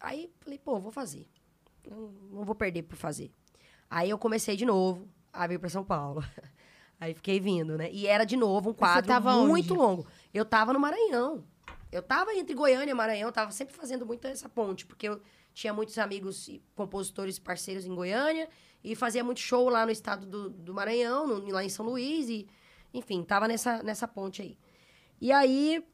[0.00, 1.26] Aí falei, pô, vou fazer.
[1.88, 3.30] Não, não vou perder por fazer.
[3.90, 6.22] Aí eu comecei de novo a vir para São Paulo.
[7.00, 7.90] Aí fiquei vindo, né?
[7.92, 9.08] E era de novo um quadro
[9.46, 9.80] muito onde?
[9.82, 10.06] longo.
[10.32, 11.44] Eu tava no Maranhão.
[11.92, 15.20] Eu tava entre Goiânia e Maranhão, tava sempre fazendo muito essa ponte, porque eu
[15.52, 18.48] tinha muitos amigos e compositores parceiros em Goiânia
[18.82, 22.28] e fazia muito show lá no estado do, do Maranhão, no- lá em São Luís,
[22.28, 22.48] e
[22.94, 24.56] enfim, tava nessa, nessa ponte aí.
[25.20, 25.84] E aí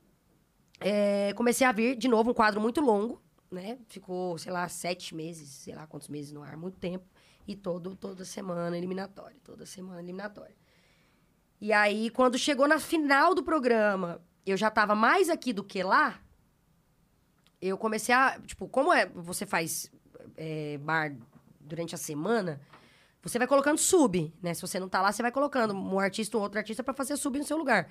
[0.78, 3.20] é, comecei a vir de novo um quadro muito longo,
[3.50, 3.78] né?
[3.88, 7.06] Ficou, sei lá, sete meses, sei lá quantos meses no ar, muito tempo.
[7.48, 10.54] E todo, toda semana eliminatória, toda semana eliminatória.
[11.60, 15.82] E aí, quando chegou na final do programa, eu já tava mais aqui do que
[15.82, 16.20] lá,
[17.60, 18.38] eu comecei a.
[18.40, 19.90] Tipo, como é, você faz
[20.36, 21.14] é, bar
[21.60, 22.60] durante a semana,
[23.22, 24.54] você vai colocando sub, né?
[24.54, 27.16] Se você não tá lá, você vai colocando um artista ou outro artista pra fazer
[27.16, 27.90] sub no seu lugar.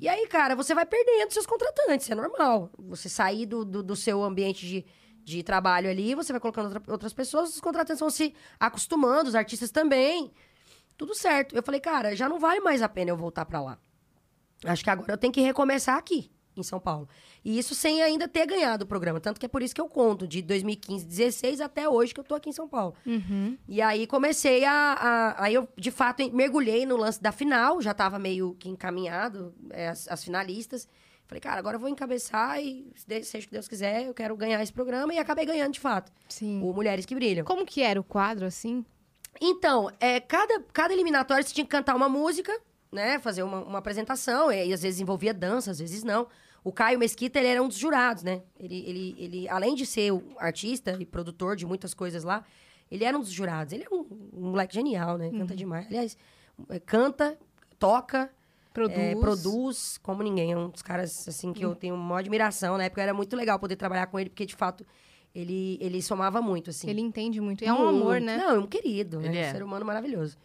[0.00, 2.70] E aí, cara, você vai perdendo seus contratantes, é normal.
[2.78, 4.84] Você sair do, do, do seu ambiente de,
[5.24, 9.34] de trabalho ali, você vai colocando outra- outras pessoas, os contratantes vão se acostumando, os
[9.34, 10.32] artistas também.
[10.96, 11.56] Tudo certo.
[11.56, 13.78] Eu falei, cara, já não vale mais a pena eu voltar pra lá.
[14.64, 17.08] Acho que agora eu tenho que recomeçar aqui, em São Paulo.
[17.44, 19.20] E isso sem ainda ter ganhado o programa.
[19.20, 22.24] Tanto que é por isso que eu conto, de 2015, 16 até hoje que eu
[22.24, 22.94] tô aqui em São Paulo.
[23.06, 23.56] Uhum.
[23.68, 27.94] E aí comecei a, a- Aí eu, de fato, mergulhei no lance da final, já
[27.94, 30.86] tava meio que encaminhado, é, as, as finalistas.
[31.26, 32.90] Falei, cara, agora eu vou encabeçar e,
[33.22, 35.14] seja o que Deus quiser, eu quero ganhar esse programa.
[35.14, 36.60] E acabei ganhando, de fato, Sim.
[36.60, 37.44] o Mulheres que Brilham.
[37.44, 38.84] Como que era o quadro, assim?
[39.40, 42.52] Então, é, cada, cada eliminatória você tinha que cantar uma música,
[42.92, 43.18] né?
[43.18, 46.26] Fazer uma, uma apresentação, e, às vezes envolvia dança, às vezes não.
[46.62, 48.42] O Caio Mesquita, ele era um dos jurados, né?
[48.58, 52.44] Ele, ele, ele além de ser o artista e produtor de muitas coisas lá,
[52.90, 53.72] ele era um dos jurados.
[53.72, 55.30] Ele é um, um moleque genial, né?
[55.30, 55.86] Canta demais.
[55.86, 56.16] Aliás,
[56.68, 57.38] é, canta,
[57.78, 58.30] toca,
[58.72, 58.98] Produz.
[58.98, 60.52] é, produz como ninguém.
[60.52, 62.76] É um dos caras, assim, que eu tenho uma admiração.
[62.76, 64.84] Na época era muito legal poder trabalhar com ele, porque, de fato,
[65.34, 66.88] ele, ele somava muito, assim.
[66.88, 67.64] Ele entende muito.
[67.64, 68.36] É um amor, né?
[68.36, 69.28] Não, é um querido, né?
[69.28, 69.48] Ele é.
[69.48, 70.36] Um ser humano maravilhoso.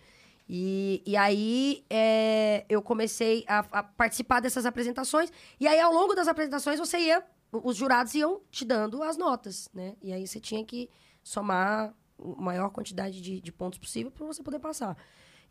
[0.47, 5.31] E, e aí é, eu comecei a, a participar dessas apresentações.
[5.59, 7.23] E aí, ao longo das apresentações, você ia.
[7.51, 9.95] Os jurados iam te dando as notas, né?
[10.01, 10.89] E aí você tinha que
[11.23, 14.97] somar a maior quantidade de, de pontos possível para você poder passar.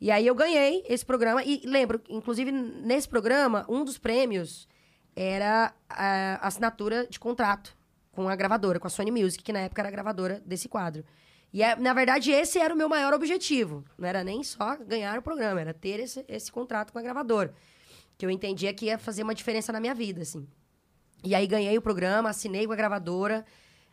[0.01, 1.42] E aí eu ganhei esse programa.
[1.42, 4.68] E lembro, inclusive, nesse programa, um dos prêmios
[5.16, 7.76] era a assinatura de contrato
[8.12, 11.05] com a gravadora, com a Sony Music, que na época era a gravadora desse quadro.
[11.55, 13.84] E, é- na verdade, esse era o meu maior objetivo.
[13.96, 17.55] Não era nem só ganhar o programa, era ter esse, esse contrato com a gravadora.
[18.18, 20.48] Que eu entendia que ia fazer uma diferença na minha vida, assim.
[21.22, 23.44] E aí ganhei o programa, assinei com a gravadora.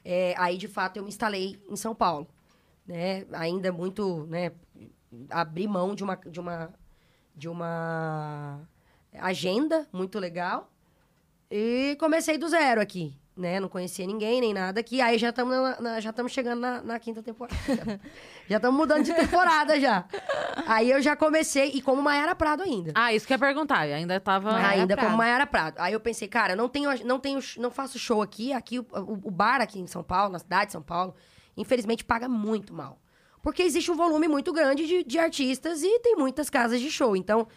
[0.04, 2.28] é, aí, de fato, eu me instalei em São Paulo.
[2.88, 3.26] Né?
[3.34, 4.52] Ainda muito, né?
[5.30, 6.74] Abri mão de uma, de uma,
[7.36, 8.68] de uma
[9.14, 10.72] agenda muito legal.
[11.52, 13.60] E comecei do zero aqui, né?
[13.60, 15.00] Não conhecia ninguém, nem nada aqui.
[15.02, 15.56] Aí já estamos
[16.02, 17.58] já estamos chegando na, na quinta temporada.
[18.50, 20.06] já estamos mudando de temporada já.
[20.68, 22.92] Aí eu já comecei, e como Maiara Prado ainda.
[22.96, 23.80] Ah, isso que eu ia perguntar.
[23.82, 24.52] Ainda tava.
[24.52, 25.06] Maiara ainda Prado.
[25.08, 25.76] como Maiara Prado.
[25.80, 28.52] Aí eu pensei, cara, não tenho, não tenho, não faço show aqui.
[28.54, 31.16] Aqui o, o- o bar aqui em São Paulo, na cidade de São Paulo,
[31.56, 33.00] infelizmente paga muito mal.
[33.42, 37.16] Porque existe um volume muito grande de, de artistas e tem muitas casas de show.
[37.16, 37.48] Então,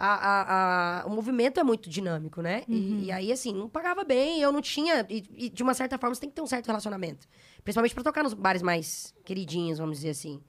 [0.00, 2.62] a- a- a- o movimento é muito dinâmico, né?
[2.66, 5.06] E, e aí, assim, não pagava bem, eu não tinha.
[5.08, 7.26] E, e, de uma certa forma, você tem que ter um certo relacionamento.
[7.62, 10.40] Principalmente pra tocar nos bares mais queridinhos, vamos dizer assim.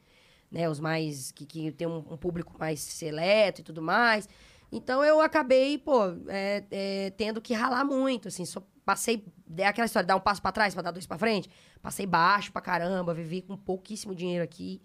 [0.51, 0.69] Né?
[0.69, 1.31] Os mais.
[1.31, 4.27] que, que tem um, um público mais seleto e tudo mais.
[4.71, 8.45] Então eu acabei, pô, é, é, tendo que ralar muito, assim.
[8.45, 9.25] Só passei.
[9.57, 11.49] É aquela história, dar um passo pra trás pra dar dois pra frente.
[11.81, 14.81] Passei baixo pra caramba, vivi com pouquíssimo dinheiro aqui.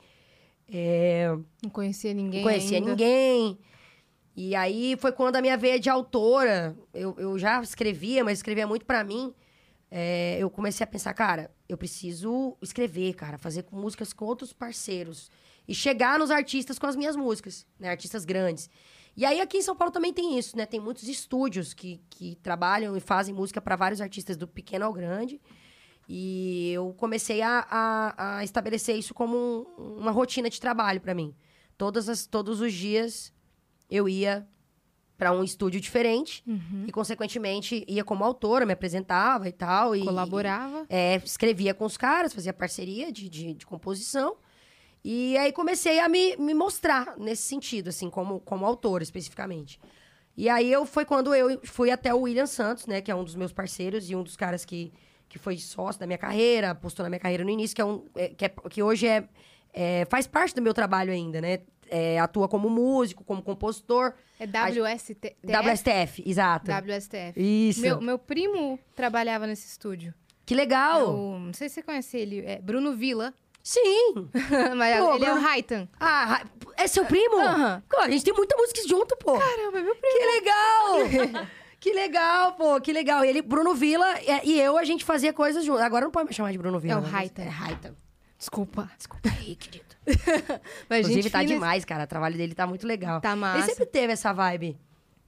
[0.69, 1.29] É,
[1.63, 2.91] Não conhecia ninguém não conhecia ainda.
[2.91, 3.59] ninguém.
[4.37, 8.67] E aí foi quando a minha veia de autora, eu, eu já escrevia, mas escrevia
[8.67, 9.35] muito pra mim.
[9.91, 14.53] é, eu comecei a pensar, cara, eu preciso escrever, cara, fazer com músicas com outros
[14.53, 15.31] parceiros.
[15.67, 17.89] E chegar nos artistas com as minhas músicas, né?
[17.89, 18.69] Artistas grandes.
[19.17, 20.67] E aí aqui em São Paulo também tem isso, né?
[20.67, 24.93] Tem muitos estúdios que, que trabalham e fazem música para vários artistas, do pequeno ao
[24.93, 25.41] grande.
[26.09, 29.37] E eu comecei a, a, a estabelecer isso como
[29.79, 31.35] um- uma rotina de trabalho para mim.
[31.77, 33.33] Todas as, todos os dias
[33.91, 34.47] eu ia
[35.19, 36.45] para um estúdio diferente
[36.87, 39.97] e, consequentemente, ia como autora, me apresentava e tal.
[39.97, 40.85] E, Colaborava.
[40.91, 44.37] é, escrevia com os caras, fazia parceria de, de, de composição.
[45.03, 49.81] E aí comecei a me, me mostrar nesse sentido, assim, como, como autora, especificamente.
[50.37, 53.25] E aí eu foi quando eu fui até o William Santos, né, que é um
[53.25, 54.93] dos meus parceiros e um dos caras que,
[55.31, 58.05] que foi sócio da minha carreira, apostou na minha carreira no início, que, é um,
[58.17, 59.27] é, que, é- que hoje é,
[59.73, 61.61] é- faz parte do meu trabalho ainda, né?
[61.89, 64.13] É, atua como músico, como compositor.
[64.39, 65.37] É WST...
[65.45, 66.71] WSTF, exato.
[66.71, 67.33] WSTF.
[67.37, 67.81] Isso.
[67.81, 70.13] Meu, meu primo trabalhava nesse estúdio.
[70.45, 71.01] Que legal!
[71.01, 72.45] Eu, não sei se você conhece ele.
[72.47, 73.35] É Bruno Villa.
[73.63, 74.29] Sim!
[74.77, 75.89] Mas Pô, ele é o Bruno- Raitan.
[75.99, 76.45] Ah,
[76.77, 77.41] é seu primo?
[77.41, 77.83] Aham.
[77.89, 79.37] Pô, a gente tem muita música junto, pô.
[79.39, 80.19] Caramba, é meu primo.
[80.19, 81.47] Que legal!
[81.81, 83.25] que legal, pô, que legal.
[83.25, 85.83] E ele, Bruno Villa é, e eu, a gente fazia coisas juntos.
[85.83, 86.95] Agora não pode me chamar de Bruno Villa.
[86.95, 87.09] É o né?
[87.09, 87.43] Raitan.
[87.43, 87.97] É Raitan.
[88.39, 88.89] Desculpa.
[88.97, 89.86] Desculpa aí, querido.
[90.89, 92.05] Mas Inclusive, tá fina- demais, cara.
[92.05, 93.21] O trabalho dele tá muito legal.
[93.21, 93.59] Tá massa.
[93.59, 94.77] Ele sempre teve essa vibe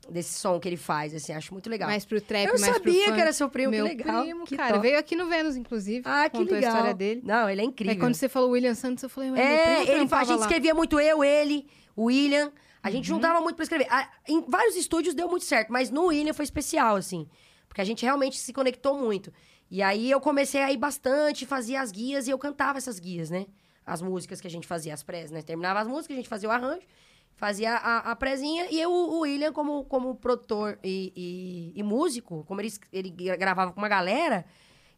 [0.09, 1.89] desse som que ele faz, assim, acho muito legal.
[1.89, 4.23] Mais pro trap, eu mais sabia que era seu primo, Meu que legal.
[4.23, 4.75] primo, que cara.
[4.75, 4.83] top.
[4.87, 6.03] Veio aqui no Vênus, inclusive.
[6.07, 6.57] Ah, que legal.
[6.57, 7.21] a história dele.
[7.25, 7.99] Não, ele é Aí incrível.
[7.99, 10.37] quando você falou William Santos, eu falei, É, ele, a gente lá.
[10.37, 12.51] escrevia muito eu, ele, o William.
[12.83, 12.95] A Uhum.
[12.95, 13.87] gente juntava muito pra escrever.
[13.91, 17.29] Ah, em vários estúdios deu muito certo, mas no William foi especial, assim.
[17.69, 19.31] Porque a gente realmente se conectou muito.
[19.71, 23.29] E aí eu comecei a ir bastante, fazia as guias e eu cantava essas guias,
[23.29, 23.45] né?
[23.89, 25.41] As músicas que a gente fazia, as prés, né?
[25.43, 26.87] Terminava as músicas, a gente fazia o arranjo,
[27.37, 28.67] fazia a, a prezinha.
[28.71, 31.13] E eu, o William, como, como produtor e,
[31.75, 34.45] e- e músico, como ele, ele gravava com uma galera,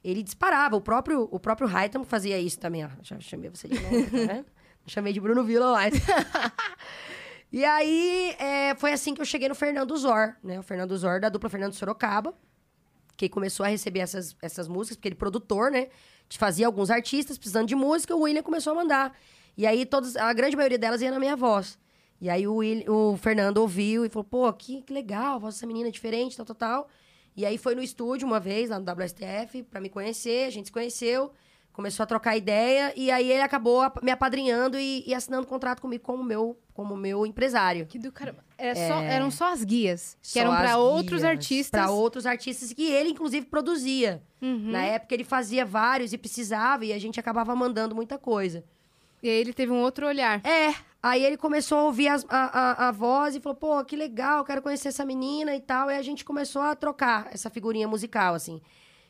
[0.02, 0.74] ele disparava.
[0.76, 2.88] O próprio, o próprio Raitam fazia isso também, ó.
[3.02, 4.46] Já chamei você de novo, tá vendo?
[4.86, 5.92] Chamei de Bruno Villa mais.
[7.52, 10.58] e aí, é, foi assim que eu cheguei no Fernando Zor, né?
[10.58, 12.34] O Fernando Zor, da dupla Fernando Sorocaba,
[13.16, 15.88] que começou a receber essas, essas músicas, porque ele é produtor, né?
[16.38, 19.16] Fazia alguns artistas precisando de música, o William começou a mandar.
[19.56, 21.78] E aí, todas, a grande maioria delas ia na minha voz.
[22.20, 25.54] E aí, o, Will- o Fernando ouviu e falou, pô, que, que legal, a voz
[25.54, 26.88] dessa menina é diferente, tal, tal, tal.
[27.36, 30.66] E aí, foi no estúdio uma vez, lá no WSTF, pra me conhecer, a gente
[30.66, 31.32] se conheceu,
[31.72, 36.02] começou a trocar ideia, e aí ele acabou me apadrinhando e, e assinando contrato comigo
[36.04, 37.86] como meu, como meu empresário.
[37.86, 38.44] Que do caramba.
[38.58, 41.80] Era só- eram só as guias, que Só eram pra outros artistas.
[41.80, 44.22] Pra outros artistas que ele, inclusive, produzia.
[44.42, 44.70] Uhum.
[44.70, 48.64] Na época, ele fazia vários e precisava, e a gente acabava mandando muita coisa.
[49.22, 50.40] E aí ele teve um outro olhar.
[50.46, 53.94] É, aí ele começou a ouvir as- a, a, a voz e falou, pô, que
[53.96, 55.90] legal, quero conhecer essa menina e tal.
[55.90, 58.60] E a gente começou a trocar essa figurinha musical, assim.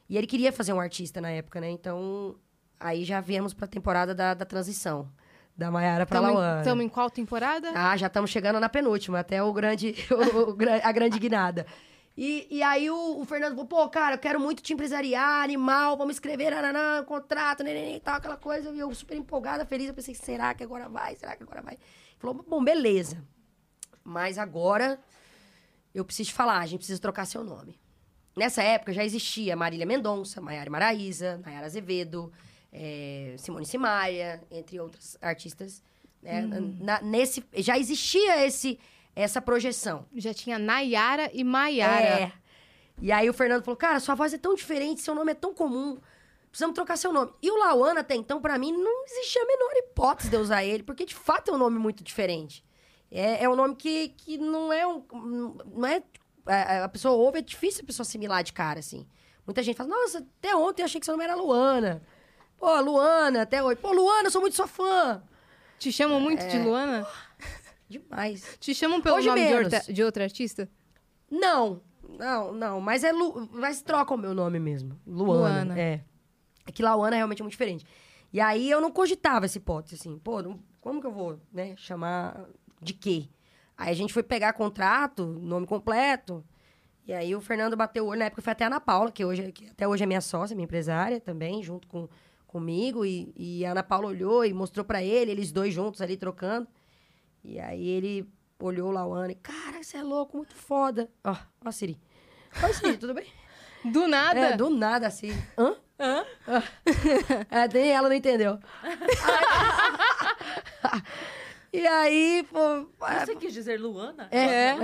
[0.09, 1.71] E ele queria fazer um artista na época, né?
[1.71, 2.35] Então,
[2.81, 5.09] aí já viemos pra temporada da, da transição.
[5.57, 6.61] Da Maiara pra Lauana.
[6.62, 7.70] Estamos em qual temporada?
[7.74, 11.66] Ah, já estamos chegando na penúltima, até o grande, o- o a grande guinada.
[12.16, 15.97] E, e aí o, o Fernando falou, pô, cara, eu quero muito te empresariar, animal,
[15.97, 18.70] vamos escrever, nananã, contrato, neném, e tal, aquela coisa.
[18.70, 21.14] E eu super empolgada, feliz, eu pensei, será que agora vai?
[21.16, 21.74] Será que agora vai?
[21.74, 21.83] Ele
[22.18, 23.22] falou, bom, beleza.
[24.03, 24.99] Mas agora
[25.95, 27.78] eu preciso te falar, a gente precisa trocar seu nome.
[28.37, 32.33] Nessa época já existia Marília Mendonça, Maiara Maraíza, Nayara Azevedo,
[32.73, 35.83] eh, Simone Simaria, entre outros artistas.
[36.23, 36.43] né?
[36.81, 38.79] Na- nesse, já existia esse,
[39.16, 40.07] essa projeção.
[40.14, 42.21] Já tinha Nayara e Maiara.
[42.25, 42.33] É.
[43.01, 45.55] E aí o Fernando falou, cara, sua voz é tão diferente, seu nome é tão
[45.55, 45.99] comum,
[46.51, 47.33] precisamos trocar seu nome.
[47.43, 50.62] E o Lauana até então, pra mim, não existia a menor hipótese de eu usar
[50.64, 52.62] ele, porque de fato é um nome muito diferente.
[53.11, 55.03] É, é um nome que, que não é um.
[55.75, 56.03] Não é.
[56.47, 59.07] A a pessoa ouve, é difícil a pessoa assimilar de cara, assim.
[59.47, 62.03] Muita gente fala, nossa, até ontem eu achei que seu nome era Luana.
[62.61, 63.81] Pô, Luana, até hoje.
[63.81, 65.23] Pô, Luana, eu sou muito sua fã.
[65.79, 67.07] Te chamam muito de Luana?
[67.89, 68.57] Demais.
[68.61, 69.19] Te chamam pelo É.
[69.19, 70.69] Hoje nome de outra, de outra artista?
[71.31, 71.81] Não,
[72.19, 72.81] não, não.
[72.81, 73.49] Mas é Lu...
[73.53, 75.01] Mas troca o meu nome mesmo.
[75.07, 75.65] Luana.
[75.65, 75.81] Luana.
[75.81, 76.05] É.
[76.67, 77.87] É que Lauana realmente é muito diferente.
[78.33, 81.75] E aí eu não cogitava essa hipótese, assim, pô, não- como que eu vou, né,
[81.77, 82.45] chamar
[82.81, 83.29] de quê?
[83.77, 86.45] Aí a gente foi pegar contrato, nome completo.
[87.07, 89.25] E aí o Fernando bateu o olho, na época foi até a Ana Paula, que
[89.25, 92.09] hoje que até hoje é minha sócia, minha empresária também, junto com
[92.51, 93.07] comigo.
[93.07, 96.67] E, e a Ana Paula olhou e mostrou pra ele, eles dois juntos ali trocando.
[97.45, 98.29] E aí ele
[98.59, 101.09] olhou lá o Ana e, cara, você é louco, muito foda.
[101.25, 101.35] Ó,
[101.65, 101.99] ó a Siri.
[102.63, 103.27] Oi, Siri, tudo bem?
[103.85, 104.39] Do nada.
[104.39, 105.31] É, do nada, assim.
[105.57, 105.77] Hã?
[105.99, 106.25] Hã?
[107.51, 108.59] É, nem ela não entendeu.
[111.73, 112.89] e aí, pô.
[113.21, 114.29] Você quis dizer Luana?
[114.31, 114.39] É.
[114.39, 114.77] é.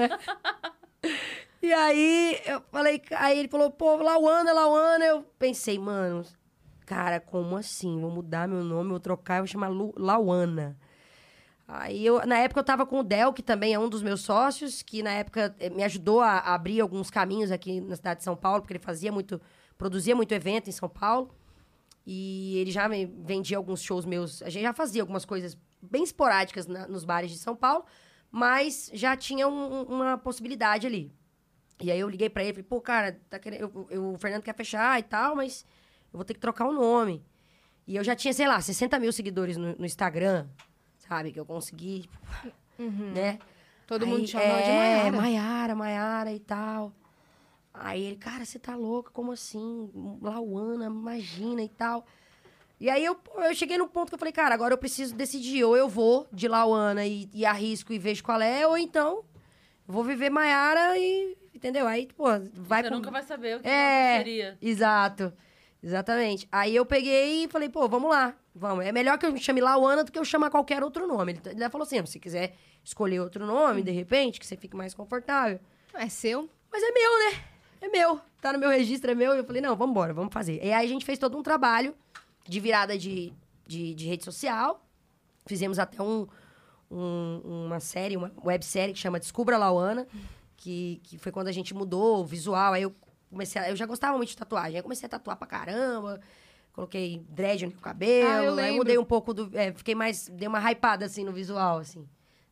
[1.60, 5.04] E aí, eu falei, aí ele falou, pô, Lauana, Lauana.
[5.04, 6.24] Eu pensei, mano,
[6.86, 8.00] cara, como assim?
[8.00, 10.78] Vou mudar meu nome, vou trocar, vou chamar Lu, Lauana.
[11.68, 14.20] Aí eu, na época eu tava com o Del, que também é um dos meus
[14.20, 18.24] sócios, que na época eh, me ajudou a, abrir alguns caminhos aqui na cidade de
[18.24, 19.40] São Paulo, porque ele fazia muito,
[19.76, 21.34] produzia muito evento em São Paulo.
[22.06, 24.40] E ele já me vendia alguns shows meus.
[24.42, 27.84] A gente já fazia algumas coisas bem esporádicas na- nos bares de São Paulo,
[28.30, 31.12] mas já tinha um- uma possibilidade ali.
[31.80, 34.42] E aí eu liguei pra ele, falei, pô, cara, tá querendo, eu- eu- o Fernando
[34.44, 35.66] quer fechar e tal, mas
[36.16, 37.22] eu vou ter que trocar o nome.
[37.86, 40.46] E eu já tinha, sei lá, 60 mil seguidores no, no Instagram,
[40.98, 41.30] sabe?
[41.30, 42.18] Que eu consegui, tipo,
[43.14, 43.38] né?
[43.86, 45.16] Todo Aí, mundo te chamava de é, Maiara.
[45.16, 46.92] Maiara, Maiara e tal.
[47.72, 49.10] Aí ele, cara, você tá louca?
[49.12, 49.90] Como assim?
[50.22, 52.04] Lauana, imagina e tal.
[52.80, 55.62] E aí eu, eu cheguei num ponto que eu falei, cara, agora eu preciso decidir.
[55.64, 59.22] Ou eu vou de Lauana e, e arrisco e vejo qual é, ou então
[59.86, 61.36] vou viver Maiara e.
[61.54, 61.86] Entendeu?
[61.86, 64.16] Aí, pô, vai Você com- nunca vai saber o que É.
[64.18, 64.58] seria.
[64.60, 65.32] Exato.
[65.86, 66.48] Exatamente.
[66.50, 68.34] Aí eu peguei e falei, pô, vamos lá.
[68.52, 68.84] Vamos.
[68.84, 71.32] É melhor que eu me chame Lauana do que eu chamar qualquer outro nome.
[71.32, 74.94] Ele, ele falou assim: se quiser escolher outro nome, de repente, que você fique mais
[74.94, 75.60] confortável.
[75.94, 76.50] É seu?
[76.72, 77.44] Mas é meu, né?
[77.82, 78.20] É meu.
[78.40, 79.32] Tá no meu registro, é meu.
[79.34, 80.56] E eu falei, não, vamos embora, vamos fazer.
[80.62, 81.94] E aí a gente fez todo um trabalho
[82.44, 83.32] de virada de,
[83.64, 84.84] de, de rede social.
[85.46, 86.26] Fizemos até um,
[86.90, 90.06] um- uma série, uma websérie que chama Descubra Lauana,
[90.56, 92.72] que, que foi quando a gente mudou o visual.
[92.72, 92.92] Aí eu
[93.36, 94.76] comecei a, Eu já gostava muito de tatuagem.
[94.76, 96.20] Aí comecei a tatuar pra caramba.
[96.72, 98.58] Coloquei dread no cabelo.
[98.58, 99.50] Ah, aí mudei um pouco do.
[99.56, 100.28] é, fiquei mais.
[100.28, 102.06] Dei uma hypada assim no visual, assim.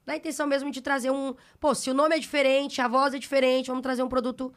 [0.07, 1.35] Na intenção mesmo de trazer um.
[1.59, 4.53] Pô, se o nome é diferente, a voz é diferente, vamos trazer um produto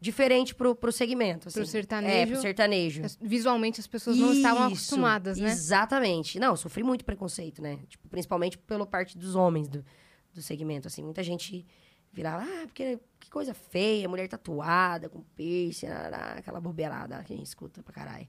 [0.00, 1.48] diferente pro, pro segmento.
[1.48, 1.60] Assim.
[1.60, 2.16] Pro sertanejo.
[2.16, 3.02] É, pro sertanejo.
[3.20, 5.50] Visualmente as pessoas não estavam acostumadas, né?
[5.50, 6.38] Exatamente.
[6.38, 7.78] Não, eu sofri muito preconceito, né?
[7.88, 9.84] Tipo, principalmente pela parte dos homens do,
[10.32, 11.02] do segmento, assim.
[11.02, 11.66] Muita gente
[12.12, 17.46] virava, ah, porque que coisa feia, mulher tatuada, com piercing, aquela bobeirada que a gente
[17.46, 18.28] escuta pra caralho.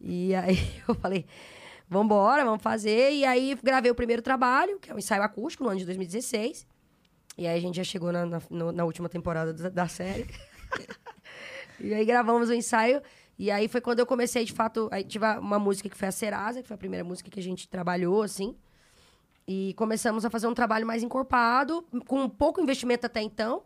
[0.00, 0.56] E aí
[0.86, 1.26] eu falei,
[1.88, 3.12] vambora, vamos fazer.
[3.12, 6.66] E aí gravei o primeiro trabalho, que é o ensaio acústico, no ano de 2016.
[7.36, 8.40] E aí a gente já chegou na, na,
[8.72, 10.26] na última temporada da, da série.
[11.80, 13.00] E aí gravamos o ensaio.
[13.38, 16.12] E aí foi quando eu comecei, de fato, aí tive uma música que foi a
[16.12, 18.56] Serasa, que foi a primeira música que a gente trabalhou, assim.
[19.50, 23.62] E começamos a fazer um trabalho mais encorpado, com pouco investimento até então,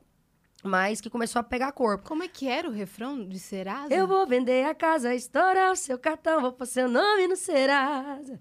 [0.62, 2.06] mas que começou a pegar corpo.
[2.06, 3.92] Como é que era o refrão de Serasa?
[3.92, 8.38] Eu vou vender a casa, estourar o seu cartão, vou pôr seu nome no Serasa.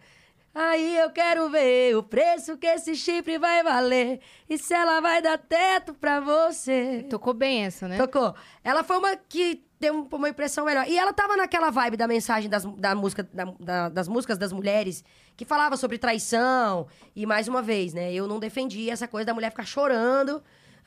[0.53, 5.19] Aí eu quero ver o preço que esse chifre vai valer e se ela vai
[5.19, 7.07] dar teto pra você.
[7.09, 7.97] Tocou bem essa, né?
[7.97, 8.35] Tocou.
[8.63, 10.87] Ela foi uma que deu um- uma impressão melhor.
[10.87, 14.53] E ela tava naquela vibe da mensagem das, da música, da- da- das músicas das
[14.53, 15.03] mulheres,
[15.35, 16.87] que falava sobre traição.
[17.15, 18.13] E mais uma vez, né?
[18.13, 20.41] Eu não defendi essa coisa da mulher ficar chorando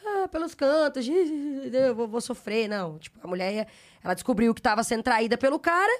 [0.07, 1.07] ah, pelos cantos.
[1.73, 2.69] Eu vou, vou sofrer.
[2.69, 2.99] Não.
[2.99, 3.67] Tipo, a mulher,
[4.03, 5.93] ela descobriu que tava sendo traída pelo cara.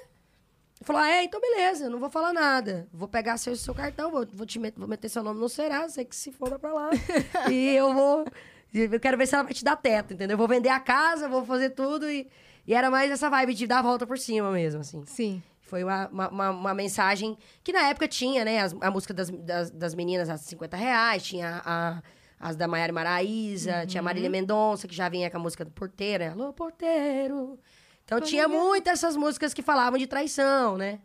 [0.79, 2.87] E falou: Ah, é, então beleza, não vou falar nada.
[2.93, 5.89] Vou pegar seu, seu cartão, vou, vou, te met- vou meter seu nome no Serasa,
[5.93, 6.89] sei que se foda pra lá.
[7.51, 8.25] e eu vou.
[8.73, 10.33] Eu quero ver se ela vai te dar teto, entendeu?
[10.33, 12.09] Eu vou vender a casa, vou fazer tudo.
[12.11, 12.27] E,
[12.67, 15.03] e era mais essa vibe de dar a volta por cima mesmo, assim.
[15.05, 15.41] Sim.
[15.61, 18.59] Foi uma, uma, uma- mensagem que na época tinha, né?
[18.61, 22.01] as- a música das, das, das meninas a 50 reais, tinha a,
[22.39, 25.71] as da Maiara Maraíza, tinha a Marília Mendonça, que já vinha com a música do
[25.71, 26.29] porteiro, né?
[26.31, 27.57] Alô, porteiro.
[28.03, 30.99] Então tinha muitas essas músicas que falavam de traição, né?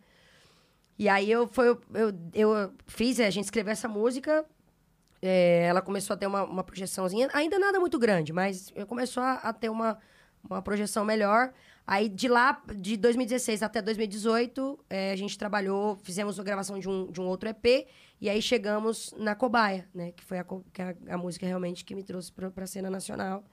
[0.98, 4.44] E aí eu, foi, eu, eu, eu fiz, a gente escreveu essa música,
[5.22, 9.22] é, ela começou a ter uma, uma projeçãozinha, ainda nada muito grande, mas eu começou
[9.22, 9.98] a, a ter uma,
[10.48, 11.52] uma projeção melhor.
[11.86, 16.88] Aí de lá, de 2016 até 2018, é, a gente trabalhou, fizemos a gravação de
[16.88, 17.88] um, de um outro EP,
[18.20, 20.12] e aí chegamos na Cobaia, né?
[20.12, 22.88] Que foi a, que é a, a música realmente que me trouxe pra, pra cena
[22.90, 23.44] nacional.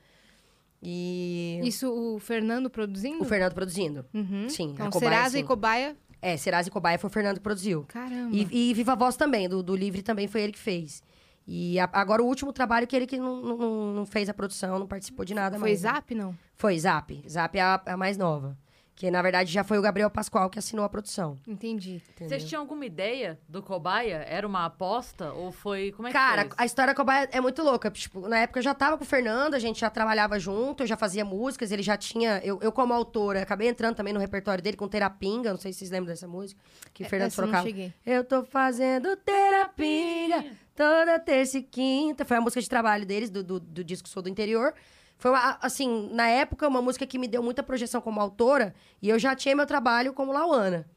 [0.81, 3.21] E Isso o Fernando produzindo?
[3.21, 4.05] o Fernando produzindo.
[4.13, 4.47] Uhum.
[4.49, 5.47] Sim, Então, a Cobaia, Serasa e sim.
[5.47, 5.97] Cobaia.
[6.21, 7.85] É, Serasa e Cobaia foi o Fernando que produziu.
[7.87, 8.35] Caramba.
[8.35, 11.01] E, e Viva Voz também, do, do Livre também foi ele que fez.
[11.47, 14.77] E a- agora o último trabalho que ele que não, não, não fez a produção,
[14.77, 15.81] não participou de nada Foi mais.
[15.83, 15.89] né?
[15.93, 16.37] Zap, não?
[16.55, 17.23] Foi, Zap.
[17.29, 18.57] Zap é a, a mais nova.
[18.97, 21.37] Que na verdade já foi o Gabriel Pascoal que assinou a produção.
[21.47, 22.01] Entendi.
[22.09, 22.29] entendeu?
[22.29, 24.25] Vocês tinham alguma ideia do cobaia?
[24.27, 25.31] Era uma aposta?
[25.33, 25.91] Ou foi.
[25.91, 26.53] Como é que Cara, foi?
[26.57, 27.91] a história da Cobaia é muito louca.
[27.91, 30.87] Tipo, na época eu já tava com o Fernando, a gente já trabalhava junto, eu
[30.87, 32.41] já fazia músicas, ele já tinha.
[32.43, 35.77] Eu, eu como autora, acabei entrando também no repertório dele com Terapinga, não sei se
[35.77, 36.59] vocês lembram dessa música,
[36.91, 37.93] que o Fernando eu não trocava.
[38.03, 42.25] Eu tô fazendo terapia toda terça e quinta.
[42.25, 44.73] Foi a música de trabalho deles, do, do, do disco Sou do Interior.
[45.17, 48.73] Foi, uma, assim, na época, uma música que me deu muita projeção como autora.
[49.01, 50.87] E eu já tinha meu trabalho como Lauana.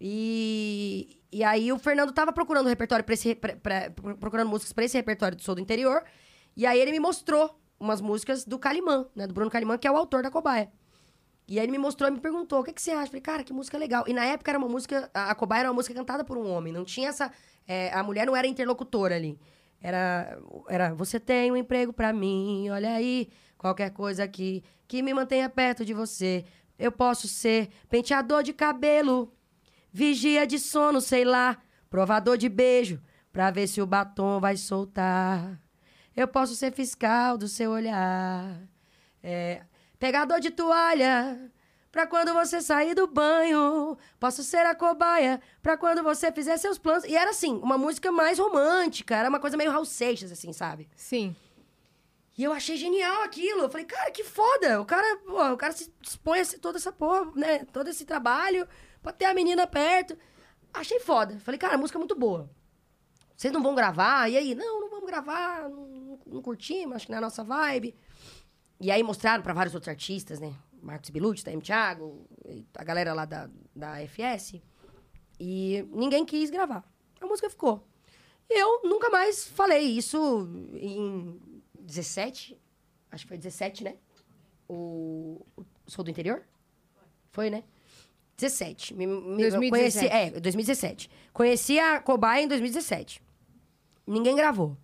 [0.00, 3.34] E, e aí o Fernando tava procurando repertório para esse...
[3.34, 6.02] Pra, pra- procurando músicas pra esse repertório do Sou do Interior.
[6.56, 9.26] E aí ele me mostrou umas músicas do Calimã, né?
[9.26, 10.70] Do Bruno Calimã, que é o autor da Cobaia.
[11.46, 13.06] E aí ele me mostrou e me perguntou, o que, que você acha?
[13.06, 14.04] Falei, cara, que música legal.
[14.06, 16.50] E na época era uma música, a a Cobaia era uma música cantada por um
[16.50, 17.30] homem, não tinha essa...
[17.66, 19.38] é, a mulher não era interlocutora ali.
[19.80, 20.38] Era,
[20.68, 25.50] era, você tem um emprego pra mim, olha aí, qualquer coisa aqui que me mantenha
[25.50, 26.44] perto de você.
[26.78, 29.34] Eu posso ser penteador de cabelo,
[29.92, 31.58] vigia de sono, sei lá,
[31.90, 33.02] provador de beijo,
[33.32, 35.60] pra ver se o batom vai soltar.
[36.16, 38.60] Eu posso ser fiscal do seu olhar.
[39.22, 39.62] É,
[39.98, 41.50] pegador de toalha,
[41.90, 43.96] pra quando você sair do banho.
[44.18, 47.04] Posso ser a cobaia, pra quando você fizer seus planos.
[47.04, 50.88] E era assim, uma música mais romântica, era uma coisa meio Raul Seixas, assim, sabe?
[50.96, 51.34] Sim.
[52.38, 53.62] E eu achei genial aquilo.
[53.62, 54.80] Eu falei, cara, que foda.
[54.80, 57.64] O cara, pô, o cara se dispõe a toda essa porra, né?
[57.72, 58.66] Todo esse trabalho
[59.02, 60.16] pra ter a menina perto.
[60.72, 61.40] Achei foda.
[61.40, 62.48] Falei, cara, a música é muito boa.
[63.36, 64.30] Vocês não vão gravar?
[64.30, 64.54] E aí?
[64.54, 65.68] Não, não vamos gravar.
[65.68, 67.96] Não, não curtimos, acho que não é a nossa vibe.
[68.80, 70.54] E aí mostraram pra vários outros artistas, né?
[70.80, 72.24] Marcos Belucci, Taim Thiago,
[72.76, 74.62] a galera lá da, da FS.
[75.40, 76.84] E ninguém quis gravar.
[77.20, 77.84] A música ficou.
[78.48, 81.47] Eu nunca mais falei isso em
[81.88, 82.56] 17.
[83.10, 83.96] Acho que foi 17, né?
[84.68, 86.44] O, o Sou do Interior?
[87.32, 87.64] Foi, né?
[88.36, 88.94] 17.
[88.94, 89.70] Me, me, 2017.
[89.70, 91.10] Conheci, é, 2017.
[91.32, 93.22] Conheci a Cobaia em 2017.
[94.06, 94.76] Ninguém gravou.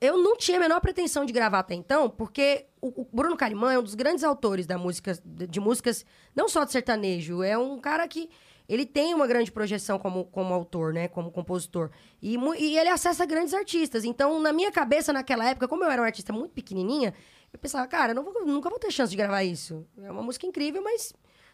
[0.00, 3.72] Eu não tinha a menor pretensão de gravar até então, porque o, o Bruno Calimã
[3.72, 6.04] é um dos grandes autores da música, de, de músicas,
[6.36, 8.28] não só de sertanejo, é um cara que
[8.68, 11.08] ele tem uma grande projeção como, como autor, né?
[11.08, 11.90] Como compositor.
[12.22, 14.04] E, e ele acessa grandes artistas.
[14.04, 17.12] Então, na minha cabeça, naquela época, como eu era uma artista muito pequenininha,
[17.52, 19.86] eu pensava, cara, vou- nunca vou ter chance de gravar isso.
[20.02, 21.12] É uma música incrível, mas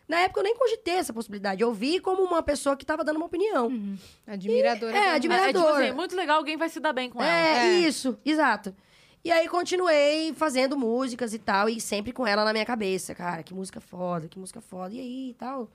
[0.08, 1.60] na época eu nem cogitei essa possibilidade.
[1.62, 3.70] Eu vi como uma pessoa que estava dando uma opinião.
[4.26, 4.96] Admiradora.
[4.96, 5.84] É, da- admira- É, é tipo admiradora.
[5.86, 7.30] assim, muito legal, alguém vai se dar bem com ela.
[7.32, 7.78] É, É.
[7.80, 8.74] isso, exato.
[9.22, 13.42] E aí continuei fazendo músicas e tal, e sempre com ela na minha cabeça, cara,
[13.42, 14.94] que música foda, que música foda.
[14.94, 15.68] E aí e tal.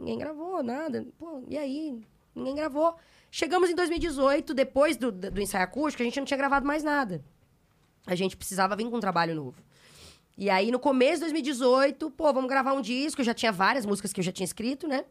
[0.00, 1.06] Ninguém gravou, nada.
[1.18, 2.02] Pô, e aí?
[2.34, 2.96] Ninguém gravou.
[3.30, 7.22] Chegamos em 2018, depois do, do ensaio acústico, a gente não tinha gravado mais nada.
[8.06, 9.62] A gente precisava vir com um trabalho novo.
[10.38, 13.20] E aí, no começo de 2018, pô, vamos gravar um disco.
[13.20, 15.04] Eu já tinha várias músicas que eu já tinha escrito, né?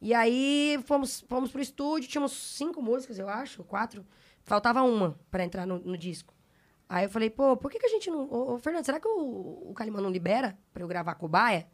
[0.00, 2.08] E aí, fomos, fomos pro estúdio.
[2.08, 4.04] Tínhamos cinco músicas, eu acho, quatro.
[4.42, 6.34] Faltava uma pra entrar no, no disco.
[6.88, 8.24] Aí eu falei, pô, por que, que a gente não...
[8.24, 11.68] Ô, ô, Fernando, será que o, o Calimã não libera pra eu gravar Cobaia?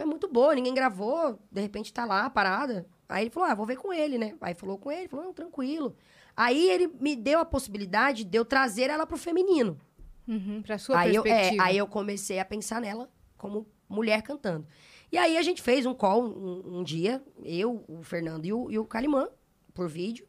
[0.00, 1.38] Porque é muito boa, ninguém gravou.
[1.52, 2.86] De repente tá lá, parada.
[3.06, 4.34] Aí ele falou, ah, vou ver com ele, né?
[4.40, 5.94] Aí falou com ele, falou, não, tranquilo.
[6.34, 9.78] Aí ele me deu a possibilidade de eu trazer ela pro feminino
[10.28, 11.64] Uhum, pra sua aí eu, é, perspectiva.
[11.64, 14.66] aí eu comecei a pensar nela como mulher cantando.
[15.10, 18.70] E aí a gente fez um call um, um dia, eu, o Fernando e o,
[18.70, 19.28] e o Calimã,
[19.74, 20.26] por vídeo,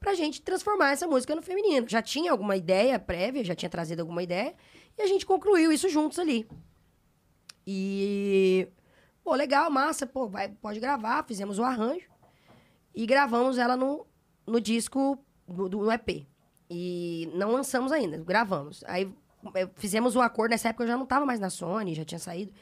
[0.00, 1.86] pra gente transformar essa música no feminino.
[1.86, 4.54] Já tinha alguma ideia prévia, já tinha trazido alguma ideia,
[4.96, 6.48] e a gente concluiu isso juntos ali.
[7.66, 8.66] E,
[9.22, 12.08] pô, legal, massa, pô, vai, pode gravar, fizemos o arranjo
[12.94, 14.06] e gravamos ela no,
[14.46, 16.26] no disco, do, EP.
[16.70, 18.82] E não lançamos ainda, gravamos.
[18.86, 19.12] Aí
[19.54, 22.18] eh, fizemos o acordo, nessa época eu já não tava mais na Sony, já tinha
[22.18, 22.52] saído.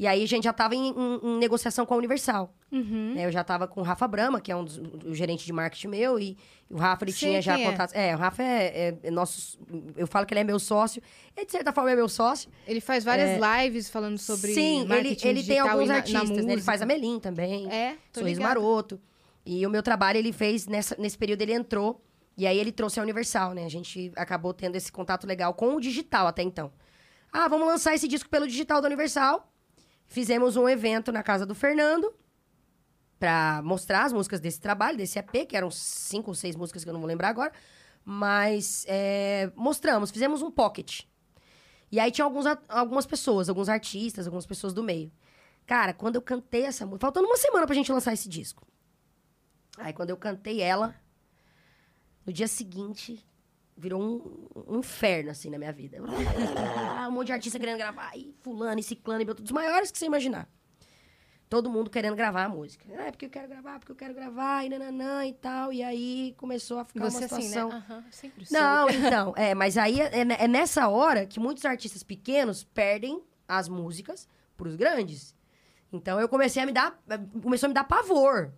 [0.00, 2.54] E aí a gente já tava em, em- em negociação com a Universal.
[2.72, 3.12] Uhum.
[3.14, 3.26] né?
[3.26, 5.88] Eu já tava com o Rafa Brama, que é um dos o gerente de marketing
[5.88, 6.38] meu, e
[6.70, 7.64] o Rafa ele Sei tinha já é.
[7.70, 7.94] contatos.
[7.94, 8.14] É.
[8.14, 8.46] o Rafa é,
[8.88, 9.58] é- é nosso.
[9.94, 11.02] Eu falo que ele é meu sócio.
[11.36, 12.50] Ele, de certa forma, é meu sócio.
[12.66, 16.42] Ele faz várias lives falando sobre Sim, ele, marketing ele tem alguns na, artistas, na
[16.44, 16.52] né?
[16.54, 17.70] Ele faz a Melim também.
[17.70, 18.58] É, Sorriso ligada.
[18.60, 18.98] Maroto.
[19.44, 22.02] E o meu trabalho ele fez nessa, nesse período, ele entrou.
[22.38, 23.66] E aí ele trouxe a Universal, né?
[23.66, 26.72] A gente acabou tendo esse contato legal com o digital até então.
[27.30, 29.49] Ah, vamos lançar esse disco pelo digital da Universal.
[30.10, 32.12] Fizemos um evento na casa do Fernando
[33.16, 36.90] pra mostrar as músicas desse trabalho, desse EP, que eram cinco ou seis músicas que
[36.90, 37.52] eu não vou lembrar agora.
[38.04, 41.02] Mas é, mostramos, fizemos um pocket.
[41.92, 45.12] E aí tinha alguns, algumas pessoas, alguns artistas, algumas pessoas do meio.
[45.64, 47.06] Cara, quando eu cantei essa música.
[47.06, 48.66] Faltando uma semana pra gente lançar esse disco.
[49.78, 50.92] Aí quando eu cantei ela,
[52.26, 53.24] no dia seguinte,
[53.80, 55.98] virou um, um inferno, assim, na minha vida.
[57.08, 59.98] um monte de artista querendo gravar, e fulano, e ciclano, e meu, dos maiores que
[59.98, 60.48] você imaginar.
[61.48, 62.84] todo mundo querendo gravar a música.
[62.96, 65.72] Ah, é porque eu quero gravar, porque eu quero gravar, e nananã e tal.
[65.72, 67.68] E aí começou a ficar Você uma assim, situação...
[67.70, 67.84] né?
[67.88, 69.06] Aham, sempre Não, soube.
[69.06, 74.28] então, é, mas aí é, é nessa hora que muitos artistas pequenos perdem as músicas
[74.56, 75.34] pros grandes.
[75.92, 77.02] Então eu comecei a me dar.
[77.42, 78.52] Começou a me dar pavor.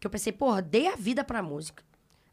[0.00, 1.84] Que eu pensei, porra, dei a vida pra música.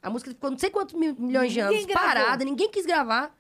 [0.02, 3.36] A música ficou não sei quantos mil- milhões de anos parada, ninguém quis gravar.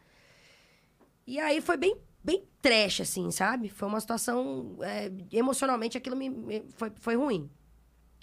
[1.25, 3.69] E aí foi bem, bem trash, assim, sabe?
[3.69, 4.77] Foi uma situação.
[4.81, 7.49] é, emocionalmente aquilo me, me- foi, foi ruim.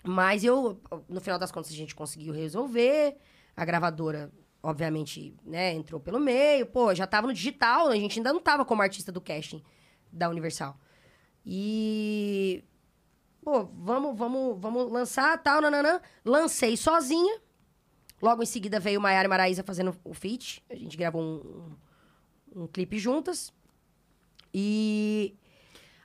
[0.05, 3.17] Mas eu, no final das contas, a gente conseguiu resolver.
[3.57, 4.31] A gravadora,
[4.63, 6.65] obviamente, né, entrou pelo meio.
[6.67, 9.63] Pô, já tava no digital, a gente ainda não tava como artista do casting
[10.13, 10.79] da Universal.
[11.45, 12.63] E.
[13.43, 16.01] Pô, vamos, vamos, vamos lançar tal, nananã.
[16.25, 17.41] Lancei sozinha.
[18.21, 20.63] Logo em seguida veio Maiara e Maraísa fazendo o feat.
[20.71, 21.77] A gente gravou um,
[22.57, 23.53] um, um clipe juntas.
[24.53, 25.35] E.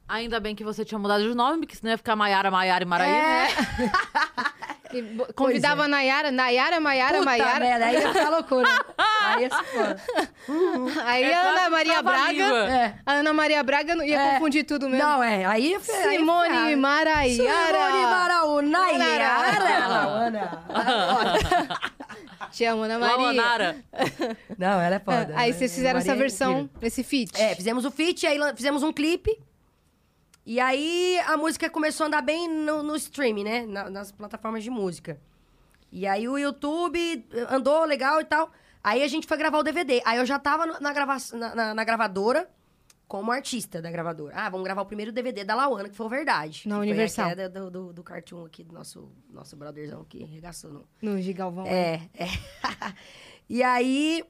[0.08, 2.88] Ainda bem que você tinha mudado de nome, porque senão ia ficar Maiara, Maiara e
[2.88, 3.18] Maraísa.
[3.18, 3.48] É.
[3.48, 3.92] né?
[4.94, 7.60] E convidava a Nayara, Nayara, Maiara, Puta Maiara.
[7.60, 8.70] merda, aí ia ficar loucura.
[9.26, 11.00] aí ia se for.
[11.04, 12.44] Aí É a Ana Maria Braga.
[12.70, 12.96] É.
[13.04, 14.34] A Ana Maria Braga não ia É.
[14.34, 15.04] confundir tudo mesmo.
[15.04, 15.46] Não, é.
[15.46, 16.78] Aí aí Simone ferrar.
[16.78, 17.34] Maraiara.
[17.34, 18.98] Simone Maraú, Nayara.
[19.00, 20.00] Nayara.
[20.28, 20.64] Ana.
[22.54, 23.18] Te amo, Ana Maria.
[23.18, 23.84] Lamanara.
[24.58, 25.34] Não, ela é foda.
[25.36, 26.88] Aí vocês fizeram Maria essa é versão, incrível.
[26.88, 27.32] esse feat.
[27.42, 29.38] É, fizemos o feat, aí fizemos um clipe.
[30.46, 33.66] E aí a música começou a andar bem no, no streaming, né?
[33.66, 35.20] Na- nas plataformas de música.
[35.92, 38.52] E aí o YouTube andou legal e tal.
[38.84, 40.02] Aí a gente foi gravar o DVD.
[40.06, 42.48] Aí eu já tava na, grava na, na- na gravadora
[43.14, 44.34] como artista da gravadora.
[44.36, 46.68] Ah, vamos gravar o primeiro DVD da Lauana, que foi o Verdade.
[46.68, 47.26] Na Universal.
[47.26, 50.88] Foi a queda do, do, do cartoon aqui, do nosso, nosso brotherzão que arregaçou no,
[51.00, 51.64] No Gigalvão.
[51.68, 52.26] é, é.
[53.48, 54.26] e aí,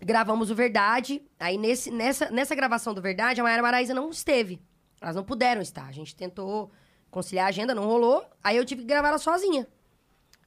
[0.00, 1.20] gravamos o Verdade.
[1.40, 4.62] Aí, nesse, nessa, nessa gravação do Verdade, a Mayara Maraísa não esteve.
[5.00, 5.88] Elas não puderam estar.
[5.88, 6.70] A gente tentou
[7.10, 8.24] conciliar a agenda, não rolou.
[8.40, 9.66] Aí, eu tive que gravar ela sozinha.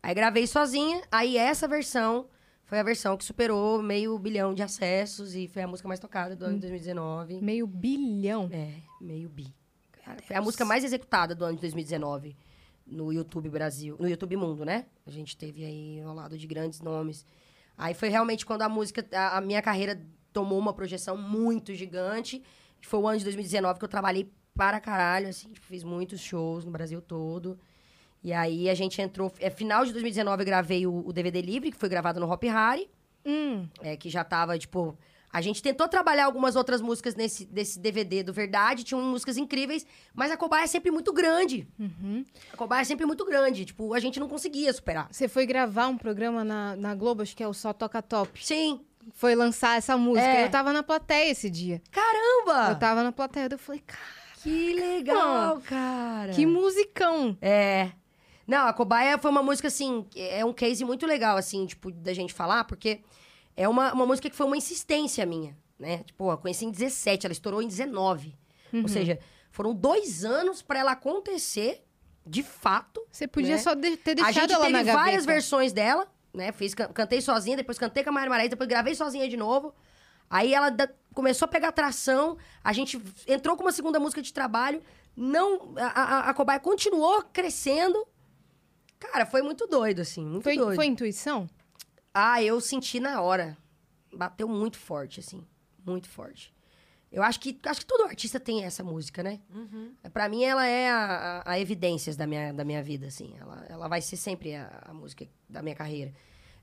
[0.02, 1.02] Aí, gravei sozinha.
[1.12, 2.26] Aí, essa versão
[2.70, 5.34] foi a versão que superou meio bilhão de acessos.
[5.34, 7.42] E foi a música mais tocada do ano de 2019.
[7.42, 8.48] Meio bilhão.
[8.52, 9.52] É, meio bi.
[10.06, 12.38] Cara, foi a música mais executada do ano de 2019
[12.86, 14.86] no YouTube Brasil, no YouTube Mundo, né?
[15.04, 17.26] A gente teve aí ao lado de grandes nomes.
[17.76, 20.00] Aí foi realmente quando a música, a, a minha carreira
[20.32, 22.44] tomou uma projeção muito gigante.
[22.84, 26.66] Foi o ano de 2019 que eu trabalhei para caralho, assim, tipo, fiz muitos shows
[26.66, 27.60] no Brasil todo.
[28.24, 31.72] E aí a gente entrou, é final de 2019 eu gravei o, o DVD livre,
[31.72, 32.90] que foi gravado no Hop Hari
[33.26, 34.98] Hum, é, que já tava, tipo.
[35.32, 39.86] A gente tentou trabalhar algumas outras músicas nesse desse DVD do Verdade, tinham músicas incríveis,
[40.12, 41.68] mas a cobaia é sempre muito grande.
[41.78, 42.26] uhum.
[42.52, 43.66] A cobaia é sempre muito grande.
[43.66, 45.08] Tipo, a gente não conseguia superar.
[45.12, 48.44] Você foi gravar um programa na, na Globo, acho que é o Só Toca Top.
[48.44, 48.82] Sim.
[49.14, 50.26] Foi lançar essa música.
[50.26, 50.46] É.
[50.46, 51.82] Eu tava na plateia esse dia.
[51.92, 52.72] Caramba!
[52.72, 53.48] Eu tava na plateia.
[53.52, 54.02] Eu falei, cara,
[54.42, 56.34] Que legal, cara.
[56.34, 57.38] que musicão.
[57.40, 57.92] É.
[58.50, 62.14] Não, a Cobaia foi uma música, assim, é um case muito legal, assim, tipo, da
[62.14, 63.02] gente falar, porque
[63.56, 66.00] é uma, uma música que foi uma insistência minha, né?
[66.04, 68.36] Tipo, eu conheci em 17, ela estourou em 19.
[68.74, 69.20] Ou seja,
[69.52, 71.84] foram dois anos pra ela acontecer,
[72.26, 73.02] de fato.
[73.12, 73.58] Você podia Né?
[73.58, 75.04] só de- ter A deixado gente ela teve na gaveta.
[75.04, 76.52] várias versões dela, né?
[76.52, 79.74] Fiz, can- cantei sozinha, depois cantei com a Maria Maraíza, depois gravei sozinha de novo.
[80.30, 84.32] Aí ela da- começou a pegar tração, a gente entrou com uma segunda música de
[84.34, 84.82] trabalho,
[85.16, 88.08] não a, a, a Cobaia continuou crescendo.
[89.00, 90.76] Cara, foi muito doido, assim, muito Foi, doido.
[90.76, 91.50] foi intuição?
[92.14, 93.58] Ah, eu senti na hora.
[94.14, 95.46] Bateu muito forte, assim.
[95.86, 96.54] Muito forte.
[97.12, 99.40] Eu acho que acho que todo artista tem essa música, né?
[100.14, 103.36] Pra mim, ela é a, a, a evidências da minha, da minha vida, assim.
[103.40, 106.14] Ela, ela vai ser sempre a, a música da minha carreira.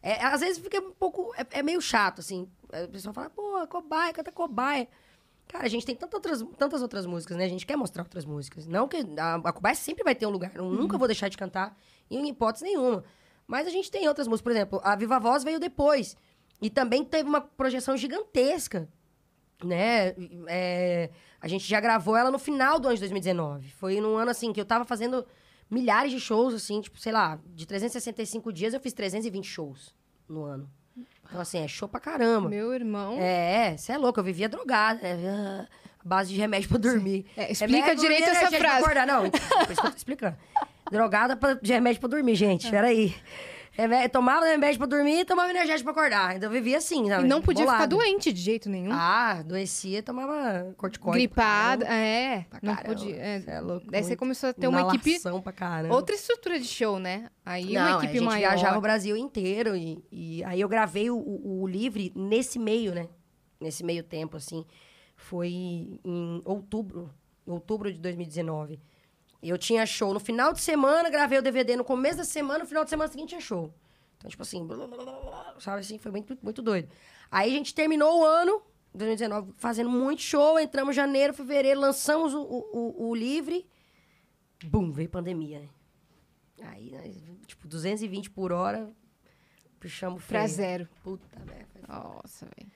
[0.03, 1.32] É, às vezes fica um pouco...
[1.37, 2.49] É, é meio chato, assim.
[2.72, 4.87] A pessoa fala, pô, cobaia, canta cobaia.
[5.49, 7.44] Cara, a gente tem tantas outras, tantas outras músicas, né?
[7.44, 8.66] A gente quer mostrar outras músicas.
[8.66, 8.99] Não que...
[9.18, 10.53] A, a sempre vai ter um lugar.
[10.55, 11.76] Eu nunca vou deixar de cantar,
[12.11, 13.05] em hipótese nenhuma.
[13.47, 14.42] Mas a gente tem outras músicas.
[14.42, 16.16] Por exemplo, a Viva Voz veio depois.
[16.61, 18.88] E também teve uma projeção gigantesca
[19.64, 20.14] né?
[20.49, 23.70] É, a gente já gravou ela no final do ano de 2019.
[23.70, 25.26] Foi num ano, assim, que eu tava fazendo
[25.70, 29.94] milhares de shows, assim, tipo, sei lá, de 365 dias eu fiz 320 shows
[30.28, 30.70] no ano.
[31.28, 32.48] Então, assim, é show pra caramba.
[32.48, 33.16] Meu irmão.
[33.20, 35.66] É, você é louco, eu vivia drogada, né?
[36.04, 37.26] Base de remédio pra dormir.
[37.36, 38.84] É, explica Remédio direito essa pra frase.
[38.84, 39.06] Acordar.
[39.06, 40.36] Não, por isso que eu tô explicando.
[40.90, 42.70] Drogada pra, de remédio pra dormir, gente.
[42.70, 43.14] Peraí.
[43.76, 46.34] Remé- tomava remédio pra dormir e tomava energético pra acordar.
[46.36, 47.86] Então eu vivia assim, E não podia ficar bolada.
[47.88, 48.90] doente de jeito nenhum.
[48.92, 51.18] Ah, adoecia, tomava corticóide.
[51.18, 52.46] Gripada, é.
[52.48, 53.14] Pra não podia.
[53.16, 53.42] é.
[53.46, 55.20] É louco, Daí você começou a ter uma equipe.
[55.42, 55.94] Pra caramba.
[55.94, 57.28] Outra estrutura de show, né?
[57.44, 58.38] Aí não, uma a equipe gente maior.
[58.50, 62.94] viajava o Brasil inteiro e, e aí eu gravei o, o, o Livre nesse meio,
[62.94, 63.06] né?
[63.60, 64.64] Nesse meio tempo, assim.
[65.16, 65.48] Foi
[66.04, 67.10] em outubro,
[67.46, 68.80] outubro de 2019.
[69.49, 72.66] Eu tinha show no final de semana, gravei o DVD no começo da semana, no
[72.66, 73.72] final de semana seguinte tinha show.
[74.16, 76.88] Então, tipo assim, blá, blá, blá, blá, sabe assim, foi muito, muito doido.
[77.30, 78.62] Aí a gente terminou o ano,
[78.94, 83.66] 2019, fazendo muito show, entramos em janeiro, fevereiro, lançamos o, o, o, o Livre.
[84.64, 85.68] Bum, veio pandemia, né?
[86.62, 87.14] Aí, nós,
[87.47, 88.90] tipo, 220 por hora,
[89.78, 90.49] puxamos o Pra freio.
[90.57, 90.88] zero.
[91.03, 91.66] Puta merda.
[91.86, 92.72] Nossa, velho.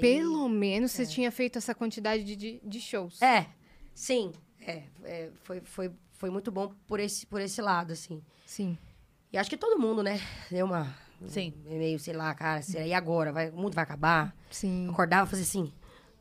[0.00, 3.22] Pelo menos você tinha feito essa quantidade de, de, de shows.
[3.22, 3.46] É,
[3.94, 4.32] sim.
[4.66, 8.20] É, é, foi, foi, foi muito bom por esse, por esse lado, assim.
[8.44, 8.76] Sim.
[9.32, 10.20] E acho que todo mundo, né?
[10.50, 10.92] Deu uma.
[11.28, 11.54] Sim.
[11.64, 12.86] Meio, sei lá, cara, será?
[12.86, 13.32] E agora?
[13.32, 14.34] Vai, o mundo vai acabar?
[14.50, 14.88] Sim.
[14.90, 15.72] Acordava e fazia assim: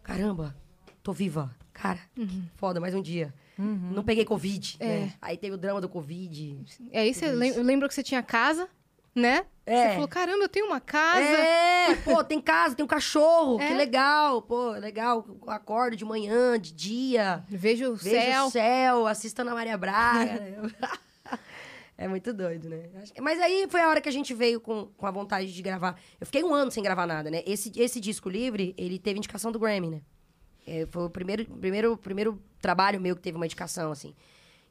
[0.04, 0.56] caramba,
[1.04, 1.54] tô viva.
[1.74, 2.46] Cara, Uhum.
[2.56, 3.34] foda, mais um dia.
[3.58, 4.78] Não peguei Covid.
[4.80, 4.86] É.
[5.06, 5.14] né?
[5.22, 6.58] Aí teve o drama do Covid.
[6.94, 8.70] Aí você lem- eu lembro que você tinha casa,
[9.14, 9.46] né?
[9.66, 9.88] É.
[9.88, 11.20] Você falou, caramba, eu tenho uma casa.
[11.20, 13.68] É, pô, tem casa, tem um cachorro, É.
[13.68, 15.26] que legal, pô, legal.
[15.48, 17.44] Acordo de manhã, de dia.
[17.48, 18.46] Vejo o Vejo céu.
[18.46, 20.40] o céu, assisto Ana Maria Braga.
[20.40, 20.72] né?
[21.98, 22.90] é muito doido, né?
[23.20, 26.00] Mas aí foi a hora que a gente veio com, com a vontade de gravar.
[26.20, 27.42] Eu fiquei um ano sem gravar nada, né?
[27.46, 30.02] Esse, esse disco livre, ele teve indicação do Grammy, né?
[30.68, 34.16] É, foi o primeiro, primeiro, primeiro trabalho meu que teve uma indicação, assim.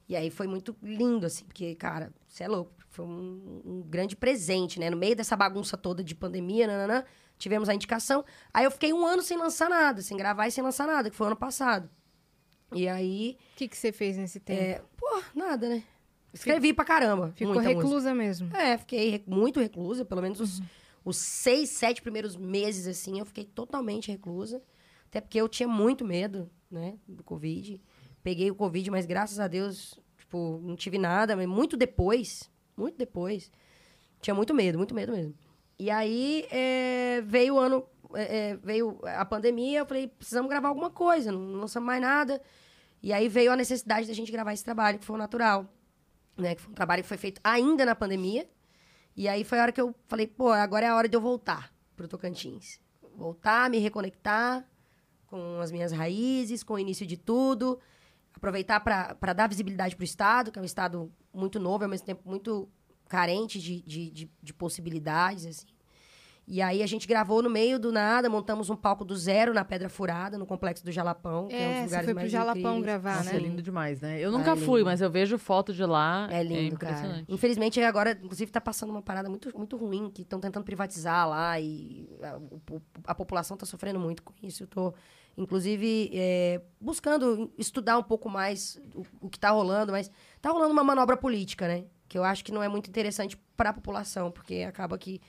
[0.09, 2.73] E aí foi muito lindo, assim, porque, cara, você é louco.
[2.95, 4.89] Foi um, um grande presente, né?
[4.89, 7.05] No meio dessa bagunça toda de pandemia, nananã,
[7.37, 8.25] tivemos a indicação.
[8.53, 11.17] Aí eu fiquei um ano sem lançar nada, sem gravar e sem lançar nada, que
[11.17, 11.91] foi ano passado.
[12.73, 14.63] E aí, O que, que você fez nesse tempo?
[14.63, 15.83] é, pô, nada, né?
[16.33, 17.33] Escrevi pra caramba.
[17.35, 17.83] Ficou muita música.
[17.83, 18.57] reclusa mesmo.
[18.57, 20.63] É, fiquei muito reclusa, pelo menos os,
[21.05, 24.63] os seis, sete primeiros meses, assim, eu fiquei totalmente reclusa.
[25.09, 27.81] Até porque eu tinha muito medo, né, do Covid.
[28.23, 31.35] Peguei o Covid, mas graças a Deus, tipo, não tive nada.
[31.37, 33.51] Mas muito depois, muito depois,
[34.20, 35.35] tinha muito medo, muito medo mesmo.
[35.79, 40.91] E aí é, veio o ano, é, veio a pandemia, eu falei, precisamos gravar alguma
[40.91, 42.41] coisa, não lançamos mais nada.
[43.03, 45.68] E aí veio a necessidade da gente gravar esse trabalho, que foi o natural
[46.37, 46.55] né?
[46.55, 48.49] Que foi um trabalho que foi feito ainda na pandemia.
[49.16, 51.20] E aí foi a hora que eu falei, pô, agora é a hora de eu
[51.20, 52.81] voltar pro Tocantins.
[53.14, 54.66] Voltar, me reconectar
[55.27, 57.79] com as minhas raízes, com o início de tudo.
[58.37, 62.22] Aproveitar para dar visibilidade pro Estado, que é um Estado muito novo, ao mesmo tempo
[62.28, 62.68] muito
[63.09, 65.66] carente de, de, de, de possibilidades, assim.
[66.47, 69.64] E aí a gente gravou no meio do nada, montamos um palco do zero na
[69.64, 72.30] Pedra Furada, no Complexo do Jalapão, que é, um dos É, lugares foi pro mais
[72.30, 72.82] Jalapão incríveis.
[72.82, 73.37] gravar, Nossa, né?
[73.37, 74.20] é lindo demais, né?
[74.20, 74.85] Eu Ah, nunca é fui, lindo.
[74.91, 76.28] mas eu vejo foto de lá.
[76.30, 76.93] É lindo, cara.
[76.93, 77.32] impressionante.
[77.32, 81.59] Infelizmente, agora, inclusive, tá passando uma parada muito, muito ruim, que estão tentando privatizar lá
[81.59, 84.64] e a, o- a população tá sofrendo muito com isso.
[84.64, 84.93] Eu tô,
[85.37, 90.11] inclusive, é, buscando estudar um pouco mais o, o que tá rolando, mas
[90.41, 91.85] tá rolando uma manobra política, né?
[92.09, 95.20] Que eu acho que não é muito interessante para a população, porque acaba que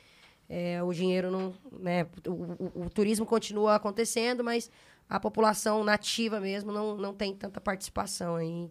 [0.47, 1.53] é, o dinheiro não.
[1.79, 4.69] Né, o, o- o turismo continua acontecendo, mas
[5.09, 8.69] a população nativa mesmo não, não tem tanta participação aí.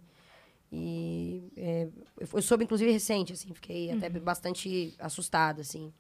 [0.73, 1.89] E é,
[2.33, 5.93] eu, soube, inclusive, recente, assim, fiquei até bastante assustada, assim.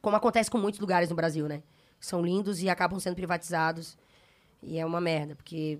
[0.00, 1.62] Como acontece com muitos lugares no Brasil, né?
[1.98, 3.98] São lindos e acabam sendo privatizados.
[4.62, 5.78] E é uma merda, porque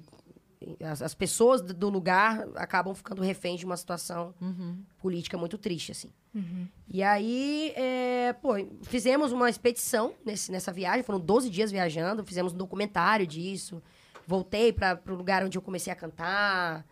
[0.85, 4.35] as, as pessoas do- lugar acabam ficando reféns de uma situação
[4.99, 6.11] política muito triste, assim.
[6.89, 8.51] E aí, é, pô,
[8.83, 13.83] fizemos uma expedição nesse, nessa viagem, foram 12 dias viajando, fizemos um documentário disso.
[14.27, 16.85] Voltei para o lugar onde eu comecei a cantar.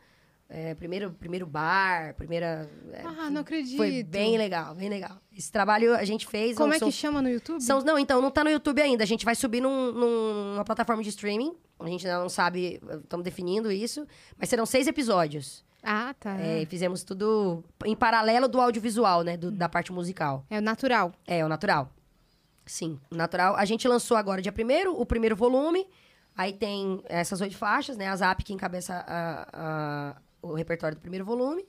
[0.49, 2.69] É, primeiro, primeiro bar, primeira.
[2.93, 3.77] é, Ah, não acredito.
[3.77, 5.19] foi bem legal, bem legal.
[5.37, 6.57] Esse trabalho a gente fez.
[6.57, 7.61] Como são- é que são- chama no YouTube?
[7.63, 9.03] são, não, então, não tá no YouTube ainda.
[9.05, 11.55] A gente vai subir num- num- numa plataforma de streaming.
[11.79, 14.07] A gente ainda não sabe, estamos definindo isso.
[14.39, 15.65] Mas serão seis episódios.
[15.83, 16.41] Ah, tá.
[16.41, 19.37] É, e fizemos tudo em paralelo do audiovisual, né?
[19.37, 20.45] do- da parte musical.
[20.51, 21.13] É o natural.
[21.27, 21.93] É, o natural.
[22.65, 23.55] Sim, o natural.
[23.57, 25.87] A gente lançou agora, dia primeiro, o primeiro volume.
[26.37, 28.09] Aí tem essas oito faixas, né?
[28.09, 31.67] A Zap que encabeça a- a- o repertório do primeiro volume.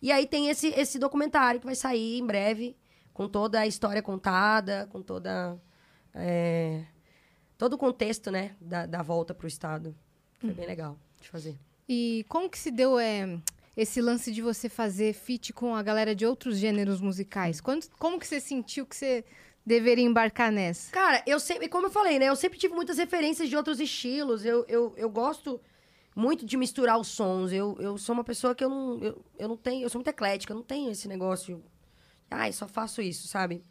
[0.00, 2.76] E aí tem esse, esse documentário que vai sair em breve,
[3.12, 5.60] com toda a história contada, com toda.
[6.14, 6.84] é,
[7.56, 8.54] todo o contexto, né?
[8.60, 9.94] Da, da volta pro Estado.
[10.38, 11.58] Foi bem legal de fazer.
[11.88, 13.38] E como que se deu é,
[13.76, 17.60] esse lance de você fazer feat com a galera de outros gêneros musicais?
[17.60, 19.24] Quando, como que você sentiu que você
[19.66, 20.92] deveria embarcar nessa?
[20.92, 22.26] Cara, eu sempre, como eu falei, né?
[22.26, 24.44] Eu sempre tive muitas referências de outros estilos.
[24.44, 25.60] Eu, eu, eu gosto
[26.18, 27.52] muito de misturar os sons.
[27.52, 29.84] Eu, eu sou uma pessoa que eu não, eu, eu não tenho.
[29.84, 31.62] Eu sou muito eclética, eu não tenho esse negócio.
[32.30, 33.62] Ai, só faço isso, sabe?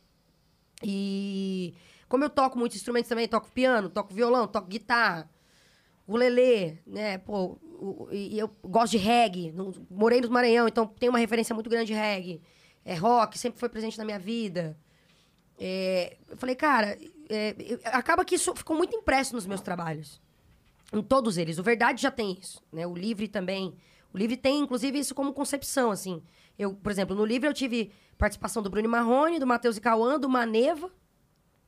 [0.83, 1.73] E
[2.07, 5.29] como eu toco muitos instrumentos também, toco piano, toco violão, toco guitarra,
[6.07, 7.17] ukulele, né?
[7.17, 9.51] Pô, o- e eu gosto de reggae.
[9.51, 12.41] no- morei no Maranhão, então tenho uma referência muito grande de reggae.
[12.85, 14.77] É rock, sempre foi presente na minha vida.
[15.59, 16.97] É, eu falei, cara,
[17.29, 20.21] é, eu- acaba que isso ficou muito impresso nos meus trabalhos.
[20.93, 21.57] Em todos eles.
[21.59, 22.85] O Verdade já tem isso, né?
[22.87, 23.75] O Livre também.
[24.13, 26.21] O livro tem, inclusive, isso como concepção, assim.
[26.57, 30.17] Eu, por exemplo, no livro eu tive participação do Bruno Marrone, do Matheus e Cauã,
[30.19, 30.89] do Maneva,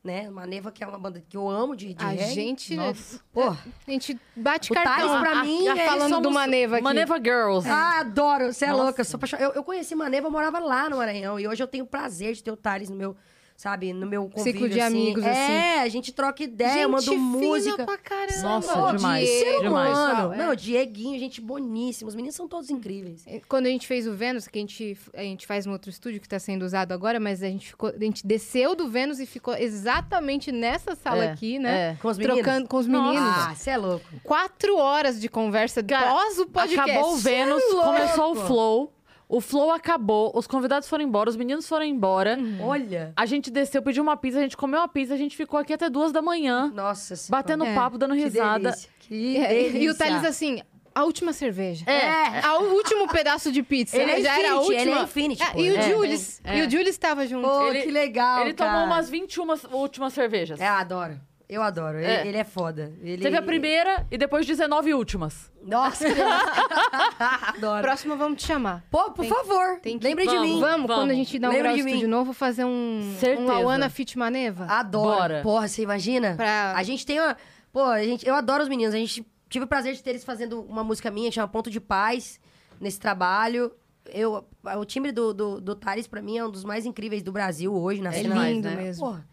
[0.03, 0.30] né?
[0.30, 2.34] Maneva, que é uma banda que eu amo de, de A reggae.
[2.34, 3.20] gente, Nossa.
[3.34, 3.57] Pô, a
[3.91, 6.84] gente bate O cartão pra a- mim, a- eles falando do Somos Maneva aqui.
[6.84, 7.70] Maneva Girls.
[7.70, 8.84] Ah, adoro, você é Nossa.
[8.84, 9.01] louca.
[9.01, 9.49] eu Sou apaixonada.
[9.49, 11.38] eu, eu conheci Maneva, eu morava lá no Maranhão.
[11.39, 13.15] E hoje eu tenho o prazer de ter o Thales no meu,
[13.60, 15.01] sabe, no meu convívio, Ciclo de assim.
[15.01, 15.80] amigos, é, assim.
[15.82, 17.86] a gente troca ideia, Gente eu mando música.
[17.86, 18.41] pra caramba.
[18.41, 19.89] Nossa, Ô, demais, Diego, demais.
[19.89, 20.38] pessoal, é.
[20.38, 22.07] Não, Dieguinho, gente boníssima.
[22.07, 23.26] Os meninos são todos incríveis.
[23.49, 26.22] Quando a gente fez o Vênus, que a gente, a gente faz no outro estúdio
[26.22, 29.26] que está sendo usado agora, mas a gente, ficou, a gente desceu do Vênus e
[29.26, 31.91] ficou exatamente nessa sala É, aqui, né?
[31.91, 31.97] é.
[32.01, 32.41] Com os meninos?
[32.41, 33.10] Trocando com os Nossa.
[33.12, 33.30] meninos.
[33.45, 34.05] Ah, você é louco.
[34.24, 36.91] Quatro horas de conversa Cara, pós o podcast.
[36.91, 38.93] Acabou o Vênus, é começou o Flow.
[39.30, 42.36] O Flow acabou, os convidados foram embora, os meninos foram embora.
[42.39, 42.63] Uhum.
[42.63, 43.13] Olha.
[43.15, 45.71] A gente desceu, pediu uma pizza, a gente comeu uma pizza, a gente ficou aqui
[45.71, 47.43] até duas da manhã, Nossa senhora.
[47.43, 48.59] batendo É, papo, dando Que risada.
[48.71, 48.89] delícia.
[48.99, 49.77] Que É, delícia.
[49.80, 50.63] e o Thales assim,
[50.95, 51.86] a última cerveja.
[51.88, 52.39] É.
[52.43, 53.95] A- O último pedaço de pizza.
[53.97, 54.82] Ele é Já era a última.
[54.82, 55.82] ele é Infinity, É, e o é.
[55.89, 56.41] Julius.
[56.43, 56.57] É.
[56.57, 57.47] E o Julius estava junto.
[57.47, 58.86] Pô, Ele- que legal, Ele tomou cara.
[58.88, 60.59] umas 21 últimas cervejas.
[60.59, 61.19] É, adoro.
[61.50, 61.97] Eu adoro.
[61.97, 62.14] Ele É.
[62.22, 62.93] é, ele é foda.
[63.02, 63.24] Ele...
[63.24, 65.52] Teve a primeira e depois 19 últimas.
[65.64, 66.22] Nossa, que
[67.58, 67.82] adoro.
[67.82, 68.86] Próxima vamos te chamar.
[68.91, 69.80] Pô, por Tem- favor.
[69.82, 70.60] tem que- Lembre de mim.
[70.60, 70.95] Vamos, Vamos.
[70.95, 73.41] quando a gente inaugurar Lembra o de estúdio novo, fazer um, Certeza.
[73.41, 74.66] um Lauana Fit Maneva.
[74.66, 75.10] Adoro.
[75.18, 75.41] Bora.
[75.41, 76.36] Porra, você imagina?
[76.36, 77.36] Pra- A gente tem uma.
[77.72, 78.93] Pô, a gente, eu adoro os meninos.
[78.93, 81.70] A gente tive o prazer de ter eles fazendo uma música minha, que chama Ponto
[81.72, 82.39] de Paz,
[82.80, 83.72] nesse trabalho.
[84.12, 84.43] Eu,
[84.78, 87.74] o timbre do, do, do Thales, pra mim, é um dos mais incríveis do Brasil
[87.76, 88.47] hoje, na É cena.
[88.50, 88.76] lindo né?
[88.76, 89.06] mesmo.
[89.06, 89.28] Porra,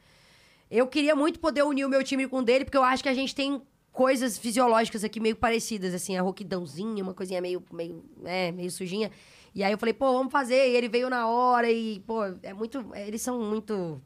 [0.71, 3.09] eu queria muito poder unir o meu time com o dele, porque eu acho que
[3.09, 3.61] a gente tem
[3.93, 9.11] coisas fisiológicas aqui meio parecidas, assim, a roquidãozinha, uma coisinha meio, meio, é, meio sujinha.
[9.55, 10.69] E aí eu falei, pô, vamos fazer.
[10.71, 12.85] E ele veio na hora e, pô, é muito.
[12.95, 14.01] Eles são muito.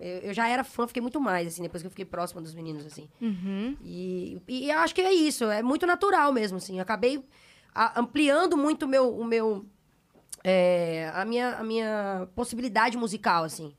[0.00, 2.54] Eu, eu já era fã, fiquei muito mais, assim, depois que eu fiquei próxima dos
[2.54, 3.06] meninos, assim.
[3.20, 3.76] Uhum.
[3.84, 6.76] E, e eu acho que é isso, é muito natural mesmo, assim.
[6.76, 7.22] Eu acabei
[7.74, 9.66] a- ampliando muito o meu, o meu
[10.42, 13.74] é, a, minha, a minha possibilidade musical, assim.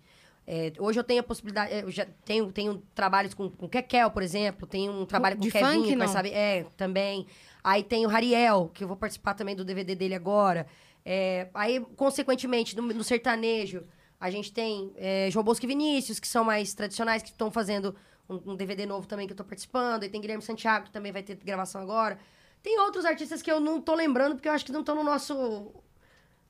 [0.50, 4.24] É, hoje eu tenho a possibilidade, eu já tenho, tenho trabalhos com, com Kekel, por
[4.24, 6.08] exemplo, tenho um trabalho com De Kevin, funk, não?
[6.08, 7.28] saber, é, também.
[7.62, 10.66] Aí tem o Rariel, que eu vou participar também do DVD dele agora.
[11.06, 13.84] É, aí, consequentemente, no, no sertanejo,
[14.20, 17.94] a gente tem é, João Bosco e Vinícius, que são mais tradicionais, que estão fazendo
[18.30, 20.04] um, um DVD novo também que eu tô participando.
[20.04, 22.18] E tem Guilherme Santiago, que também vai ter gravação agora.
[22.64, 25.04] Tem outros artistas que eu não tô lembrando, porque eu acho que não estão no
[25.04, 25.74] nosso.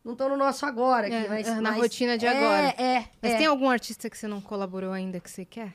[0.08, 1.08] Não estão no nosso agora.
[1.08, 2.68] Aqui, É, mas, é, na mas- rotina de é, agora.
[2.82, 3.38] É, Mas é.
[3.38, 5.74] tem algum artista que você não colaborou ainda que você quer?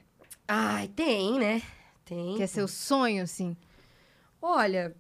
[0.49, 1.61] Ai, tem, né?
[2.03, 2.37] Tem.
[2.37, 3.55] Que é seu sonho, assim?
[4.41, 4.97] Olha,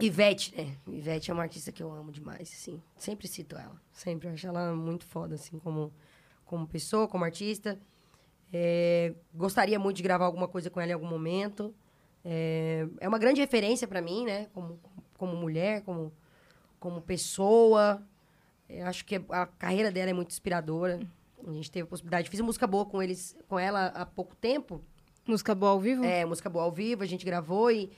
[0.00, 0.74] Ivete, né?
[0.88, 2.82] Ivete é uma artista que eu amo demais, assim.
[2.96, 3.78] Sempre cito ela.
[3.92, 4.26] Sempre.
[4.28, 5.92] Eu acho ela muito foda, assim, como,
[6.46, 7.78] como pessoa, como artista.
[8.50, 11.74] É, gostaria muito de gravar alguma coisa com ela em algum momento.
[12.24, 14.46] É, é uma grande referência pra mim, né?
[14.54, 14.80] Como,
[15.18, 16.10] como mulher, como,
[16.80, 18.02] como pessoa.
[18.68, 21.00] Eu acho que a carreira dela é muito inspiradora.
[21.46, 22.30] A gente teve a possibilidade.
[22.30, 24.82] Fiz música boa com eles, com ela há pouco tempo.
[25.26, 26.04] Música boa ao vivo?
[26.04, 27.90] É, música boa ao vivo, a gente gravou e,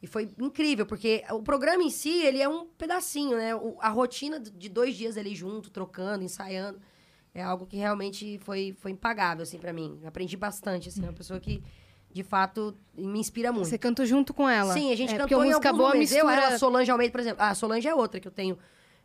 [0.00, 3.54] e foi incrível, porque o programa em si, ele é um pedacinho, né?
[3.54, 6.80] O- a rotina de dois dias ali junto, trocando, ensaiando,
[7.34, 10.00] é algo que realmente foi, foi impagável, assim, pra mim.
[10.04, 11.62] Aprendi bastante, assim, é uma pessoa que,
[12.12, 13.68] de fato, me inspira muito.
[13.68, 14.74] Você cantou junto com ela?
[14.74, 16.10] Sim, a gente é, cantou em música alguns boa momentos.
[16.12, 16.32] mistura...
[16.34, 17.42] Eu, ela, Solange Almeida, por exemplo.
[17.42, 18.58] Ah, a Solange é outra que eu tenho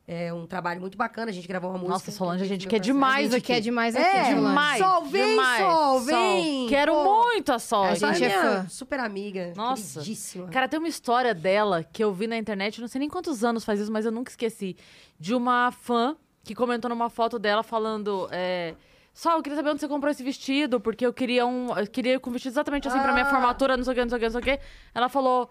[0.08, 1.94] é, um trabalho muito bacana, a gente gravou uma música.
[1.94, 3.48] Nossa, Solange, a gente quer demais a gente aqui.
[3.48, 4.80] quer demais aqui, É, demais.
[4.80, 5.66] Sol, vem, demais.
[5.66, 6.68] Sol, vem!
[6.70, 7.04] Quero Pô.
[7.24, 7.84] muito a Sol.
[7.84, 8.68] A Essa gente é fã.
[8.70, 9.54] Super amiga.
[9.56, 10.00] Nossa.
[10.00, 10.48] Queridíssima.
[10.48, 13.66] Cara, tem uma história dela que eu vi na internet, não sei nem quantos anos
[13.66, 14.78] faz isso, mas eu nunca esqueci.
[15.20, 18.30] De uma fã que comentou numa foto dela falando.
[18.32, 18.76] É,
[19.14, 21.76] Sol, eu queria saber onde você comprou esse vestido, porque eu queria um.
[21.78, 23.30] Eu queria ir com um vestido exatamente assim pra minha Ah.
[23.30, 24.64] formatura, não sei o que, não sei o que, não sei o que.
[24.96, 25.50] Ela falou: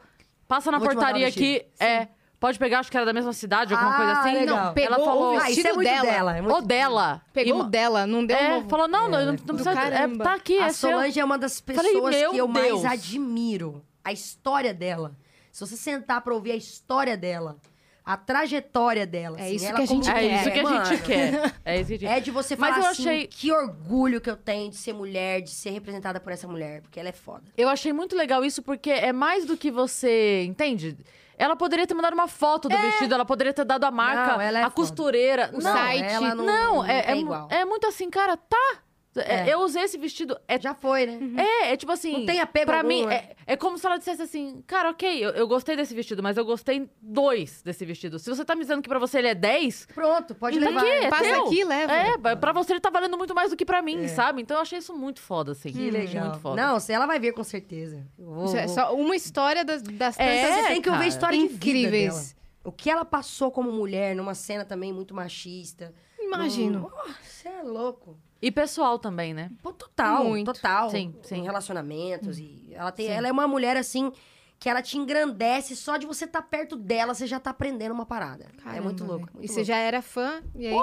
[0.49, 1.67] passa na Vou portaria o vestido." aqui.
[1.85, 2.09] É.
[2.39, 4.33] Pode pegar, acho que era da mesma cidade, alguma Ah, coisa assim.
[4.35, 4.65] legal.
[4.67, 5.35] Não, pegou ela falou.
[5.35, 6.03] o Ah, isso é vestido muito dela.
[6.11, 6.37] dela.
[6.37, 7.23] é muito- dela.
[7.33, 8.69] Pegou E- o dela, não deu É, um novo.
[8.69, 9.71] falou: não, não, não, não Do precisa.
[9.71, 10.25] É, caramba.
[10.25, 10.91] tá aqui, a é seu.
[10.91, 12.83] Solange é uma das Falei, pessoas meu que eu Deus.
[12.83, 13.83] mais admiro.
[14.05, 15.17] A história dela.
[15.51, 17.57] Se você sentar pra ouvir a história dela,
[18.05, 19.39] a trajetória dela.
[19.41, 20.41] É assim, isso ela que a gente É quer.
[20.41, 21.55] isso que a mano, gente quer.
[21.65, 24.21] É isso que a gente É de você Mas falar eu assim, achei- que orgulho
[24.21, 27.13] que eu tenho de ser mulher, de ser representada por essa mulher, porque ela é
[27.13, 27.45] foda.
[27.57, 30.45] Eu achei muito legal isso porque é mais do que você.
[30.45, 30.97] Entende?
[31.39, 34.41] Ela poderia ter mandado uma foto do vestido, ela poderia ter dado a marca, Não,
[34.41, 34.75] ela é a foda.
[34.75, 35.51] costureira.
[35.53, 36.05] O não, site.
[36.05, 38.79] ela não, não, não é, é, é muito assim, cara, tá.
[39.21, 39.53] É, É.
[39.55, 40.39] Eu usei esse vestido.
[40.49, 41.43] É, Já foi, né?
[41.43, 42.13] é, é tipo assim.
[42.13, 43.15] Não tem apego Pra algum, mim, né?
[43.47, 46.37] é, é como se ela dissesse assim: Cara, ok, eu, eu gostei desse vestido, mas
[46.37, 48.19] eu gostei dois desse vestido.
[48.19, 50.81] Se você tá me dizendo que pra você ele é 10, Pronto, pode Então levar.
[50.83, 51.47] aqui, é Passa teu.
[51.47, 51.93] aqui e leva.
[51.93, 54.43] É, pra você ele tá valendo muito mais do que pra mim, sabe?
[54.43, 55.69] Então eu achei isso muito foda, assim.
[55.69, 55.73] É.
[55.73, 56.25] Que legal.
[56.27, 56.61] Muito foda.
[56.63, 58.05] Não, se ela vai ver com certeza.
[58.19, 60.91] Eu vou- Isso é vou- só uma história das, das É, tantas Você tem que
[60.91, 61.07] cara.
[61.07, 62.15] história de vida incríveis.
[62.15, 62.37] dela.
[62.65, 65.95] O que ela passou como mulher numa cena também muito machista.
[66.19, 66.91] Imagino.
[67.23, 68.17] Você é louco.
[68.47, 69.51] E pessoal também, né?
[69.61, 70.53] Pô, total, Muito.
[70.53, 70.89] total.
[70.89, 71.39] Sim, sim.
[71.39, 72.39] Em relacionamentos.
[72.39, 73.13] E ela, tem, Sim.
[73.13, 74.13] ela é uma mulher, assim,
[74.59, 75.75] que ela te engrandece.
[75.75, 78.45] Só de você estar perto dela, você já tá aprendendo uma parada.
[78.45, 79.29] é Caramba, muito louco.
[79.33, 79.67] muito E você louco.
[79.67, 80.77] já era fã, e aí...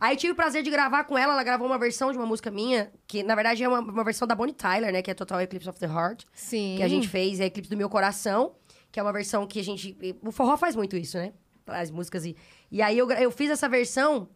[0.00, 1.32] Aí tive o prazer de gravar com ela.
[1.34, 4.26] Ela gravou uma versão de uma música minha, que na verdade é uma, uma versão
[4.26, 5.00] da Bonnie Tyler, né?
[5.00, 6.24] Que é Total Eclipse of the Heart.
[6.32, 6.74] Sim.
[6.76, 8.56] Que a gente fez, é Eclipse do Meu Coração.
[8.90, 9.96] Que é uma versão que a gente...
[10.22, 11.32] O forró faz muito isso, né?
[11.68, 12.36] As músicas e...
[12.68, 14.28] E aí eu, eu fiz essa versão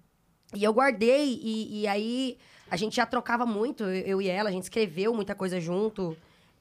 [0.55, 1.41] e eu guardei.
[1.43, 2.39] E, e aí
[2.71, 4.49] a gente já trocava muito, eu, e ela.
[4.49, 6.17] A gente escreveu muita coisa junto.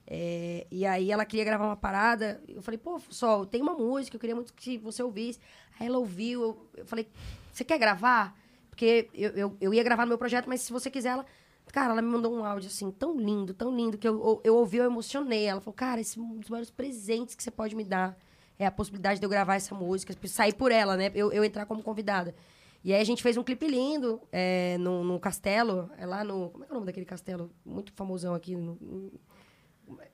[0.06, 2.42] É, e aí ela queria gravar uma parada.
[2.48, 5.38] Eu falei, pô, Sol, tem uma música, eu queria muito que você ouvisse.
[5.78, 7.06] Aí ela ouviu, eu, eu falei,
[7.52, 8.36] você quer gravar?
[8.68, 11.26] Porque eu, eu, eu ia gravar no meu projeto, mas se você quiser, ela.
[11.72, 14.56] Cara, ela me mandou um áudio assim, tão lindo, tão lindo, que eu, eu, eu
[14.56, 15.44] ouvi, eu emocionei.
[15.44, 18.18] Ela falou, cara, esse é um dos maiores presentes que você pode me dar.
[18.58, 21.12] É a possibilidade de eu gravar essa música, sair por ela, né?
[21.14, 22.34] Eu, eu entrar como convidada.
[22.82, 26.50] E aí a gente fez um clipe lindo é, no, no castelo, é lá no.
[26.50, 27.50] Como é é o nome daquele castelo?
[27.64, 28.56] Muito famosão aqui.
[28.56, 29.12] No,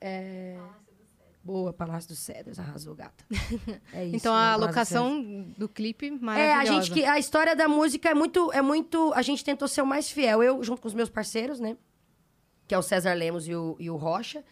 [0.01, 0.57] é...
[1.43, 3.23] Boa, Palácio dos Cedros, arrasou, gata.
[3.93, 4.17] É isso.
[4.17, 5.21] Então né, a Palácio locação
[5.57, 6.59] do clipe, É, maravilhosa.
[6.59, 9.81] a gente que a história da música é muito é muito, a gente tentou ser
[9.81, 10.43] o mais fiel.
[10.43, 11.77] Eu junto com os meus parceiros, né?
[12.67, 14.43] Que é o César Lemos e o, e o Rocha.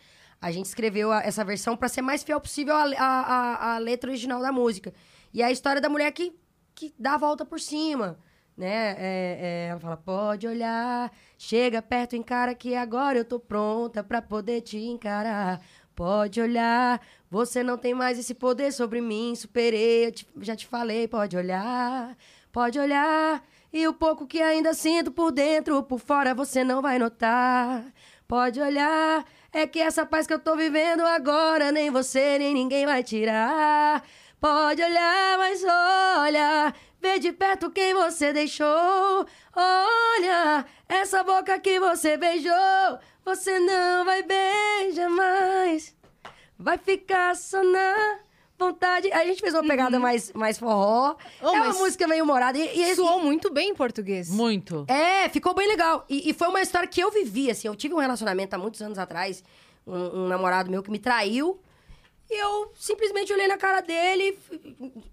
[0.42, 4.54] A gente escreveu a- essa versão para ser mais fiel possível à letra original da
[4.54, 4.94] música.
[5.34, 6.34] E é a história da mulher que,
[6.76, 8.20] que dá a volta por cima,
[8.58, 8.92] né?
[8.98, 14.22] É, é, ela fala, pode olhar, chega perto, encara que agora eu tô pronta pra
[14.22, 15.62] poder te encarar.
[15.96, 20.68] Pode olhar, você não tem mais esse poder sobre mim, superei, eu te- já te
[20.68, 22.16] falei, pode olhar,
[22.52, 23.42] pode olhar.
[23.72, 27.86] E o pouco que ainda sinto por dentro, por fora você não vai notar.
[28.28, 29.24] Pode olhar,
[29.54, 34.04] é que essa paz que eu tô vivendo agora, nem você nem ninguém vai tirar.
[34.40, 39.26] Pode olhar, mas olha, vê de perto quem você deixou.
[39.56, 45.96] Olha, essa boca que você beijou, você não vai beijar mais.
[46.58, 48.20] Vai ficar só na
[48.58, 49.12] vontade.
[49.12, 51.16] A gente fez uma pegada mais, mais forró.
[51.42, 52.58] Oh, é uma música meio humorada.
[52.58, 54.30] E, e, Soou muito bem em português.
[54.30, 54.86] Muito.
[54.88, 56.06] é, ficou bem legal.
[56.10, 57.68] E, e foi uma história que eu vivi, assim.
[57.68, 59.44] Eu tive um relacionamento há muitos anos atrás,
[59.86, 61.60] um, um namorado meu que me traiu.
[62.30, 64.38] E eu simplesmente olhei na cara dele,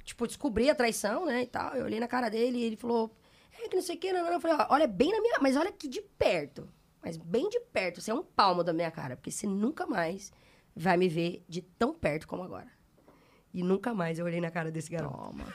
[0.05, 1.75] tipo, descobri a traição, né, e tal.
[1.75, 3.15] Eu olhei na cara dele e ele falou,
[3.53, 4.33] é que não sei o que, não, não.
[4.33, 5.39] Eu falei, olha bem na minha...
[5.41, 6.69] Mas olha aqui de perto.
[7.03, 8.01] Mas bem de perto.
[8.01, 9.17] Você é um palmo da minha cara.
[9.17, 10.33] Porque você nunca mais
[10.75, 12.69] vai me ver de tão perto como agora.
[13.53, 15.17] E nunca mais eu olhei na cara desse garoto.
[15.17, 15.55] Toma.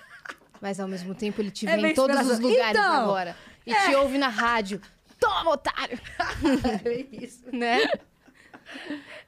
[0.62, 3.36] Mas ao mesmo tempo ele te É vê em todos os lugares Então, agora.
[3.66, 4.82] E te ouve na rádio.
[5.20, 6.00] Toma, otário!
[6.86, 7.44] é isso.
[7.52, 7.80] Né?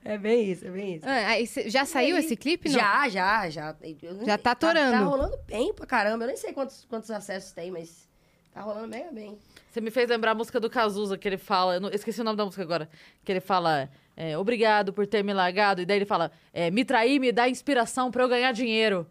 [0.04, 1.06] É bem isso, é bem isso.
[1.08, 2.70] Ah, cê- já saiu aí- esse clipe?
[2.70, 2.80] Não?
[2.80, 3.76] Já, já, já.
[4.02, 4.92] Eu não Já sei, tá atorando.
[4.92, 6.24] Tá, rolando bem pra caramba.
[6.24, 8.08] Eu nem sei quantos, quantos acessos tem, mas
[8.54, 9.38] tá rolando mega bem.
[9.70, 11.76] Você me fez lembrar a música do Cazuza, que ele fala.
[11.76, 12.90] Eu não- esqueci o nome da música agora.
[13.24, 13.90] Que ele fala.
[14.16, 15.82] é, Obrigado por ter me largado.
[15.82, 19.06] E daí ele fala: é, Me trair me dá inspiração pra eu ganhar dinheiro.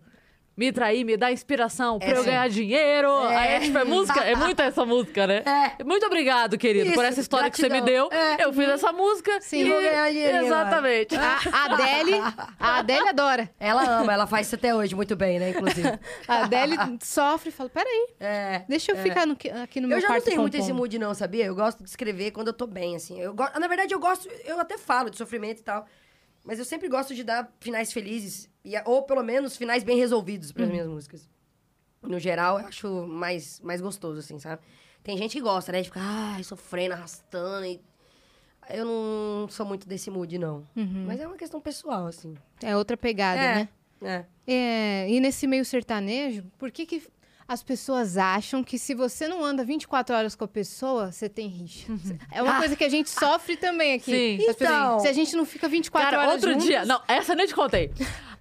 [0.58, 3.10] Me trair me dá inspiração pra eu ganhar dinheiro.
[3.28, 4.20] Aí é tipo, é música.
[4.24, 5.44] É muito essa música, né?
[5.78, 5.84] É.
[5.84, 8.08] Muito obrigado, querido, por Isso, essa história que você me gratidão.
[8.08, 8.18] deu.
[8.18, 8.44] É.
[8.44, 9.40] Eu fiz essa música.
[9.40, 9.60] Sim.
[9.60, 9.68] e...
[9.70, 11.14] Vou ganhar dinheirinho Exatamente.
[11.16, 12.20] A Adele,
[12.58, 13.48] a Adele adora.
[13.60, 15.96] Ela ama, ela faz isso até hoje muito bem, né, inclusive.
[16.26, 18.62] A Adele sofre e fala, peraí, É.
[18.68, 20.72] deixa eu ficar no que- aqui no meu Eu já não quarto tenho muito esse
[20.72, 21.44] mood, não, sabia?
[21.44, 23.20] Eu gosto de escrever quando eu tô bem, assim.
[23.20, 23.44] Eu go...
[23.60, 24.28] Na verdade, eu gosto.
[24.44, 25.86] Eu até falo de sofrimento e tal.
[26.48, 28.48] Mas eu sempre gosto de dar finais felizes.
[28.64, 31.28] E, ou pelo menos finais bem resolvidos para as minhas músicas.
[32.00, 34.62] No geral, eu acho mais, mais gostoso, assim, sabe?
[35.02, 35.82] Tem gente que gosta, né?
[35.82, 37.66] De ficar, ai, sofrendo, arrastando.
[37.66, 37.78] E...
[38.70, 40.66] Eu não sou muito desse mood, não.
[41.06, 42.34] Mas é uma questão pessoal, assim.
[42.62, 43.68] É outra pegada, é, né?
[44.00, 44.24] é.
[44.50, 47.02] É, e nesse meio sertanejo, por que, que
[47.48, 51.48] as pessoas acham que se você não anda 24 horas com a pessoa, você tem
[51.48, 51.86] rixa?
[52.30, 54.12] É uma coisa que a gente sofre também aqui.
[54.12, 54.36] Sim.
[54.46, 55.00] Pessoas- Então.
[55.00, 56.84] se a gente não fica 24 Cara, horas outro juntos, dia.
[56.84, 57.90] Não, essa eu nem te contei.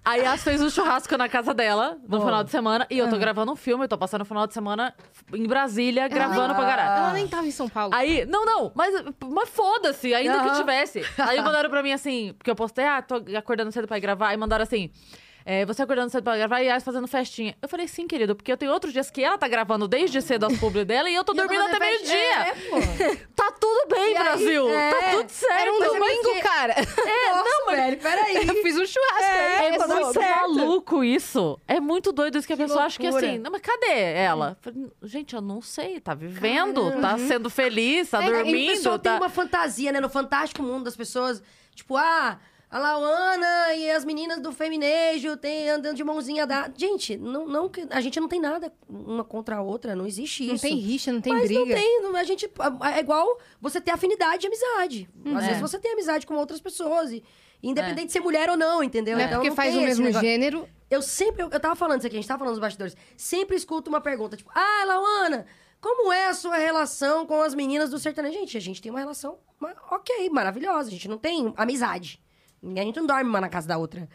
[0.04, 2.24] A Yas fez um churrasco na casa dela no Boa.
[2.24, 2.86] final de semana.
[2.90, 3.18] E eu tô Ah.
[3.18, 4.94] gravando um filme, eu tô passando o final de semana
[5.34, 7.02] em Brasília, gravando pra caralho.
[7.04, 7.94] Ela nem tava em São Paulo.
[7.94, 8.94] Aí, não, não, mas,
[9.26, 10.58] mas foda-se, ainda que Aham.
[10.60, 11.02] tivesse.
[11.18, 14.28] Aí mandaram pra mim assim, porque eu postei, ah, tô acordando cedo pra ir gravar.
[14.28, 14.90] Aí mandaram assim,
[15.50, 17.56] é, você acordando cedo pra gravar e Yas fazendo festinha.
[17.62, 20.44] Eu falei, sim, querido, porque eu tenho outros dias que ela tá gravando desde cedo
[20.44, 22.48] as publi dela e eu tô E dormindo até meio-dia.
[22.48, 23.28] É.
[23.38, 24.68] Tá tudo bem, E aí, Brasil.
[24.68, 24.90] é.
[24.90, 25.52] Tá tudo certo.
[25.60, 26.74] Era um mas é domingo, porque- cara.
[27.08, 28.36] É, não, velho, peraí.
[28.48, 29.22] Eu fiz um churrasco.
[29.24, 30.40] É, aí, É tá muito tudo certo.
[30.54, 31.58] maluco isso.
[31.66, 33.26] É muito doido isso que a Que pessoa acha que loucura.
[33.26, 34.58] assim, não, mas cadê ela?
[34.60, 37.00] Falei, Gente, eu não sei, tá vivendo, Caramba.
[37.00, 39.10] tá sendo feliz, tá É, e dormindo, pessoal tá.
[39.12, 40.00] tem uma fantasia, né?
[40.00, 41.42] No fantástico mundo das pessoas.
[41.74, 42.38] Tipo, ah,
[42.70, 46.72] a Lauana e as meninas do feminejo tem andando de mãozinha dada.
[46.76, 50.52] Gente, não, não, a gente não tem nada uma contra a outra, não existe isso.
[50.52, 51.60] Não tem rixa, não tem Mas briga.
[51.60, 52.44] não tem, não- a gente
[52.94, 55.08] é igual você ter afinidade e amizade.
[55.34, 55.46] Às É.
[55.46, 57.24] vezes você tem amizade com outras pessoas e
[57.62, 59.16] independente de ser mulher ou não, entendeu?
[59.16, 60.26] Não é Então porque não faz o mesmo negócio.
[60.28, 60.68] gênero.
[60.90, 62.96] Eu sempre, eu, eu tava falando isso aqui, a gente tava falando nos bastidores.
[63.16, 65.46] Sempre escuto uma pergunta, tipo, ah, Lauana,
[65.80, 68.34] como é a sua relação com as meninas do sertanejo?
[68.38, 69.38] Gente, a gente tem uma relação,
[69.90, 70.88] ok, maravilhosa.
[70.88, 72.20] A gente não tem amizade.
[72.62, 74.08] A gente não dorme uma na casa da outra.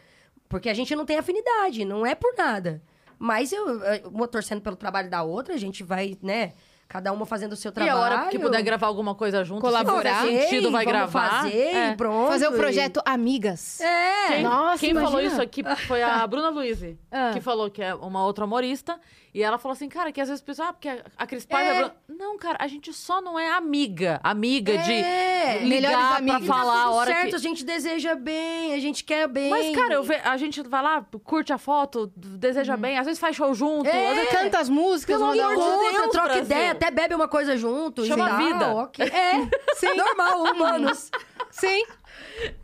[0.48, 2.82] Porque a gente não tem afinidade, não é por nada.
[3.18, 6.52] Mas eu, eu- uma torcendo pelo trabalho da outra, a gente vai, né?
[6.86, 7.96] Cada uma fazendo o seu E trabalho.
[7.96, 10.20] a hora que puder gravar alguma coisa junto, Colaborar.
[10.20, 11.42] se fizer sentido, vai gravar.
[11.44, 11.90] fazer É.
[11.92, 12.28] e pronto.
[12.28, 13.80] Fazer o e- projeto Amigas.
[13.80, 14.26] É.
[14.28, 16.78] Quem, Nossa, quem falou isso aqui foi a Bruna Luiz,
[17.10, 17.30] Ah.
[17.32, 19.00] que falou que é uma outra humorista.
[19.34, 21.70] E ela falou assim, cara, que às vezes o pessoal, ah, porque a Cris Paiva...
[22.08, 22.12] É.
[22.12, 22.14] é.
[22.16, 24.20] Não, cara, a gente só não é amiga.
[24.22, 25.58] Amiga de É.
[25.58, 26.46] ligar Melhores pra amigas.
[26.46, 27.34] falar tá a hora certo, que...
[27.34, 29.50] a gente deseja bem, a gente quer bem.
[29.50, 30.14] Mas, cara, eu ve...
[30.14, 34.10] a gente vai lá, curte a foto, deseja bem, às vezes faz show junto, É.
[34.10, 34.30] às vezes...
[34.30, 35.90] Canta as músicas, Pelo amor de outra.
[35.90, 36.44] Deus, troca Brasil.
[36.44, 38.04] ideia, até bebe uma coisa junto.
[38.04, 38.68] Chama e vida.
[38.76, 39.04] ok.
[39.04, 39.94] É, sim.
[39.96, 41.10] normal, humanos.
[41.50, 41.84] Sim.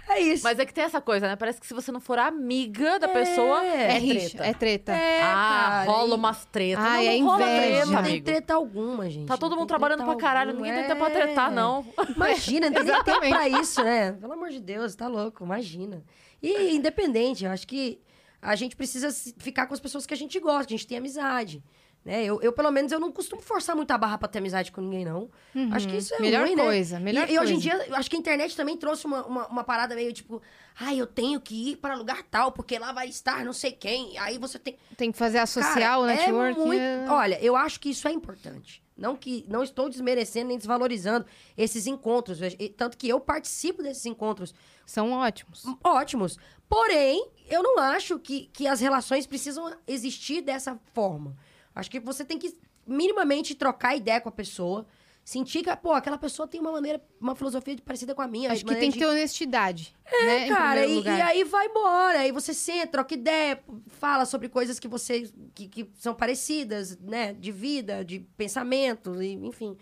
[0.08, 0.42] É isso.
[0.42, 1.36] Mas é que tem essa coisa, né?
[1.36, 4.44] Parece que se você não for amiga da pessoa, É, é, treta.
[4.46, 4.92] é treta.
[4.92, 6.84] É, ah, cara, rola e- umas tretas.
[6.84, 7.60] Ai, não, é não rola inveja.
[7.60, 8.24] treta, Não tem amigo.
[8.24, 9.26] treta alguma, gente.
[9.28, 10.66] Tá todo mundo trabalhando pra caralho, alguma.
[10.66, 11.54] ninguém tem tempo pra tretar, É.
[11.54, 11.86] não.
[12.16, 14.12] Imagina, não tem nem tempo pra isso, né?
[14.12, 16.02] Pelo amor de Deus, tá louco, imagina.
[16.42, 18.00] E independente, eu acho que
[18.42, 20.98] a gente precisa ficar com as pessoas que a gente gosta, que a gente tem
[20.98, 21.62] amizade.
[22.02, 22.24] Né?
[22.24, 24.80] Eu, eu, pelo menos, eu não costumo forçar muito a barra pra ter amizade com
[24.80, 25.28] ninguém, não.
[25.70, 26.22] Acho que isso é Uhum.
[26.22, 26.62] Melhor ruim, né?
[26.64, 27.84] coisa, melhor e, e hoje em coisa.
[27.84, 30.40] dia, acho que a internet também trouxe uma, uma, uma parada meio tipo...
[30.78, 34.16] Ai, eu tenho que ir para lugar tal, porque lá vai estar não sei quem.
[34.18, 34.78] Aí você tem...
[34.96, 36.58] Tem que fazer a social, o Cara, network.
[36.60, 36.80] É muito...
[36.80, 38.82] é- Olha, eu acho que isso é importante.
[38.96, 42.38] Não que não estou desmerecendo nem desvalorizando esses encontros.
[42.78, 44.54] Tanto que eu participo desses encontros
[44.86, 45.64] São ótimos.
[45.84, 46.38] ótimos.
[46.68, 51.36] Porém, eu não acho que, que as relações precisam existir dessa forma.
[51.74, 52.56] Acho que você tem que
[52.86, 54.86] minimamente trocar ideia com a pessoa.
[55.22, 58.50] Sentir que, pô, aquela pessoa tem uma maneira, uma filosofia parecida com a minha.
[58.50, 59.94] Acho que tem de- que ter honestidade.
[60.10, 62.20] né, em Cara, e, e aí vai embora.
[62.20, 65.30] Aí você senta, troca ideia, fala sobre coisas que você.
[65.54, 67.32] que, que são parecidas, né?
[67.34, 69.76] De vida, de pensamento, e, enfim.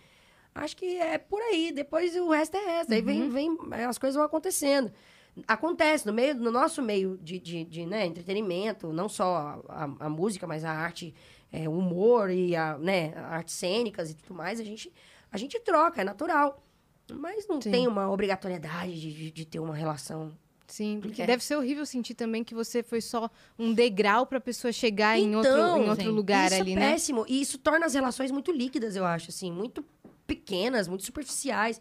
[0.55, 1.71] Acho que é por aí.
[1.73, 2.93] Depois o resto é resto.
[2.93, 3.31] Aí Uhum.
[3.31, 3.85] vem, vem.
[3.87, 4.93] As coisas vão acontecendo.
[5.47, 10.09] Acontece no meio, no nosso meio de, de, de, né, entretenimento, não só a- a
[10.09, 11.15] música, mas a arte,
[11.53, 14.93] é, humor e a, né, artes cênicas e tudo mais, a gente,
[15.31, 16.63] a gente troca, é natural.
[17.11, 17.71] Mas não Sim.
[17.71, 20.31] tem uma obrigatoriedade de, de, ter uma relação
[20.67, 21.27] Sim, porque É.
[21.27, 25.35] deve ser horrível sentir também que você foi só um degrau pra pessoa chegar em
[25.35, 26.11] outro, Então, em outro sim.
[26.11, 26.91] lugar isso ali, é né?
[26.93, 27.25] péssimo.
[27.27, 29.83] E isso torna as relações muito líquidas, eu acho, assim, muito
[30.27, 31.81] pequenas, muito superficiais.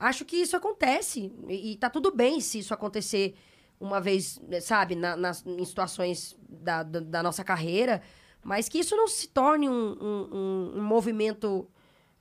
[0.00, 1.32] Acho que isso acontece.
[1.48, 3.36] E, e tá tudo bem se isso acontecer
[3.78, 8.02] uma vez, sabe, na- nas, em situações da, da, da nossa carreira.
[8.44, 11.66] Mas que isso não se torne um, um, um- um movimento,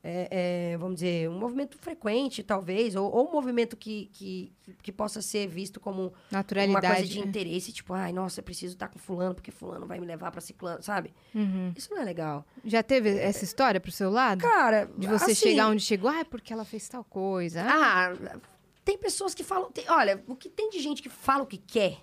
[0.04, 4.52] é, é, vamos dizer, um movimento frequente, talvez, ou, ou um movimento que, que,
[4.82, 7.26] que possa ser visto como uma coisa de né?
[7.26, 10.40] interesse, tipo, ai, nossa, eu preciso estar com fulano, porque fulano vai me levar pra
[10.42, 11.14] ciclano, sabe?
[11.36, 11.74] Uhum.
[11.76, 12.46] Isso não é legal.
[12.66, 14.40] Já teve essa história pro seu lado?
[14.42, 17.62] Cara, De você assim, chegar onde chegou, ah, é porque ela fez tal coisa.
[17.64, 18.40] Ah, Ah,
[18.86, 19.72] tem pessoas que falam...
[19.72, 22.00] tem- olha, o que tem de gente que fala o que quer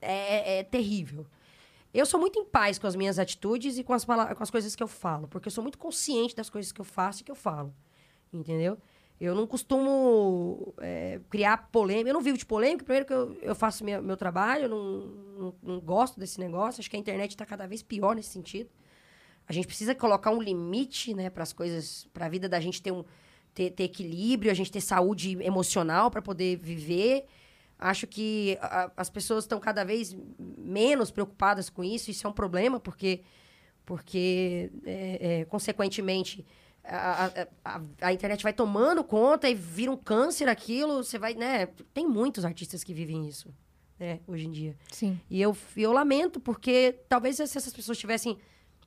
[0.00, 1.26] é, é terrível.
[1.92, 4.76] Eu sou muito em paz com as minhas atitudes e com as, com as coisas
[4.76, 7.30] que eu falo, porque eu sou muito consciente das coisas que eu faço e que
[7.30, 7.74] eu falo,
[8.32, 8.78] entendeu?
[9.20, 12.08] Eu não costumo é, criar polêmica.
[12.08, 12.82] Eu não vivo de polêmica.
[12.82, 14.98] Primeiro que eu, eu faço meu trabalho, eu não,
[15.38, 16.80] não, não gosto desse negócio.
[16.80, 18.70] Acho que a internet está cada vez pior nesse sentido.
[19.46, 22.80] A gente precisa colocar um limite, né, para as coisas, para a vida da gente
[22.80, 23.04] ter um
[23.52, 27.26] ter, ter equilíbrio, a gente ter saúde emocional para poder viver.
[27.82, 32.10] Acho que a- as pessoas estão cada vez menos preocupadas com isso.
[32.10, 33.22] Isso é um problema porque
[33.84, 36.46] porque é, é, consequentemente
[36.84, 37.30] a,
[37.64, 41.02] a- a- internet vai tomando conta e vira um câncer aquilo.
[41.02, 41.66] Você vai, né?
[41.92, 43.52] Tem muitos artistas que vivem isso,
[43.98, 44.20] né?
[44.26, 44.76] Hoje em dia.
[44.92, 45.18] sim.
[45.28, 48.38] E eu, eu lamento, porque talvez se essas pessoas tivessem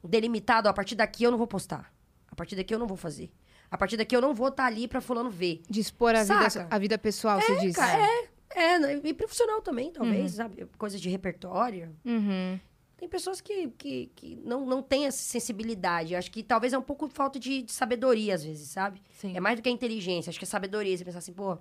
[0.03, 1.93] delimitado, a partir daqui eu não vou postar.
[2.27, 3.31] A partir daqui eu não vou fazer.
[3.69, 5.61] A partir daqui eu não vou estar ali pra fulano ver.
[5.69, 7.75] De expor a vida, a vida pessoal, você disse.
[7.79, 10.65] Cara, é, é, né, e profissional também, talvez, sabe?
[10.77, 11.95] Coisas de repertório.
[12.05, 12.59] Uhum.
[12.97, 16.15] Tem pessoas que, que, que não, não têm essa sensibilidade.
[16.15, 19.01] Acho que talvez é um pouco falta de, de sabedoria, às vezes, sabe?
[19.11, 19.35] Sim.
[19.35, 20.29] É mais do que a inteligência.
[20.29, 20.95] Acho que é sabedoria.
[20.97, 21.55] Você pensar assim, pô,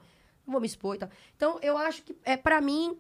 [0.46, 1.08] não vou me expor e tal.
[1.34, 2.96] Então, eu acho que, é, para mim,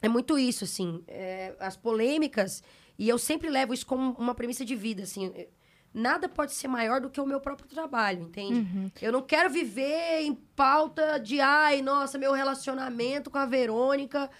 [0.00, 1.02] é muito isso, assim.
[1.06, 2.62] é, as polêmicas.
[2.98, 5.30] E eu sempre levo isso como uma premissa de vida, assim.
[5.94, 8.60] É, nada pode ser maior do que o meu próprio trabalho, entende?
[8.60, 8.90] Uhum.
[9.00, 14.30] Eu não quero viver em pauta de, ai, nossa, meu relacionamento com a Verônica.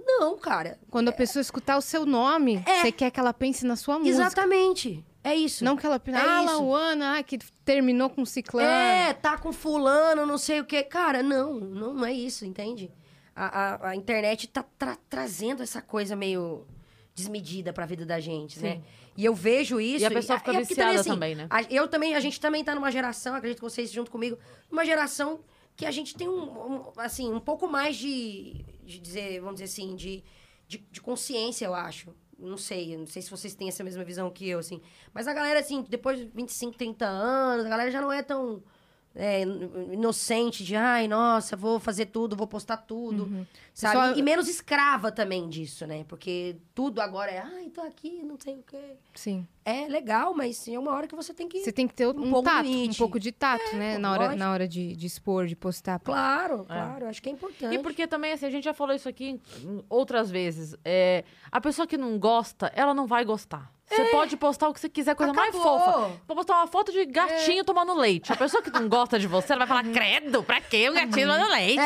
[0.00, 0.78] Não, cara.
[0.90, 2.80] Quando a pessoa escutar o seu nome, É.
[2.80, 4.16] você quer que ela pense na sua música.
[4.16, 5.04] Exatamente.
[5.22, 5.64] É isso.
[5.64, 6.52] Não que ela pense, É ah, isso.
[6.54, 8.68] Lauana, ah, que terminou com ciclano.
[8.68, 10.82] É, tá com fulano, não sei o quê.
[10.82, 12.90] Cara, não, não, não é isso, entende?
[13.34, 13.46] A,
[13.86, 16.66] a, a internet tá tra- trazendo essa coisa meio
[17.14, 18.82] desmedida pra vida da gente, né?
[19.16, 20.02] E eu vejo isso.
[20.02, 21.46] E a pessoa fica é porque viciada assim, também, né?
[21.48, 24.36] a- eu também, a gente também tá numa geração, acredito que vocês junto comigo,
[24.70, 25.40] numa geração
[25.76, 29.64] que a gente tem um, um, assim, um pouco mais de, de dizer, vamos dizer
[29.64, 30.24] assim, de,
[30.66, 32.14] de, de consciência, eu acho.
[32.36, 34.80] Não sei, não sei se vocês têm essa mesma visão que eu, assim.
[35.12, 38.62] Mas a galera, assim, depois de 25, 30 anos, a galera já não é tão
[39.16, 39.42] é,
[39.92, 43.94] inocente de, ai, nossa, vou fazer tudo, vou postar tudo, sabe?
[43.94, 46.04] Pessoal- E menos escrava também disso, né?
[46.08, 48.96] Porque tudo agora é, ai, tô aqui, não sei o quê.
[49.14, 49.46] Sim.
[49.64, 51.60] É legal, mas é uma hora que você tem que...
[51.60, 53.94] Você tem que ter um, Um pouco tato, um pouco de tato, né?
[53.94, 54.38] pô, Na hora, lógico.
[54.38, 55.98] na hora de, de expor, de postar.
[56.00, 57.74] Claro, claro, acho que é importante.
[57.74, 59.40] E porque também, assim, a gente já falou isso aqui
[59.88, 60.76] outras vezes.
[60.84, 63.72] É, a pessoa que não gosta, ela não vai gostar.
[63.86, 65.78] Você pode postar o que você quiser, coisa mais Acabou.
[65.78, 66.00] fofa.
[66.26, 68.32] Pode postar uma foto de gatinho tomando leite.
[68.32, 71.28] A pessoa que não gosta de você, ela vai falar, credo, pra que o gatinho
[71.28, 71.82] tomando leite?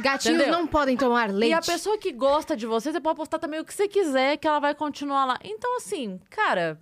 [0.00, 0.58] Gatinhos Entendeu?
[0.58, 1.52] não podem tomar leite.
[1.52, 4.36] E a pessoa que gosta de você, você pode postar também o que você quiser,
[4.38, 5.38] que ela vai continuar lá.
[5.44, 6.78] Então, assim, cara,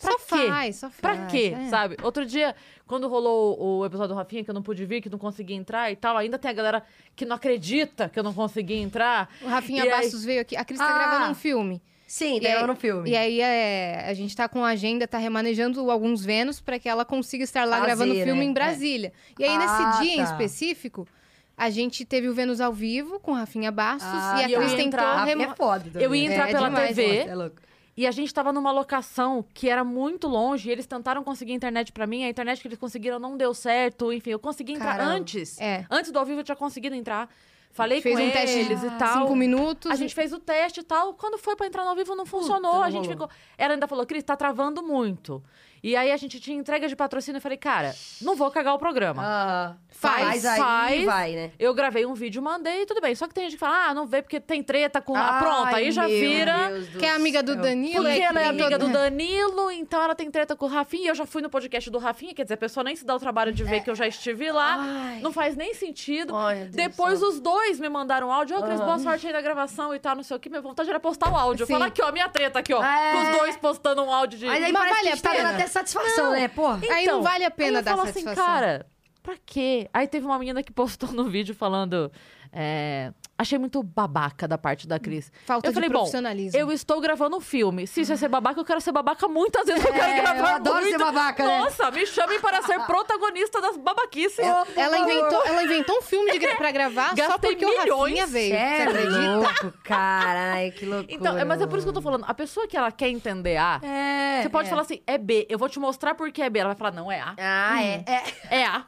[0.00, 0.48] pra Só quê?
[0.48, 1.68] faz, só Pra faz, quê, é.
[1.68, 1.96] sabe?
[2.02, 2.54] Outro dia,
[2.86, 5.90] quando rolou o episódio do Rafinha, que eu não pude vir, que não consegui entrar
[5.92, 6.82] e tal, ainda tem a galera
[7.14, 9.28] que não acredita que eu não consegui entrar.
[9.40, 10.56] O Rafinha E aí- Bastos veio aqui.
[10.56, 10.98] A Cris tá Ah.
[10.98, 11.80] gravando um filme.
[12.16, 13.10] Sim, E daí aí- eu no filme.
[13.10, 16.88] E aí é, a gente tá com a agenda, tá remanejando alguns Vênus pra que
[16.88, 18.44] ela consiga estar lá Fazer, gravando o filme né?
[18.44, 19.12] em Brasília.
[19.36, 20.30] E aí, Ah, nesse dia em tá.
[20.30, 21.08] específico,
[21.56, 24.86] a gente teve o Vênus ao vivo com Rafinha Bastos Ah, e a Cris tentou
[24.86, 26.02] entrar- remo- é foda também.
[26.04, 27.56] Eu ia entrar É pela demais, TV É louco.
[27.96, 30.68] e a gente tava numa locação que era muito longe.
[30.68, 32.24] E eles tentaram conseguir internet pra mim.
[32.24, 34.12] A internet que eles conseguiram não deu certo.
[34.12, 35.10] Enfim, eu consegui entrar Caramba.
[35.16, 35.60] antes.
[35.60, 35.84] É.
[35.90, 37.28] Antes do ao vivo eu tinha conseguido entrar.
[37.74, 39.22] Falei Fez com um teste eles de e tal.
[39.22, 39.90] cinco minutos.
[39.90, 41.12] A gente fez o teste e tal.
[41.14, 42.74] Quando foi pra entrar no ao vivo, não funcionou.
[42.74, 43.28] não a gente rolou.
[43.28, 43.30] ficou.
[43.58, 45.42] Ela ainda falou, Cris, tá travando muito.
[45.84, 47.36] E aí a gente tinha entrega de patrocínio.
[47.36, 49.22] Eu falei, cara, não vou cagar o programa.
[49.22, 51.02] Ah, Faz, faz aí faz.
[51.02, 51.50] e vai, né?
[51.58, 53.14] Eu gravei um vídeo, mandei, tudo bem.
[53.14, 55.14] Só que tem gente que fala, ah, não vê porque tem treta com.
[55.14, 56.70] Ah, Ai, pronto, aí já vira.
[56.70, 57.54] Deus Que é amiga do.
[57.54, 58.02] Danilo.
[58.02, 61.10] Porque ela é amiga do Danilo, então ela tem treta com o Rafinha.
[61.10, 63.18] Eu já fui no podcast do Rafinha, quer dizer, a pessoa nem se dá o
[63.20, 64.76] trabalho de ver que eu já estive lá.
[64.78, 65.20] Ai.
[65.20, 66.34] Não faz nem sentido.
[66.34, 68.58] Ai, Deus Depois do os dois me mandaram áudio.
[68.58, 70.48] Ô, Cris, boa sorte aí na gravação e tal, não sei o que.
[70.48, 71.66] Minha vontade era postar o áudio.
[71.66, 72.82] Falar aqui, ó, minha treta aqui, ó.
[72.82, 73.12] É.
[73.12, 74.46] Com os dois postando um áudio de.
[74.46, 75.44] Mas aí Mas parece vale que a tá pena?
[75.44, 76.32] dando até satisfação, Não.
[76.32, 76.48] né?
[76.48, 76.66] Pô.
[76.90, 78.32] Aí não vale a pena aí eu dar falo satisfação.
[78.44, 78.86] assim, cara,
[79.22, 79.88] pra quê?
[79.92, 82.10] Aí teve uma menina que postou no vídeo falando.
[82.52, 85.30] é, achei muito babaca da parte da Cris.
[85.44, 86.58] Falta eu de falei, bom, profissionalismo.
[86.58, 87.86] eu estou gravando um filme.
[87.86, 89.84] Se isso é ser babaca, eu quero ser babaca muitas vezes.
[89.84, 90.90] Eu quero É, gravar eu adoro muito.
[90.90, 91.58] ser babaca, né?
[91.58, 94.38] Nossa, me chamem para ser protagonista das babaquices.
[94.38, 98.18] Ela inventou, ela inventou um filme de pra gravar só Gastei porque o milhões.
[98.20, 98.54] Rafinha veio.
[98.54, 99.36] É Você acredita?
[99.36, 101.14] louco, caralho, que loucura.
[101.14, 102.24] Então, é, mas é por isso que eu tô falando.
[102.28, 104.42] A pessoa que ela quer entender A, É.
[104.42, 104.70] você pode é.
[104.70, 105.46] falar assim, é B.
[105.48, 106.58] Eu vou te mostrar porque é B.
[106.60, 107.34] Ela vai falar, não, é A.
[107.38, 108.04] Ah, é.
[108.06, 108.58] é.
[108.60, 108.84] É A.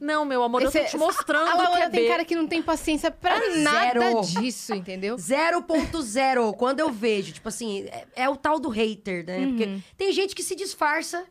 [0.00, 2.08] Não, meu amor, eu Esse- tô te mostrando A que Laura é tem B.
[2.08, 3.60] cara que não tem paciência pra Zero.
[3.62, 5.16] nada disso, entendeu?
[5.16, 6.52] 0.0.
[6.56, 9.38] Quando eu vejo, tipo assim, é, é o tal do hater, né?
[9.38, 9.48] Uhum.
[9.56, 11.24] Porque tem gente que se disfarça,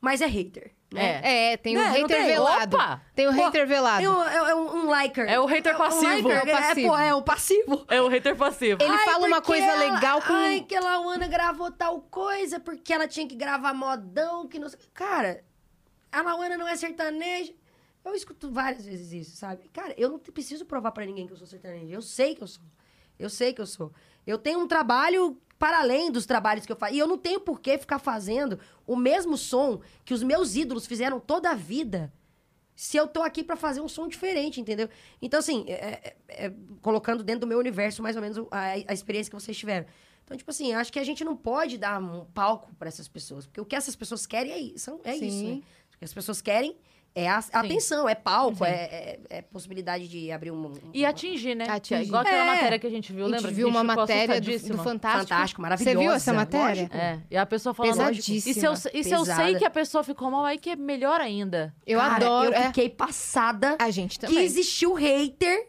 [0.00, 0.72] mas é hater.
[0.92, 1.20] Né?
[1.52, 2.26] É, tem o Né, não hater tem?
[2.26, 2.76] velado.
[2.76, 3.02] Opa!
[3.14, 4.04] Tem o Pô, hater velado.
[4.04, 5.26] É um, é- é um- um liker.
[5.26, 6.28] É o hater um passivo.
[6.28, 6.96] liker, É o passivo.
[6.98, 7.84] É, é o passivo.
[7.88, 8.82] É o hater passivo.
[8.82, 12.60] Ele Ai, fala uma coisa ela- legal com- Ai, que a Lauana gravou tal coisa,
[12.60, 14.78] porque ela tinha que gravar modão, que não sei...
[14.92, 15.42] Cara,
[16.12, 17.54] a Lauana não é sertaneja.
[18.04, 19.68] Eu escuto várias vezes isso, sabe?
[19.72, 21.94] Cara, eu não preciso provar pra ninguém que eu sou sertaneja.
[21.94, 22.62] Eu sei que eu sou.
[23.18, 23.92] Eu sei que eu sou.
[24.26, 26.94] Eu tenho um trabalho para além dos trabalhos que eu faço.
[26.94, 30.86] E eu não tenho por que ficar fazendo o mesmo som que os meus ídolos
[30.86, 32.12] fizeram toda a vida
[32.74, 34.88] se eu tô aqui pra fazer um som diferente, entendeu?
[35.20, 36.16] Então, assim, é- é-
[36.46, 39.86] é, colocando dentro do meu universo mais ou menos a, a experiência que vocês tiveram.
[40.24, 43.46] Então, tipo assim, acho que a gente não pode dar um palco pra essas pessoas,
[43.46, 45.54] porque o que essas pessoas querem é isso, é isso Sim.
[45.56, 45.62] né?
[45.94, 46.76] O que as pessoas querem
[47.14, 50.66] é a, atenção, é palco, é, é- é possibilidade de abrir um...
[50.68, 51.66] um- E atingir, né?
[51.68, 51.88] Atingir.
[51.88, 52.54] Que é igual aquela É.
[52.54, 53.50] matéria que a gente viu, a gente lembra?
[53.50, 54.78] viu que a uma matéria do, do.
[54.78, 55.28] Fantástico.
[55.28, 55.98] Fantástico, Você maravilhosa.
[56.00, 56.66] viu essa matéria?
[56.82, 56.96] lógico.
[56.96, 57.92] É, e a pessoa falando...
[57.92, 58.50] Pesadíssima.
[58.50, 60.76] E se eu, e se eu sei que a pessoa ficou mal, aí que é
[60.76, 61.74] melhor ainda.
[61.86, 62.48] Eu Cara, adoro.
[62.48, 62.66] Eu é.
[62.68, 64.44] fiquei passada A gente que também.
[64.44, 65.68] existiu hater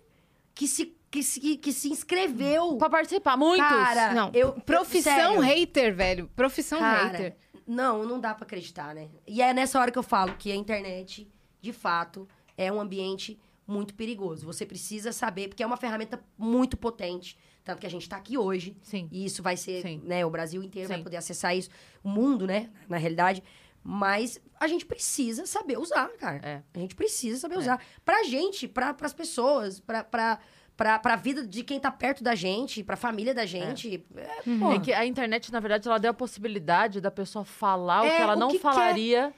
[0.55, 2.77] que se, que se, que se inscreveu.
[2.77, 3.67] Pra participar, muitos.
[3.67, 5.39] Cara, Não, eu- profissão sério.
[5.41, 6.29] hater, velho.
[6.35, 7.35] Profissão Cara, hater.
[7.65, 9.09] Não, não dá pra acreditar, né?
[9.25, 11.29] E é nessa hora que eu falo que a internet,
[11.61, 12.27] de fato,
[12.57, 14.45] é um ambiente muito perigoso.
[14.45, 17.37] Você precisa saber, porque é uma ferramenta muito potente.
[17.63, 18.75] Tanto que a gente tá aqui hoje.
[18.81, 19.07] Sim.
[19.11, 20.01] E isso vai ser, Sim.
[20.03, 20.25] né?
[20.25, 21.03] O Brasil inteiro vai Sim.
[21.03, 21.69] poder acessar isso.
[22.03, 22.69] O mundo, né?
[22.89, 23.41] Na realidade.
[23.81, 26.39] Mas a gente precisa saber usar, cara.
[26.43, 26.63] É.
[26.73, 27.81] A gente precisa saber usar.
[28.03, 30.39] Pra gente, pra, pras pessoas, pra, pra,
[30.75, 34.03] pra, pra vida de quem tá perto da gente, pra família da gente.
[34.15, 34.75] É, porra.
[34.75, 38.15] É que a internet, na verdade, ela deu a possibilidade da pessoa falar o É,
[38.15, 39.33] que ela o não que falaria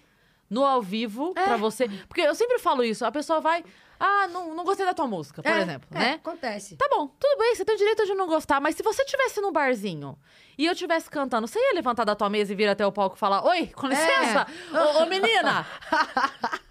[0.49, 1.43] no ao vivo É.
[1.43, 1.87] pra você.
[2.07, 3.63] Porque eu sempre falo isso, a pessoa vai.
[3.99, 6.13] Ah, não, não gostei da tua música, por É, exemplo, é, né?
[6.15, 6.75] Acontece.
[6.75, 9.39] Tá bom, tudo bem, você tem o direito de não gostar, mas se você tivesse
[9.39, 10.17] no barzinho
[10.57, 13.15] e eu estivesse cantando, você ia levantar da tua mesa e vir até o palco
[13.15, 15.65] e falar: Oi, com licença, ô, ô, menina!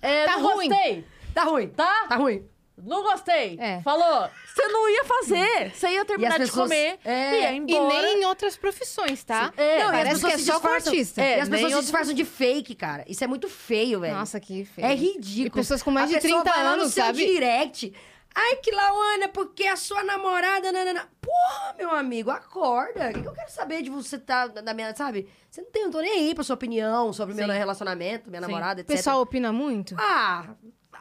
[0.03, 0.69] É, Tá não ruim.
[0.69, 1.69] gostei, Tá ruim.
[1.69, 2.07] tá?
[2.09, 2.47] Tá ruim.
[2.77, 3.57] Não gostei.
[3.61, 3.81] É.
[3.83, 4.29] Falou.
[4.55, 5.71] Você não ia fazer.
[5.75, 8.03] Você ia terminar de pessoas- comer é, e ia E embora.
[8.03, 9.53] nem em outras profissões, tá?
[9.57, 11.23] É, Não, e as Parece que pessoas é se só com artista.
[11.23, 13.05] É, e as nem pessoas se disfarçam de fake, cara.
[13.09, 14.15] Isso é muito feio, velho.
[14.15, 14.87] Nossa, que feio.
[14.87, 15.47] É ridículo.
[15.47, 17.25] E pessoas com mais A de pessoa 30 vai lá no anos, sabe?
[17.25, 17.93] direct.
[18.37, 20.73] Ai, que Lauana, porque a sua namorada...
[20.73, 21.09] Nanana.
[21.21, 23.11] Porra, meu amigo, acorda.
[23.11, 24.93] O que que eu quero saber de você tá da minha...
[24.97, 25.29] Sabe?
[25.49, 25.83] Você não tem...
[25.83, 28.49] Eu não tô nem aí pra sua opinião sobre o meu relacionamento, minha Sim.
[28.49, 28.97] namorada, O etc.
[28.97, 29.95] pessoal opina muito?
[29.97, 30.49] Ah,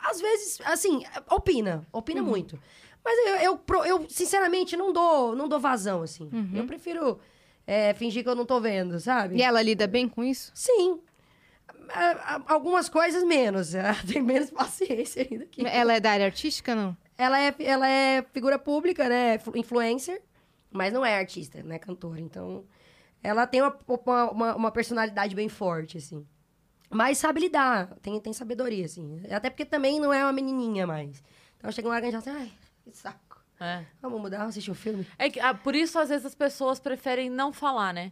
[0.03, 1.85] às vezes, assim, opina.
[1.91, 2.27] Opina Uhum.
[2.27, 2.59] muito.
[3.03, 6.29] Mas eu, eu, eu, sinceramente, não dou, não dou vazão, assim.
[6.53, 7.19] Eu prefiro
[7.67, 9.33] é, fingir que eu não tô vendo, sabe?
[9.35, 9.39] Uhum.
[9.39, 10.51] E ela lida bem com isso?
[10.55, 10.99] Sim.
[12.47, 13.73] Algumas coisas menos.
[13.75, 15.65] Ela tem menos paciência ainda que.
[15.65, 16.95] Ela é da área artística, não?
[17.17, 19.37] Ela é, ela é figura pública, né?
[19.37, 20.21] flu- Influencer,
[20.71, 22.19] mas não é artista, não é cantora.
[22.19, 22.63] Então,
[23.21, 23.77] ela tem uma,
[24.31, 26.25] uma- uma personalidade bem forte, assim.
[26.93, 29.21] Mas sabe lidar, tem, tem sabedoria, assim.
[29.31, 31.23] Até porque também não é uma menininha mais.
[31.57, 33.41] Então, chega uma hora que a gente fala assim, ai, que saco.
[33.59, 33.83] É.
[34.01, 35.07] Vamos mudar, vamos assistir o filme?
[35.17, 38.11] É que, ah, por isso, às vezes, as pessoas preferem não falar, né?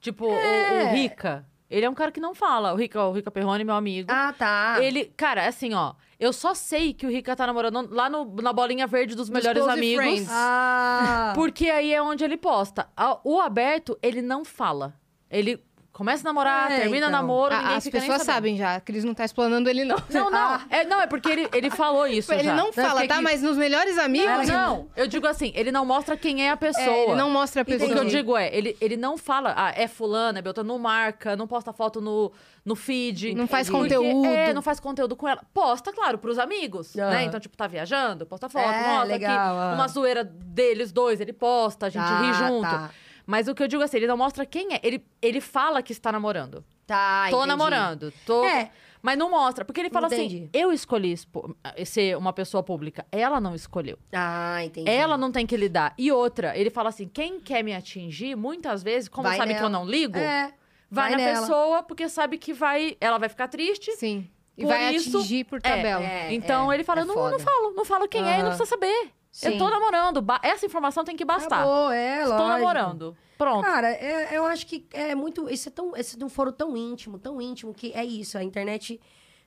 [0.00, 0.84] Tipo, o- É.
[0.84, 1.46] o, Rica.
[1.70, 2.74] Ele é um cara que não fala.
[2.74, 4.10] O Rica, o Rica Perrone, meu amigo.
[4.12, 4.76] Ah, tá.
[4.82, 5.94] Ele, cara, é assim, ó.
[6.20, 9.66] Eu só sei que o Rica tá namorando lá no- na bolinha verde dos melhores
[9.66, 10.04] amigos.
[10.04, 10.28] Friends.
[10.30, 12.86] Ah, Porque aí é onde ele posta.
[13.24, 14.92] O aberto, ele não fala.
[15.30, 17.10] Ele começa a namorar, É, termina então.
[17.10, 19.96] namoro, A- ninguém as pessoas sabem já, que eles não tá explanando ele, não.
[20.10, 20.60] Não, não.
[20.70, 22.54] É, não, é porque ele, ele falou isso Ele já.
[22.54, 23.16] não fala, porque tá?
[23.16, 24.48] que- Mas nos melhores amigos.
[24.48, 26.84] Não, eu digo assim, ele não mostra quem é a pessoa.
[26.86, 27.90] É, ele não mostra a O que pessoa.
[27.98, 31.46] eu digo é, ele, ele não fala, ah, é fulano, é Beltrano, não marca, não
[31.46, 32.32] posta foto no,
[32.64, 33.34] no feed.
[33.34, 34.26] Não faz Porque- conteúdo.
[34.28, 35.42] É, não faz conteúdo com ela.
[35.52, 37.24] Posta, claro, pros amigos, né?
[37.24, 39.58] Então, tipo, tá viajando, posta foto, É, legal, aqui.
[39.60, 39.72] ah.
[39.74, 42.62] Uma zoeira deles dois, ele posta, a gente Tá, ri junto.
[42.62, 42.90] tá.
[43.26, 44.80] Mas o que eu digo é assim, ele não mostra quem é.
[44.82, 46.64] Ele, ele fala que está namorando.
[46.86, 47.48] Tá, tô entendi.
[47.48, 48.44] namorando, tô...
[48.44, 48.70] É.
[49.00, 50.36] Mas não mostra, porque ele fala Entendi.
[50.36, 53.04] assim, eu escolhi expo- ser uma pessoa pública.
[53.10, 53.98] Ela não escolheu.
[54.12, 54.88] Ah, entendi.
[54.88, 55.92] Ela não tem que lidar.
[55.98, 59.54] E outra, ele fala assim: quem quer me atingir, muitas vezes, como Vai sabe que
[59.54, 59.66] nela.
[59.66, 60.52] eu não ligo, É,
[60.88, 61.40] vai, vai na nela.
[61.40, 62.96] pessoa, porque sabe que vai.
[63.00, 63.90] Ela vai ficar triste.
[63.96, 64.28] Sim.
[64.56, 66.04] E Por vai isso- atingir por tabela.
[66.04, 66.32] é.
[66.32, 67.32] então ele fala: não, foda.
[67.32, 69.10] não falo, não falo quem é e não precisa saber.
[69.42, 69.58] Eu Sim.
[69.58, 70.22] tô namorando.
[70.42, 71.60] Essa informação tem que bastar.
[71.60, 72.48] Acabou, é, Estou lógico.
[72.58, 73.16] namorando.
[73.38, 73.64] Pronto.
[73.64, 75.48] Cara, é- eu acho que é muito.
[75.48, 78.36] Esse é tão, esse é um foro tão íntimo, tão íntimo, que é isso.
[78.36, 79.00] A internet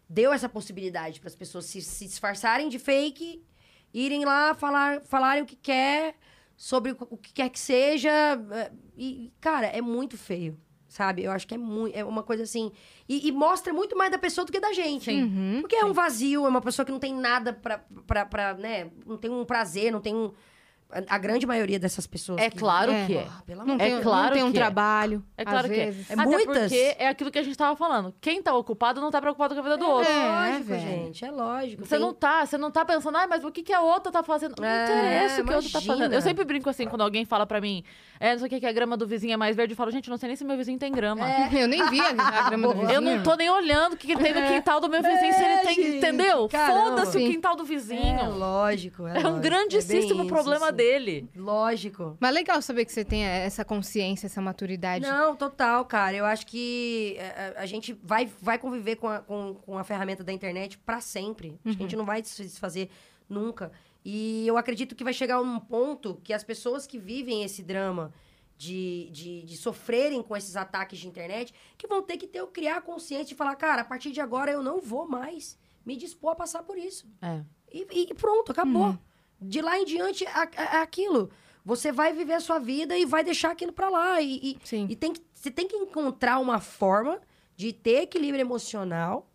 [0.10, 3.44] deu essa possibilidade para as pessoas se, se disfarçarem de fake,
[3.94, 6.16] irem lá falar, falarem o que quer,
[6.58, 8.10] sobre o, o que quer que seja.
[8.52, 10.60] é, E, cara, é muito feio.
[10.96, 11.26] Sabe?
[11.26, 11.94] Eu acho que é muito.
[11.94, 12.72] É uma coisa assim.
[13.10, 15.12] E, e mostra muito mais da pessoa do que da gente.
[15.12, 15.58] Uhum.
[15.60, 18.90] Porque é um vazio, é uma pessoa que não tem nada pra, pra, pra né?
[19.06, 20.32] Não tem um prazer, não tem um.
[21.10, 22.40] A, grande maioria dessas pessoas.
[22.42, 23.06] É que- claro É.
[23.06, 23.24] que é.
[23.24, 24.62] Porra, pelo Não amor É tem, claro não tem um que é.
[24.62, 25.24] trabalho.
[25.38, 25.86] É claro às que é.
[25.86, 26.10] vezes.
[26.10, 26.58] É Até muitas.
[26.72, 28.14] porque é aquilo que a gente tava falando.
[28.22, 30.10] Quem tá ocupado não tá preocupado com a vida do outro.
[30.10, 30.82] É lógico, velho.
[30.82, 31.84] gente, é lógico.
[31.86, 34.12] Você Tem- não tá, você não tá pensando, ah, mas o que, que a outra
[34.12, 34.56] tá fazendo?
[34.60, 36.14] Não É, interessa o que a outra tá fazendo.
[36.14, 37.84] Eu sempre brinco assim, quando alguém fala pra mim,
[38.20, 39.92] é, não sei o que, que a grama do vizinho é mais verde, eu falo,
[39.92, 41.26] gente, não sei nem se meu vizinho tem grama.
[41.52, 42.14] Eu nem vi a,
[42.50, 42.92] grama do vizinho.
[42.92, 45.44] Eu não tô nem olhando o que, que tem no quintal do meu vizinho, se
[45.44, 46.48] ele É, tem, gente, entendeu?
[46.48, 48.38] Foda-se o quintal do É vizinho.
[48.38, 49.30] lógico, é, É, lógico.
[49.32, 50.74] um grandíssimo problema sim.
[50.86, 51.30] Dele.
[51.36, 52.18] Lógico.
[52.20, 55.06] Mas legal saber que você tem essa consciência, essa maturidade.
[55.06, 56.16] Não, total, cara.
[56.16, 59.84] Eu acho que é, a, a gente vai, vai conviver com a, com, com a
[59.84, 61.60] ferramenta da internet pra sempre.
[61.64, 62.90] Que a gente não vai se desfazer
[63.30, 63.72] nunca.
[64.04, 68.14] E eu acredito que vai chegar um ponto que as pessoas que vivem esse drama
[68.58, 72.78] de, de, de sofrerem com esses ataques de internet, que vão ter que ter, criar
[72.78, 76.32] a consciência de falar, cara, a partir de agora eu não vou mais me dispor
[76.32, 77.08] a passar por isso.
[77.22, 77.42] É.
[77.72, 78.98] E, e pronto, acabou.
[79.42, 81.30] De lá em diante, é é aquilo.
[81.64, 84.22] Você vai viver a sua vida e vai deixar aquilo pra lá.
[84.22, 87.20] E, e- e tem que, você tem que encontrar uma forma
[87.56, 89.30] de ter equilíbrio emocional,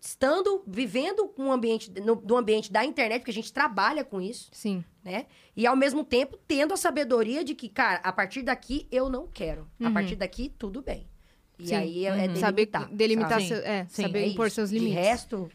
[0.00, 4.48] estando, vivendo um ambiente, no, do ambiente da internet, porque a gente trabalha com isso,
[4.52, 4.84] Sim.
[5.02, 5.26] né?
[5.56, 9.26] E ao mesmo tempo tendo a sabedoria de que, cara, a partir daqui eu não
[9.26, 9.66] quero.
[9.82, 11.08] A partir daqui, tudo bem.
[11.58, 11.74] E Sim.
[11.74, 12.32] aí é, é Uhum.
[12.34, 12.82] delimitar.
[12.82, 13.48] Saber delimitar sabe?
[13.48, 14.54] seu, é, Sim, saber É impor isso.
[14.56, 14.96] seus De limites.
[15.06, 15.50] resto,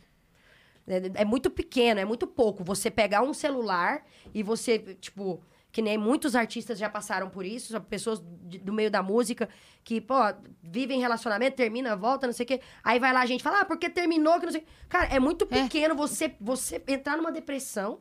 [0.93, 2.63] é, é muito pequeno, é muito pouco.
[2.63, 4.03] Você pegar um celular
[4.33, 5.41] e você, tipo,
[5.71, 9.47] que nem muitos artistas já passaram por isso, pessoas de- do meio da música
[9.83, 10.15] que, pô,
[10.61, 12.61] vivem relacionamento, termina, volta, não sei o quê.
[12.83, 14.65] Aí vai lá a gente fala, ah, porque terminou, que não sei.
[14.89, 15.61] Cara, é muito É.
[15.63, 17.99] pequeno você, você entrar numa depressão,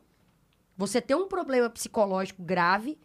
[0.77, 2.99] você ter um problema psicológico grave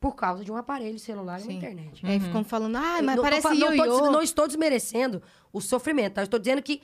[0.00, 1.56] por causa de um aparelho celular e uma Sim.
[1.58, 2.06] internet.
[2.06, 6.14] Aí ficam falando, ah, mas não, parece fa- não, tô não estou desmerecendo o sofrimento,
[6.14, 6.20] tá?
[6.22, 6.80] Eu estou dizendo que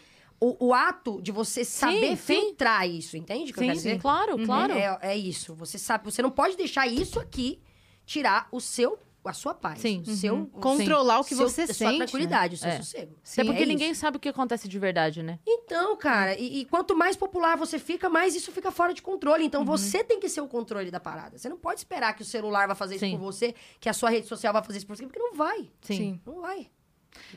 [0.61, 2.17] o, o ato de você saber sim.
[2.17, 4.01] filtrar isso, entende que eu Sim, quero dizer?
[4.01, 4.73] claro, claro.
[4.75, 5.55] É, é isso.
[5.55, 7.61] Você sabe, você não pode deixar isso aqui
[8.05, 9.81] tirar o seu, a sua paz.
[9.81, 10.03] Sim.
[10.07, 12.77] O seu, o Controlar o que seu- você a sua sente, tranquilidade, o seu É.
[12.77, 13.17] sossego.
[13.23, 14.01] Sim, Até porque é ninguém isso.
[14.03, 15.39] sabe o que acontece de verdade, né?
[15.47, 19.45] Então, cara, e, e quanto mais popular você fica, mais isso fica fora de controle.
[19.45, 21.39] Então você tem que ser o controle da parada.
[21.39, 23.13] Você não pode esperar que o celular vai fazer isso Sim.
[23.13, 25.71] por você, que a sua rede social vai fazer isso por você, porque não vai.
[25.81, 25.97] Sim.
[25.97, 26.21] Sim.
[26.27, 26.69] Não vai.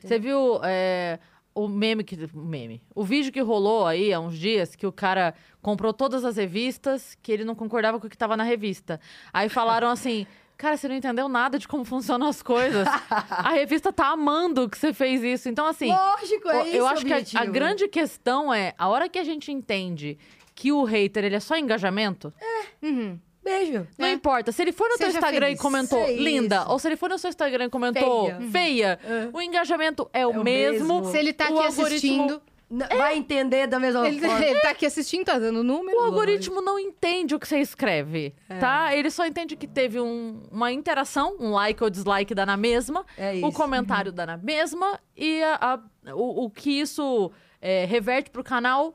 [0.02, 1.20] Você viu é,
[1.64, 2.16] o meme que.
[2.34, 2.82] O meme.
[2.96, 7.18] O vídeo que rolou aí há uns dias que o cara comprou todas as revistas,
[7.22, 9.00] que ele não concordava com o que tava na revista.
[9.34, 10.26] Aí falaram assim.
[10.58, 12.88] Cara, você não entendeu nada de como funcionam as coisas.
[13.30, 15.48] A revista tá amando que você fez isso.
[15.48, 16.82] Então, assim, Lógico, é eu isso.
[16.82, 17.52] o acho que a- a, objetivo.
[17.52, 20.18] grande questão é a hora que a gente entende
[20.56, 22.34] que o hater ele é só engajamento,
[22.82, 23.20] Uhum.
[23.48, 23.88] Beijo.
[23.98, 24.11] não É.
[24.11, 24.52] importa.
[24.52, 25.60] Se ele for no teu Seja Instagram feliz.
[25.60, 28.41] e comentou É linda, ou se ele for no seu Instagram e comentou Feia.
[28.52, 29.30] feia, É.
[29.34, 30.88] o engajamento é, o o mesmo.
[30.99, 31.11] mesmo.
[31.11, 34.44] Se ele tá O aqui algoritmo- assistindo, N- Vai entender da mesma ele, forma.
[34.45, 35.98] ele tá aqui assistindo, tá dando número.
[35.99, 38.57] O algoritmo não entende o que você escreve, É.
[38.57, 38.94] tá?
[38.94, 43.06] Ele só entende que teve um- uma interação, um like ou dislike dá na mesma,
[43.18, 48.30] É o comentário dá na mesma, e a- a- o, o que isso é, reverte
[48.32, 48.94] pro canal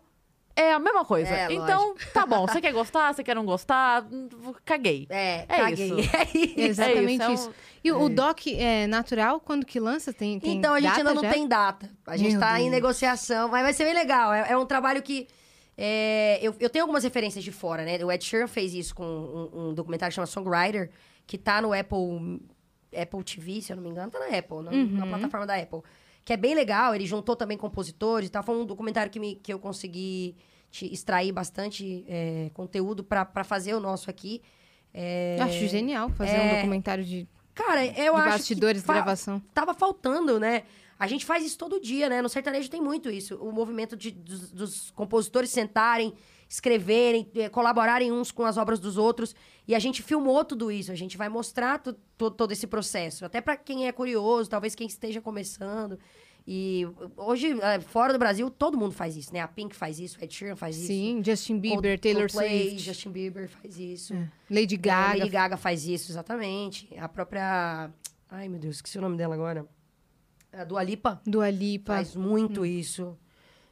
[0.55, 1.31] é a mesma coisa.
[1.31, 4.07] É, então, tá bom, você quer gostar, você quer não gostar,
[4.65, 5.07] caguei.
[5.11, 5.87] É, É caguei.
[6.01, 6.17] isso.
[6.17, 6.55] É isso.
[6.61, 7.51] Exatamente é um- isso.
[7.85, 9.41] E o, o doc é natural?
[9.41, 10.13] Quando que lança?
[10.13, 11.31] Tem, tem Então, a gente data ainda não já?
[11.33, 11.91] tem data.
[12.07, 12.73] A gente Meu tá em Deus.
[12.73, 14.33] negociação, mas vai ser bem legal.
[14.33, 15.27] É, é um trabalho que.
[15.77, 17.99] é, eu, eu tenho algumas referências de fora, né?
[18.05, 20.91] O Ed Sheeran fez isso com um, um documentário que chama Songwriter,
[21.27, 22.41] que tá no Apple,
[22.95, 24.87] Apple TV, se eu não me engano, tá na Apple, na, Uhum.
[24.99, 25.81] na plataforma da Apple.
[26.25, 28.43] Que é bem legal, ele juntou também compositores e tal.
[28.43, 30.37] Foi um documentário que, me, que eu consegui
[30.83, 34.41] extrair bastante é, conteúdo pra fazer o nosso aqui.
[34.95, 38.87] É, Eu acho genial fazer um é, documentário de, de Cara, eu acho bastidores, que
[38.87, 39.43] fa- gravação.
[39.53, 40.63] tava faltando, né?
[40.99, 42.23] A gente faz isso todo dia, né?
[42.23, 43.35] No sertanejo tem muito isso.
[43.37, 46.15] O movimento de- dos, dos compositores sentarem,
[46.53, 49.35] escreverem, eh, colaborarem uns com as obras dos outros.
[49.67, 50.93] E a gente filmou tudo isso.
[50.93, 51.95] A gente vai mostrar tu-
[52.31, 53.25] todo esse processo.
[53.25, 55.99] Até pra quem é curioso, talvez quem esteja começando.
[56.47, 59.41] E hoje, eh, fora do Brasil, todo mundo faz isso, né?
[59.41, 60.89] A Pink faz isso, o Ed Sheeran faz isso.
[60.89, 64.13] Sim, Justin Bieber, Cold- Taylor Coldplay, Swift, Justin Bieber faz isso.
[64.51, 65.19] Lady É, Gaga.
[65.21, 66.89] Lady Gaga faz isso, exatamente.
[66.99, 67.91] A própria.
[68.29, 69.67] Ai, meu Deus, esqueci o nome dela agora.
[70.53, 71.95] A Dua Lipa Dua Lipa.
[71.95, 73.17] faz muito isso.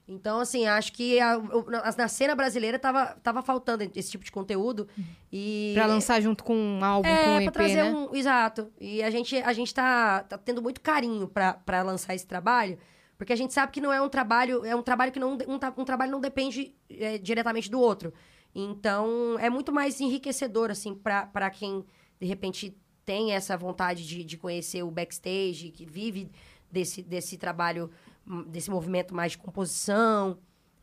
[0.09, 4.25] Então, assim, acho que a- o- na, na cena brasileira tava, tava faltando esse tipo
[4.25, 4.89] de conteúdo.
[5.33, 5.71] E.
[5.75, 7.91] Pra lançar junto com um álbum, com um É, EP, pra trazer né?
[7.93, 8.15] um.
[8.15, 8.73] Exato.
[8.81, 12.77] E a gente, a gente tá, tá tendo muito carinho pra lançar esse trabalho.
[13.17, 14.65] Porque a gente sabe que não é um trabalho.
[14.65, 15.35] É um trabalho que não.
[15.35, 18.13] Um, um trabalho não depende é, diretamente do outro.
[18.55, 21.85] Então, é muito mais enriquecedor, assim, pra quem,
[22.19, 26.31] de repente, tem essa vontade de, de conhecer o backstage, que vive
[26.71, 27.91] desse, desse trabalho,
[28.49, 30.39] desse movimento mais de composição,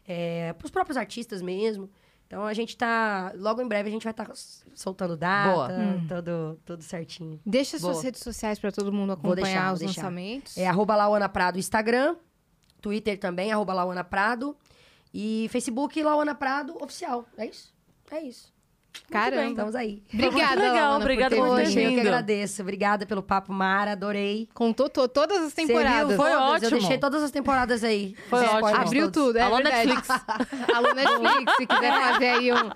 [0.06, 1.90] é, pros próprios artistas mesmo.
[2.26, 3.32] Então, a gente tá...
[3.38, 4.30] Logo em breve, a gente vai estar
[4.76, 5.70] soltando data, Boa.
[6.10, 7.40] tudo, tudo certinho.
[7.46, 8.04] Deixa suas Boa.
[8.04, 10.02] redes sociais pra todo mundo Vou acompanhar deixar, vou os deixar.
[10.02, 10.58] lançamentos.
[10.58, 12.18] É arroba Lauana Prado Instagram,
[12.82, 14.58] Twitter também, arroba Lauana Prado.
[15.14, 17.26] E Facebook, Lauana Prado Oficial.
[17.38, 17.74] É isso?
[18.12, 18.54] É isso.
[19.10, 19.50] Caramba.
[19.50, 20.02] Estamos aí.
[20.14, 21.80] Obrigada, Muito legal, obrigada por ter por ter vindo.
[21.90, 22.62] Eu que agradeço.
[22.62, 23.92] Obrigada pelo papo, Mara.
[23.94, 24.48] Adorei.
[24.54, 26.16] Contou to- todas as temporadas.
[26.16, 26.66] Foi Todas, ótimo.
[26.68, 28.16] Eu deixei todas as temporadas aí.
[28.30, 28.68] Foi ótimo.
[28.68, 29.28] Abriu todos.
[29.28, 29.88] tudo, é Alô, verdade.
[29.88, 30.10] Netflix.
[30.76, 32.72] Alô, Netflix, se quiser fazer aí um-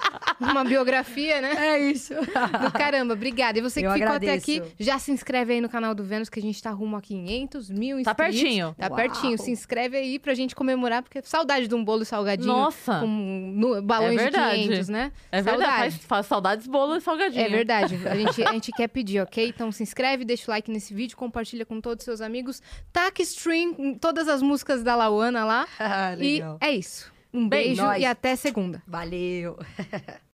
[0.51, 1.53] uma biografia, né?
[1.57, 2.13] É isso.
[2.15, 3.59] Do caramba, obrigada.
[3.59, 4.33] E você que Eu ficou agradeço.
[4.33, 6.95] até aqui, já se inscreve aí no canal do Vênus, que a gente tá rumo
[6.97, 8.05] a 500 mil inscritos.
[8.05, 8.75] Tá pertinho.
[8.77, 8.95] Tá Uau.
[8.95, 9.37] pertinho.
[9.37, 12.47] Se inscreve aí pra gente comemorar, porque saudade de um bolo salgadinho.
[12.51, 12.99] Nossa.
[12.99, 14.63] Com nu- balões É de verdade.
[14.63, 15.11] 500, né?
[15.31, 15.81] É verdade, Saudade.
[15.91, 17.41] faz, faz saudades bolo e salgadinho.
[17.41, 17.95] É verdade.
[18.05, 19.47] A gente, a gente quer pedir, ok?
[19.47, 22.61] Então se inscreve, deixa o like nesse vídeo, compartilha com todos os seus amigos.
[22.91, 25.65] Taca stream todas as músicas da Lauana lá.
[25.79, 26.57] Ah, e legal.
[26.61, 27.11] é isso.
[27.33, 28.01] Um Bem, beijo nós.
[28.01, 28.83] e até segunda.
[28.85, 29.57] Valeu.